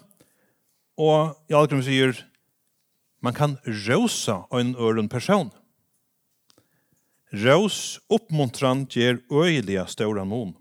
Og 0.99 1.34
Jalgrim 1.51 1.82
sier, 1.82 2.14
man 3.20 3.34
kan 3.34 3.57
rosa 3.88 4.45
en 4.55 4.74
øren 4.78 5.09
person. 5.09 5.51
Rås 7.34 7.99
oppmuntran 8.11 8.86
ger 8.86 9.18
øyeliga 9.32 9.86
ståra 9.90 10.24
noen. 10.24 10.55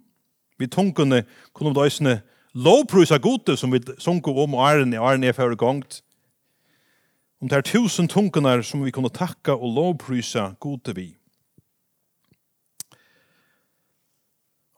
Vi 0.57 0.67
tunkene 0.67 1.23
kunne 1.53 1.73
da 1.73 1.83
døysene 1.83 2.21
lovprysa 2.53 3.19
gode 3.21 3.57
som 3.57 3.73
vi 3.73 3.81
sunko 3.99 4.33
om 4.43 4.55
æren 4.57 4.93
i 4.93 4.97
æren 4.97 5.23
er 5.23 5.35
fyrir 5.37 5.57
gongt. 5.59 6.01
Om 7.41 7.49
det 7.49 7.57
er 7.57 7.67
tusen 7.67 8.07
tunkene 8.07 8.63
som 8.63 8.81
vi 8.85 8.93
kunne 8.95 9.11
takka 9.13 9.53
og 9.53 9.75
lovprysa 9.75 10.53
gode 10.59 10.95
vi. 10.95 11.11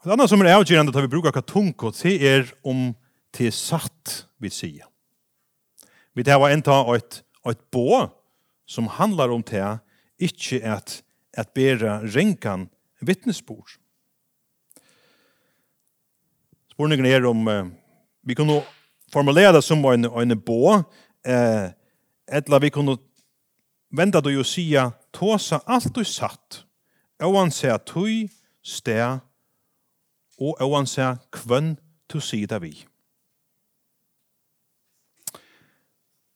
Det 0.03 0.11
andre 0.11 0.27
som 0.27 0.41
er 0.41 0.53
avgjørende 0.53 0.91
at 0.93 1.01
vi 1.01 1.09
brukar 1.09 1.33
hva 1.33 1.41
tunko, 1.41 1.89
det 1.95 2.19
er 2.21 2.51
om 2.63 2.91
det 3.37 3.47
er 3.47 3.55
satt 3.55 4.25
vi 4.37 4.51
sier. 4.53 4.89
Vi 6.15 6.23
det 6.23 6.37
var 6.39 6.49
enda 6.49 6.79
et, 6.95 7.23
et 7.49 7.61
bå 7.71 8.05
som 8.65 8.87
handlar 8.87 9.29
om 9.29 9.43
det, 9.43 9.79
ikke 10.19 10.61
at, 10.63 11.01
at 11.33 11.51
bera 11.53 11.99
renkan 12.01 12.69
vittnesbord. 13.01 13.75
Spørningen 16.71 17.05
er 17.05 17.27
om 17.27 17.47
eh, 17.47 17.67
vi 18.23 18.33
kunne 18.33 18.61
formulere 19.11 19.53
det 19.53 19.63
som 19.63 19.83
en, 19.85 20.05
en 20.05 20.39
bå, 20.39 20.81
eh, 21.27 21.69
eller 22.27 22.59
vi 22.59 22.71
kunne 22.71 22.97
vente 23.91 24.21
det 24.21 24.37
og 24.39 24.47
sia 24.47 24.89
tåsa 25.13 25.59
alt 25.67 25.91
du 25.95 26.03
satt, 26.03 26.63
oansett 27.23 27.85
tøy, 27.91 28.27
sted, 28.63 29.19
og 30.39 30.59
oansett 30.63 31.27
kvønn 31.31 31.75
du 32.11 32.19
sida 32.19 32.59
vi. 32.59 32.73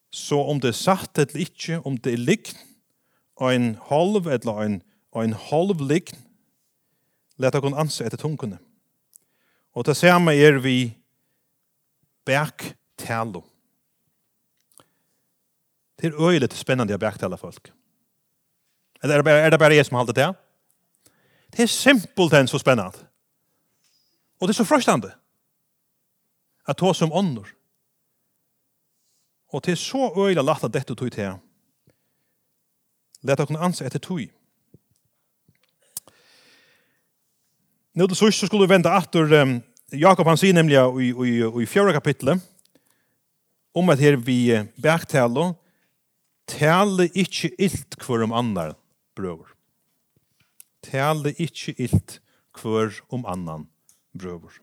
Så 0.09 0.39
om 0.41 0.59
det 0.61 0.73
er 0.73 0.79
satt 0.79 1.19
eller 1.21 1.43
ikke, 1.45 1.79
om 1.85 1.97
det 1.97 2.15
er 2.15 2.23
likt, 2.23 2.55
en 3.39 3.75
halv 3.87 4.27
eller 4.27 4.63
en, 4.65 4.79
en 5.15 5.33
halv 5.33 5.79
likt, 5.87 6.17
let 7.39 7.55
dere 7.55 7.71
anse 7.79 8.03
etter 8.03 8.19
tungene. 8.19 8.57
Og 9.77 9.85
det 9.87 9.95
samme 9.95 10.33
er 10.35 10.59
vi 10.59 10.91
bergtalo. 12.27 13.45
Det 15.99 16.09
er 16.09 16.19
øyelig 16.19 16.51
spennende 16.55 16.95
å 16.95 17.01
bergtale 17.01 17.37
folk. 17.39 17.71
Eller 19.03 19.19
er 19.19 19.21
det 19.21 19.27
bare, 19.27 19.45
er 19.45 19.53
det 19.53 19.59
bare 19.61 19.77
jeg 19.77 19.87
som 19.87 19.99
holder 19.99 20.17
det? 20.17 20.27
Det 21.55 21.63
er 21.63 21.71
simpelt 21.71 22.35
enn 22.35 22.49
så 22.49 22.59
spennende. 22.59 23.07
Og 24.39 24.47
det 24.47 24.53
er 24.55 24.59
så 24.61 24.67
frøstande. 24.67 25.13
At 26.67 26.79
ta 26.79 26.91
som 26.93 27.13
ånder. 27.15 27.47
Og 29.49 29.63
til 29.65 29.77
så 29.77 30.11
øyla 30.17 30.43
lata 30.45 30.67
dette 30.67 30.95
tog 30.95 31.11
til. 31.11 31.37
Leta 33.25 33.45
kunne 33.45 33.63
ansa 33.63 33.85
etter 33.85 33.99
tog. 33.99 34.27
Nå 37.97 38.07
til 38.07 38.15
sørst 38.15 38.39
så 38.39 38.47
skulle 38.47 38.67
vi 38.67 38.75
vente 38.75 38.91
atter 38.93 39.33
um, 39.41 39.57
Jakob 39.91 40.27
han 40.29 40.37
sier 40.37 40.53
nemlig 40.53 40.77
i, 40.77 41.09
i, 41.09 41.31
i 41.63 41.65
fjøra 41.65 41.95
kapitlet 41.95 42.37
om 43.73 43.89
at 43.89 44.01
her 44.01 44.19
vi 44.21 44.53
bergtaler 44.81 45.55
tale 46.49 47.07
ikkje 47.17 47.51
ilt 47.57 47.97
hver 48.01 48.25
om 48.27 48.33
annar 48.33 48.75
brøver. 49.17 49.49
Tale 50.85 51.33
ikkje 51.37 51.75
ilt 51.77 52.19
hver 52.61 52.93
om 53.09 53.25
annan 53.25 53.67
brøver. 54.17 54.53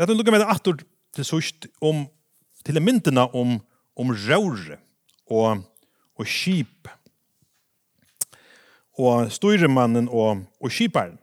Det 0.00 0.08
oss 0.08 0.16
lukka 0.16 0.32
med 0.32 0.40
det 0.40 0.48
atter 0.48 0.78
til 1.12 1.26
sørst 1.28 1.66
om, 1.84 2.06
til 2.64 2.78
myndene 2.80 3.26
om, 3.36 3.58
om 4.00 4.12
røyre 4.16 4.78
og, 5.28 5.60
og 6.16 6.24
skip 6.24 6.88
og 8.96 9.28
styremannen 9.28 10.08
og, 10.08 10.46
og 10.56 10.72
skiparen. 10.72 11.18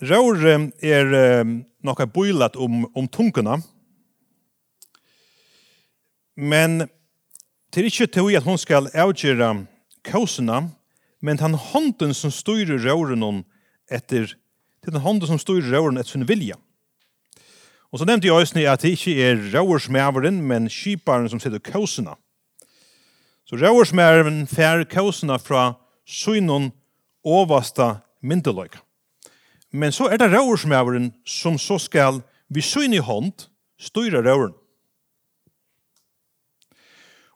Røyre 0.00 0.56
er 0.80 1.12
um, 1.44 1.54
nokka 1.84 2.08
bøylet 2.08 2.56
om, 2.56 2.86
om 2.96 3.12
tungene, 3.12 3.60
men 6.40 6.86
det 7.68 7.84
er 7.84 7.92
ikke 7.92 8.08
til 8.16 8.32
at 8.40 8.48
hun 8.48 8.56
skal 8.56 8.88
avgjøre 8.96 9.54
kausene, 10.08 10.70
men 11.20 11.44
han 11.44 11.52
hånden 11.52 12.16
som 12.16 12.32
styrer 12.32 12.80
røyre 12.80 13.20
noen 13.20 13.44
etter 13.92 14.39
til 14.84 14.92
den 14.92 15.04
hånden 15.04 15.28
som 15.28 15.38
styrer 15.40 15.72
røren 15.74 16.00
etter 16.00 16.16
sin 16.16 16.28
vilja. 16.28 16.56
Og 17.90 17.98
så 17.98 18.06
nevnte 18.06 18.28
jeg 18.28 18.34
også 18.34 18.62
at 18.70 18.82
det 18.82 18.94
ikke 18.94 19.16
er 19.24 19.40
røversmæveren, 19.54 20.42
men 20.42 20.70
skiparen 20.70 21.28
som 21.28 21.40
sitter 21.40 21.58
kausene. 21.58 22.14
Så 23.44 23.58
røversmæveren 23.58 24.46
fær 24.46 24.84
kausene 24.84 25.38
fra 25.38 25.72
synen 26.06 26.70
oversta 27.24 27.96
myndeløyka. 28.22 28.78
Men 29.72 29.92
så 29.92 30.06
er 30.06 30.16
det 30.16 30.30
røversmæveren 30.30 31.12
som 31.26 31.58
så 31.58 31.78
skal 31.78 32.22
vi 32.48 32.62
syn 32.62 32.94
i 32.94 33.02
hånd 33.02 33.48
styre 33.78 34.22
røveren. 34.22 34.54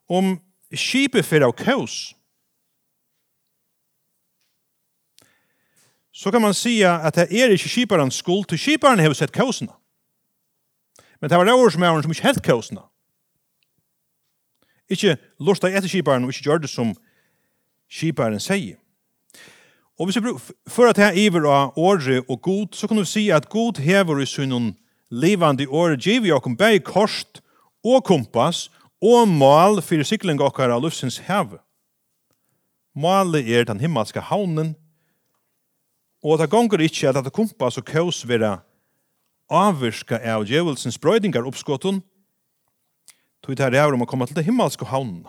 Om 0.09 0.37
skipet 0.71 1.25
fer 1.25 1.43
av 1.43 1.55
kaus, 1.57 2.14
så 6.15 6.31
kan 6.31 6.41
man 6.41 6.53
säga 6.53 6.93
att 6.93 7.13
det 7.13 7.33
är 7.33 7.51
inte 7.51 7.67
kiparens 7.67 8.15
skuld 8.15 8.47
till 8.47 8.57
kiparen 8.57 8.99
har 8.99 9.13
sett 9.13 9.31
kåsarna. 9.31 9.73
Men 11.19 11.29
det 11.29 11.37
var 11.37 11.45
det 11.45 11.53
år 11.53 11.69
som 11.69 11.83
är 11.83 12.01
som 12.01 12.11
inte 12.11 12.23
helt 12.23 12.45
kåsarna. 12.45 12.81
Ikke 14.89 15.17
lortet 15.39 15.73
etter 15.75 15.89
kiparen 15.89 16.23
og 16.23 16.31
ikke 16.31 16.45
gjør 16.45 16.61
det 16.61 16.69
som 16.69 16.93
kiparen 17.91 18.39
sier. 18.39 18.77
Og 19.99 20.07
hvis 20.07 20.21
vi 20.21 20.31
for 20.69 20.87
at 20.87 21.01
jeg 21.01 21.25
iver 21.25 21.47
av 21.49 21.75
året 21.75 22.23
og 22.29 22.41
god, 22.41 22.67
så 22.71 22.87
kan 22.87 22.99
vi 23.01 23.05
si 23.05 23.25
at 23.29 23.49
god 23.49 23.81
hever 23.81 24.21
i 24.21 24.25
sunnen 24.29 24.77
livande 25.11 25.67
året 25.67 25.99
giver 26.05 26.27
jeg 26.27 26.47
om 26.47 26.55
bæg 26.57 26.83
korst 26.83 27.41
og 27.83 28.03
kompass 28.03 28.69
og 29.01 29.27
mal 29.27 29.81
for 29.81 30.03
sikling 30.03 30.39
okkar 30.39 30.71
av 30.71 30.81
lufsens 30.85 31.17
hev. 31.27 31.57
Malet 32.95 33.49
er 33.51 33.67
den 33.67 33.79
himmelske 33.83 34.21
havnen, 34.21 34.75
Og 36.25 36.39
det 36.41 36.49
gonger 36.49 36.81
ikkje 36.81 37.11
at 37.11 37.21
det 37.21 37.33
kompass 37.33 37.77
og 37.77 37.85
kaos 37.85 38.23
vera 38.25 38.57
avvirska 39.53 40.17
av 40.25 40.47
djevelsens 40.49 40.97
brøydingar 40.97 41.45
oppskåten, 41.45 41.99
tog 43.45 43.57
det 43.57 43.77
her 43.77 43.93
om 43.93 44.01
å 44.01 44.07
komme 44.09 44.25
til 44.25 44.39
det 44.39 44.47
himmelske 44.47 44.87
havnen. 44.89 45.27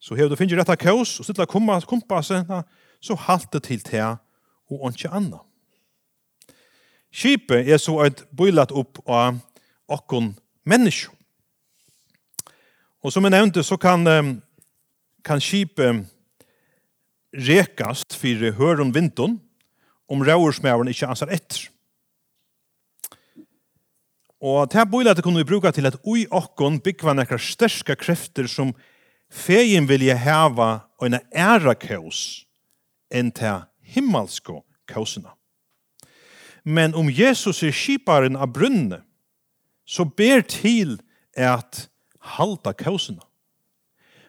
Så 0.00 0.16
hev 0.16 0.30
du 0.30 0.36
finner 0.38 0.62
rett 0.62 0.72
av 0.72 0.80
kaos, 0.80 1.18
og 1.20 1.28
stilla 1.28 1.44
kompasset, 1.44 2.48
så 3.04 3.18
halt 3.28 3.52
det 3.52 3.66
til 3.68 3.84
te 3.84 4.00
og 4.00 4.88
ikke 4.88 5.12
anna. 5.12 5.42
Skipet 7.12 7.68
er 7.68 7.80
så 7.80 7.98
et 8.06 8.24
bøylat 8.32 8.72
opp 8.72 9.02
av 9.04 9.36
okkon 9.88 10.32
menneskje. 10.64 11.12
Og 13.04 13.12
som 13.12 13.24
jeg 13.24 13.36
nevnte, 13.36 13.62
så 13.62 13.76
kan, 13.76 14.08
kan 15.24 15.40
skipet 15.40 16.08
rekast 17.34 18.16
fyrir 18.16 18.56
hørum 18.58 18.92
vindun 18.94 19.38
om 20.08 20.24
raursmæren 20.24 20.88
ikkje 20.88 21.10
ansar 21.10 21.32
etter. 21.32 21.68
Og 24.38 24.70
det 24.70 24.84
bøyla 24.90 25.16
det 25.16 25.24
kunne 25.26 25.42
vi 25.42 25.50
bruka 25.50 25.72
til 25.74 25.88
at 25.90 25.98
ui 26.06 26.24
okkon 26.30 26.78
byggva 26.80 27.16
nekra 27.18 27.40
sterska 27.42 27.96
krefter 27.98 28.46
som 28.46 28.70
fegin 29.28 29.88
vilja 29.88 30.14
heva 30.16 30.86
og 30.98 31.08
en 31.08 31.18
æra 31.34 31.74
kaos 31.74 32.46
enn 33.10 33.32
til 33.34 33.66
himmelsko 33.82 34.62
kaosina. 34.88 35.34
Men 36.64 36.94
om 36.94 37.10
Jesus 37.10 37.62
er 37.64 37.74
skiparen 37.74 38.36
av 38.36 38.52
brunne, 38.52 39.02
så 39.88 40.04
ber 40.04 40.44
til 40.44 40.98
at 41.32 41.88
halda 42.36 42.74
kaosina. 42.76 43.24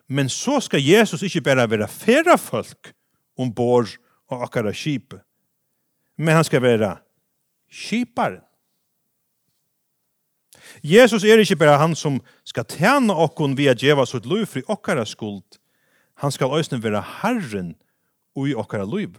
Men 0.09 0.29
så 0.29 0.57
skal 0.65 0.81
Jesus 0.81 1.21
ikke 1.23 1.43
bare 1.45 1.69
være 1.69 1.87
færre 1.87 2.37
folk 2.37 2.93
ombord 3.37 3.93
og 4.29 4.43
akkara 4.43 4.73
skipe, 4.73 5.21
Men 6.17 6.35
han 6.35 6.43
skal 6.43 6.61
være 6.61 6.97
skiparen. 7.71 8.41
Jesus 10.83 11.23
er 11.23 11.39
ikke 11.39 11.55
bare 11.55 11.77
han 11.79 11.95
som 11.95 12.19
skal 12.43 12.65
tjene 12.67 13.15
okkon 13.15 13.55
via 13.57 13.73
djeva 13.73 14.05
sitt 14.05 14.25
liv 14.25 14.45
fri 14.45 14.63
okkara 14.67 15.05
skuld. 15.07 15.59
Han 16.19 16.31
skal 16.31 16.51
òsne 16.51 16.81
være 16.83 17.01
herren 17.21 17.73
ui 18.35 18.53
okkara 18.53 18.83
liv. 18.83 19.15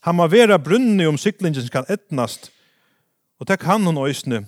Han 0.00 0.16
må 0.16 0.26
være 0.32 0.58
brunnig 0.58 1.08
om 1.08 1.18
syklingen 1.20 1.66
skal 1.66 1.88
etnast, 1.92 2.50
og 3.40 3.48
det 3.48 3.60
kan 3.60 3.84
han 3.84 4.00
òsne, 4.00 4.46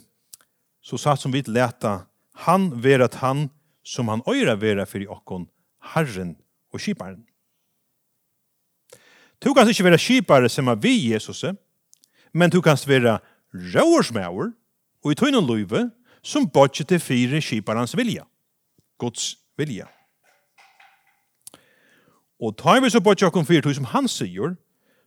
så 0.83 0.99
satt 0.99 1.21
som 1.21 1.33
vi 1.33 1.45
leta, 1.47 2.07
han 2.49 2.71
være 2.83 3.05
at 3.05 3.21
han 3.21 3.51
som 3.83 4.09
han 4.09 4.23
øyra 4.29 4.55
vera 4.61 4.87
fyrir 4.87 5.11
okkon, 5.11 5.49
Herren 5.95 6.37
og 6.73 6.81
Kiparen. 6.81 7.25
Du 9.43 9.53
kan 9.55 9.69
ikke 9.69 9.85
være 9.85 9.99
kipare 9.99 10.49
som 10.49 10.69
er 10.69 10.79
vi 10.79 11.13
Jesus, 11.13 11.45
men 12.33 12.51
du 12.51 12.61
kan 12.61 12.79
være 12.87 13.19
rauersmauer 13.75 14.53
og 15.03 15.13
i 15.13 15.19
tøyne 15.19 15.43
løyve 15.43 15.91
som 16.23 16.47
bodger 16.49 16.87
til 16.87 17.01
fire 17.03 17.41
kiparens 17.43 17.97
vilja, 17.97 18.23
Guds 18.99 19.37
vilja. 19.59 19.89
Og 22.43 22.57
tar 22.59 22.81
vi 22.83 22.91
så 22.91 23.01
bodger 23.01 23.27
okken 23.27 23.47
fire 23.47 23.63
tøy 23.63 23.75
som 23.75 23.91
han 23.91 24.09
sier, 24.09 24.55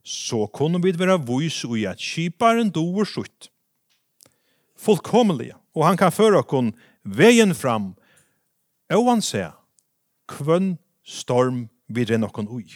så 0.04 0.46
kunne 0.54 0.82
vi 0.84 0.94
være 1.00 1.18
vois 1.26 1.64
i 1.76 1.86
at 1.88 2.00
kiparen 2.00 2.70
doer 2.70 3.08
sutt. 3.08 3.50
Fullkommelige, 4.76 5.56
og 5.76 5.88
han 5.88 5.98
kan 5.98 6.12
føre 6.12 6.44
okken 6.44 6.74
veien 7.04 7.56
fram 7.56 7.94
Ovan 8.94 9.22
se, 9.22 9.48
kvønn 10.30 10.76
storm 11.06 11.66
vi 11.88 12.06
renn 12.06 12.26
okkon 12.28 12.50
ui. 12.50 12.68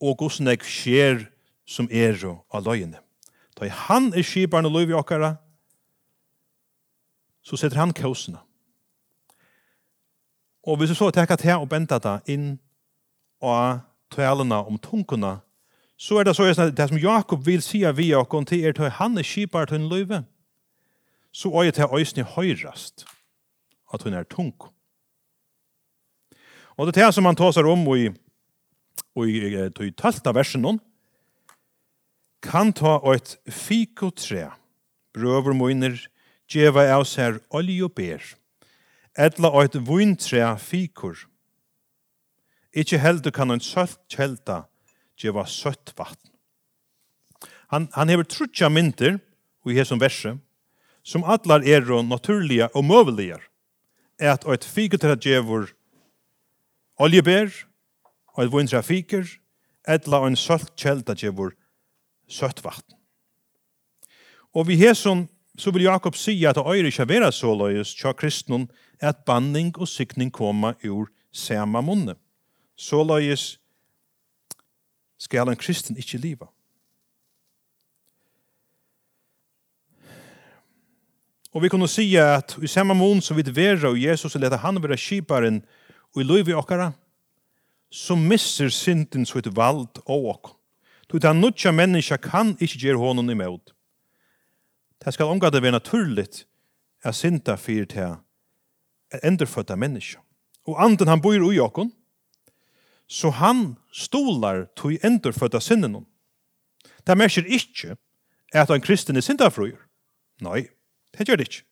Og 0.00 0.16
gos 0.22 0.38
nek 0.40 0.62
skjer 0.64 1.26
som 1.66 1.88
er 1.90 2.18
av 2.24 2.66
løyene. 2.66 3.00
Da 3.58 3.68
han 3.88 4.12
er 4.14 4.24
skiparen 4.24 4.66
og 4.66 4.78
løyvi 4.78 4.94
okkara, 4.96 5.34
så 7.42 7.58
setter 7.58 7.80
han 7.80 7.92
kausene. 7.92 8.40
Og 10.64 10.76
hvis 10.76 10.92
du 10.92 10.94
så 10.94 11.10
tekka 11.10 11.36
til 11.40 11.56
og 11.56 11.68
benta 11.68 11.98
det 11.98 12.18
inn 12.32 12.58
og 13.40 13.80
tølene 14.12 14.60
om 14.64 14.78
tunkene, 14.78 15.38
så 16.00 16.20
er 16.20 16.24
det 16.24 16.36
så 16.36 16.48
at 16.48 16.76
det 16.76 16.88
som 16.88 17.00
Jakob 17.00 17.44
vil 17.44 17.62
si 17.62 17.82
av 17.84 17.96
vi 17.96 18.12
og 18.16 18.30
til 18.48 18.64
er 18.64 18.72
til 18.72 18.88
han 18.88 19.18
er 19.18 19.26
skipar 19.26 19.66
til 19.66 19.80
en 19.80 19.88
løyve, 19.88 20.24
så 21.32 21.48
er 21.48 21.64
det 21.64 21.74
til 21.74 21.92
øyne 21.92 22.24
høyrast 22.24 23.04
at 23.94 24.04
hun 24.06 24.14
er 24.14 24.28
tung. 24.28 24.54
Og 26.78 26.86
det 26.86 26.96
er 26.96 27.08
det 27.08 27.14
som 27.16 27.26
han 27.28 27.36
tåser 27.36 27.66
om 27.68 27.82
i, 27.96 28.08
i, 28.08 29.34
i 29.68 29.90
talta 29.98 30.32
versen 30.32 30.64
noen, 30.64 30.80
kan 32.40 32.72
ta 32.72 32.96
et 33.12 33.34
fikotre, 33.52 34.48
brøver 35.12 35.52
moiner, 35.52 35.98
djeva 36.50 36.86
av 36.94 37.04
seg 37.06 37.36
olje 37.54 37.84
og 37.84 37.92
ber, 37.98 38.24
etla 39.18 39.50
et 39.60 39.76
vintre 39.86 40.54
fikor. 40.62 41.26
Ikke 42.72 43.00
heldur 43.02 43.34
kan 43.34 43.52
en 43.52 43.60
sølt 43.60 44.00
kjelta 44.08 44.64
djeva 45.20 45.44
søtt 45.44 45.92
vatten. 45.98 46.30
Han, 47.70 47.90
han 47.94 48.10
hever 48.10 48.26
trutja 48.26 48.70
mynter, 48.72 49.20
og 49.62 49.72
i 49.72 49.76
hesson 49.76 50.00
verset, 50.00 50.40
som 51.04 51.26
atlar 51.28 51.62
er 51.66 51.84
og 51.92 52.06
naturliga 52.08 52.70
og 52.74 52.86
møvelige 52.88 53.38
er 54.20 54.36
at 54.36 54.44
et 54.44 54.64
fikutra 54.64 55.16
djevor 55.16 55.70
oljeber, 57.00 57.48
og 58.36 58.44
et 58.44 58.52
vundra 58.52 58.82
fiker, 58.84 59.24
etla 59.88 60.20
ein 60.26 60.36
sølt 60.36 60.74
kjelta 60.78 61.16
djevor 61.16 61.54
søtt 62.28 62.62
vatten. 62.64 62.96
Og 64.54 64.66
vi 64.68 64.76
hesson, 64.76 65.28
så 65.58 65.70
vil 65.70 65.88
Jakob 65.88 66.16
si 66.16 66.36
at 66.44 66.56
det 66.56 66.66
øyre 66.66 66.90
ikke 66.90 67.08
vera 67.08 67.30
så 67.32 67.52
løyes 67.54 67.94
tja 67.94 68.12
kristnun 68.12 68.68
at 69.00 69.24
banning 69.26 69.72
og 69.78 69.88
sikning 69.88 70.32
koma 70.32 70.74
ur 70.84 71.10
sama 71.32 71.80
munne. 71.80 72.14
Så 72.76 73.02
løyes 73.04 73.58
skal 75.18 75.48
en 75.48 75.56
kristen 75.60 75.96
ikke 75.96 76.18
liva. 76.18 76.48
Og 81.50 81.62
vi 81.62 81.68
kunne 81.68 81.88
si 81.90 82.06
at 82.16 82.54
i 82.62 82.68
samme 82.70 82.94
mån 82.94 83.20
som 83.22 83.36
vi 83.36 83.42
vera 83.42 83.90
og 83.90 83.98
Jesus 83.98 84.34
og 84.34 84.42
leta 84.42 84.60
han 84.62 84.78
vera 84.82 84.96
kiparen 84.96 85.62
og 86.14 86.22
i 86.22 86.26
lov 86.26 86.48
i 86.48 86.54
okkara, 86.54 86.92
så 87.90 88.14
misser 88.14 88.70
synden 88.70 89.26
sitt 89.26 89.50
vald 89.56 89.98
og 90.06 90.28
okk. 90.34 90.52
Du 91.10 91.18
den 91.18 91.40
nutja 91.42 91.72
menneska 91.74 92.20
kan 92.22 92.54
ikkje 92.60 92.84
gjere 92.84 93.02
honom 93.02 93.30
imot. 93.30 93.72
Det 95.02 95.14
skal 95.14 95.26
omgå 95.26 95.50
det 95.50 95.62
være 95.62 95.74
naturligt 95.74 96.46
at 97.02 97.14
synda 97.14 97.56
fyrir 97.56 97.86
til 97.90 98.02
en 99.10 99.20
enderfødda 99.24 99.74
menneska. 99.76 100.20
Og 100.68 100.84
anden 100.84 101.08
han 101.08 101.20
bor 101.20 101.34
i 101.34 101.58
okkon, 101.58 101.90
så 103.08 103.30
han 103.30 103.76
stolar 103.92 104.68
til 104.76 105.00
enderfødda 105.02 105.60
synden. 105.60 106.06
Det 107.06 107.18
merker 107.18 107.42
ikkje 107.42 107.96
at 108.52 108.68
han 108.68 108.80
kristen 108.80 109.16
er 109.16 109.20
synda 109.20 109.50
syndafrøyer. 109.50 109.80
Nei, 110.40 110.68
Det 111.18 111.26
gjør 111.26 111.36
det 111.40 111.48
ikke. 111.48 111.64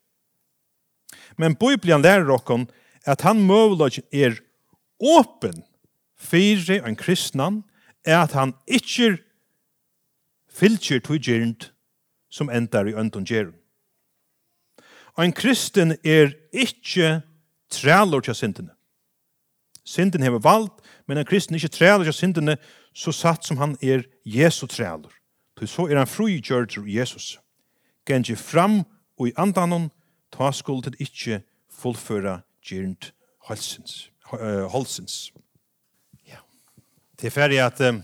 Men 1.39 1.55
Bibelen 1.57 2.03
lærer 2.03 2.30
okken 2.34 2.68
at 3.07 3.22
han 3.24 3.41
møvløg 3.47 4.03
er 4.12 4.36
åpen 5.01 5.62
fyrir 6.18 6.82
en 6.86 6.97
kristnan 6.97 7.62
er 8.05 8.22
at 8.24 8.32
han 8.32 8.55
ikke 8.66 9.18
fylkjer 10.51 11.01
togjernd 11.05 11.70
som 12.30 12.51
endar 12.51 12.89
i 12.89 12.97
øndun 12.99 13.24
gjerund. 13.24 13.55
En 15.18 15.32
kristen 15.32 15.97
er 16.05 16.30
ikke 16.53 17.22
trælor 17.70 18.20
til 18.20 18.34
syndene. 18.34 18.70
Synden 19.84 20.22
hever 20.22 20.39
vald, 20.39 20.68
men 21.07 21.18
en 21.18 21.26
kristen 21.26 21.55
er 21.55 21.59
ikke 21.59 21.74
trælor 21.74 22.05
til 22.05 22.12
syndene 22.12 22.57
så 22.95 23.12
satt 23.12 23.47
som 23.47 23.57
han 23.57 23.76
er 23.82 24.03
Jesu 24.24 24.66
trælor. 24.66 25.12
Så 25.66 25.89
er 25.91 25.99
han 25.99 26.07
frugjørter 26.07 26.84
i 26.86 26.99
Jesus. 26.99 27.39
Gengi 28.07 28.34
fram 28.34 28.78
og 28.78 28.86
i 29.27 29.35
andanon 29.37 29.89
ta 30.35 30.51
skuld 30.55 30.85
til 30.87 30.99
ikkje 31.03 31.41
fullføra 31.81 32.41
gjernt 32.64 33.12
halsens. 33.49 34.11
halsens. 34.73 35.33
Ja. 36.29 36.43
Til 37.19 37.33
ferdig 37.33 37.61
at 37.64 37.81
um, 37.89 38.03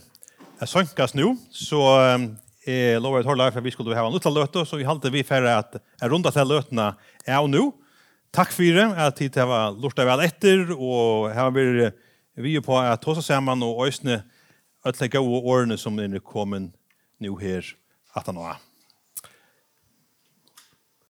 jeg 0.60 0.68
sankas 0.68 1.14
nu, 1.14 1.36
så 1.52 1.80
um, 2.16 2.30
jeg 2.66 3.00
lover 3.02 3.20
et 3.20 3.28
hårleif 3.28 3.54
for 3.54 3.64
vi 3.64 3.72
skulle 3.74 3.96
ha 3.96 4.06
en 4.06 4.14
liten 4.14 4.34
løte, 4.34 4.64
så 4.64 4.80
vi 4.80 4.88
halte 4.88 5.12
vi 5.12 5.22
ferdig 5.26 5.52
at 5.52 5.76
jeg 6.00 6.10
runda 6.10 6.32
til 6.32 6.48
løtene 6.48 6.94
er 7.26 7.48
nu. 7.50 7.74
Takk 8.34 8.50
for 8.50 8.66
det, 8.66 8.86
at 8.98 9.14
tid 9.14 9.36
til 9.36 9.46
å 9.46 9.58
lorte 9.78 10.06
vel 10.06 10.24
etter, 10.24 10.72
og 10.74 11.28
her 11.30 11.52
vil 11.54 11.84
vi 12.42 12.56
på 12.58 12.78
at 12.80 13.02
ta 13.02 13.12
oss 13.12 13.26
sammen 13.26 13.62
og 13.62 13.84
øsne 13.86 14.24
alle 14.84 15.08
gode 15.08 15.42
årene 15.44 15.76
som 15.78 15.98
er 16.02 16.18
kommet 16.18 16.72
nå 17.22 17.36
her 17.38 17.68
at 18.16 18.26
han 18.26 18.40
har. 18.42 18.58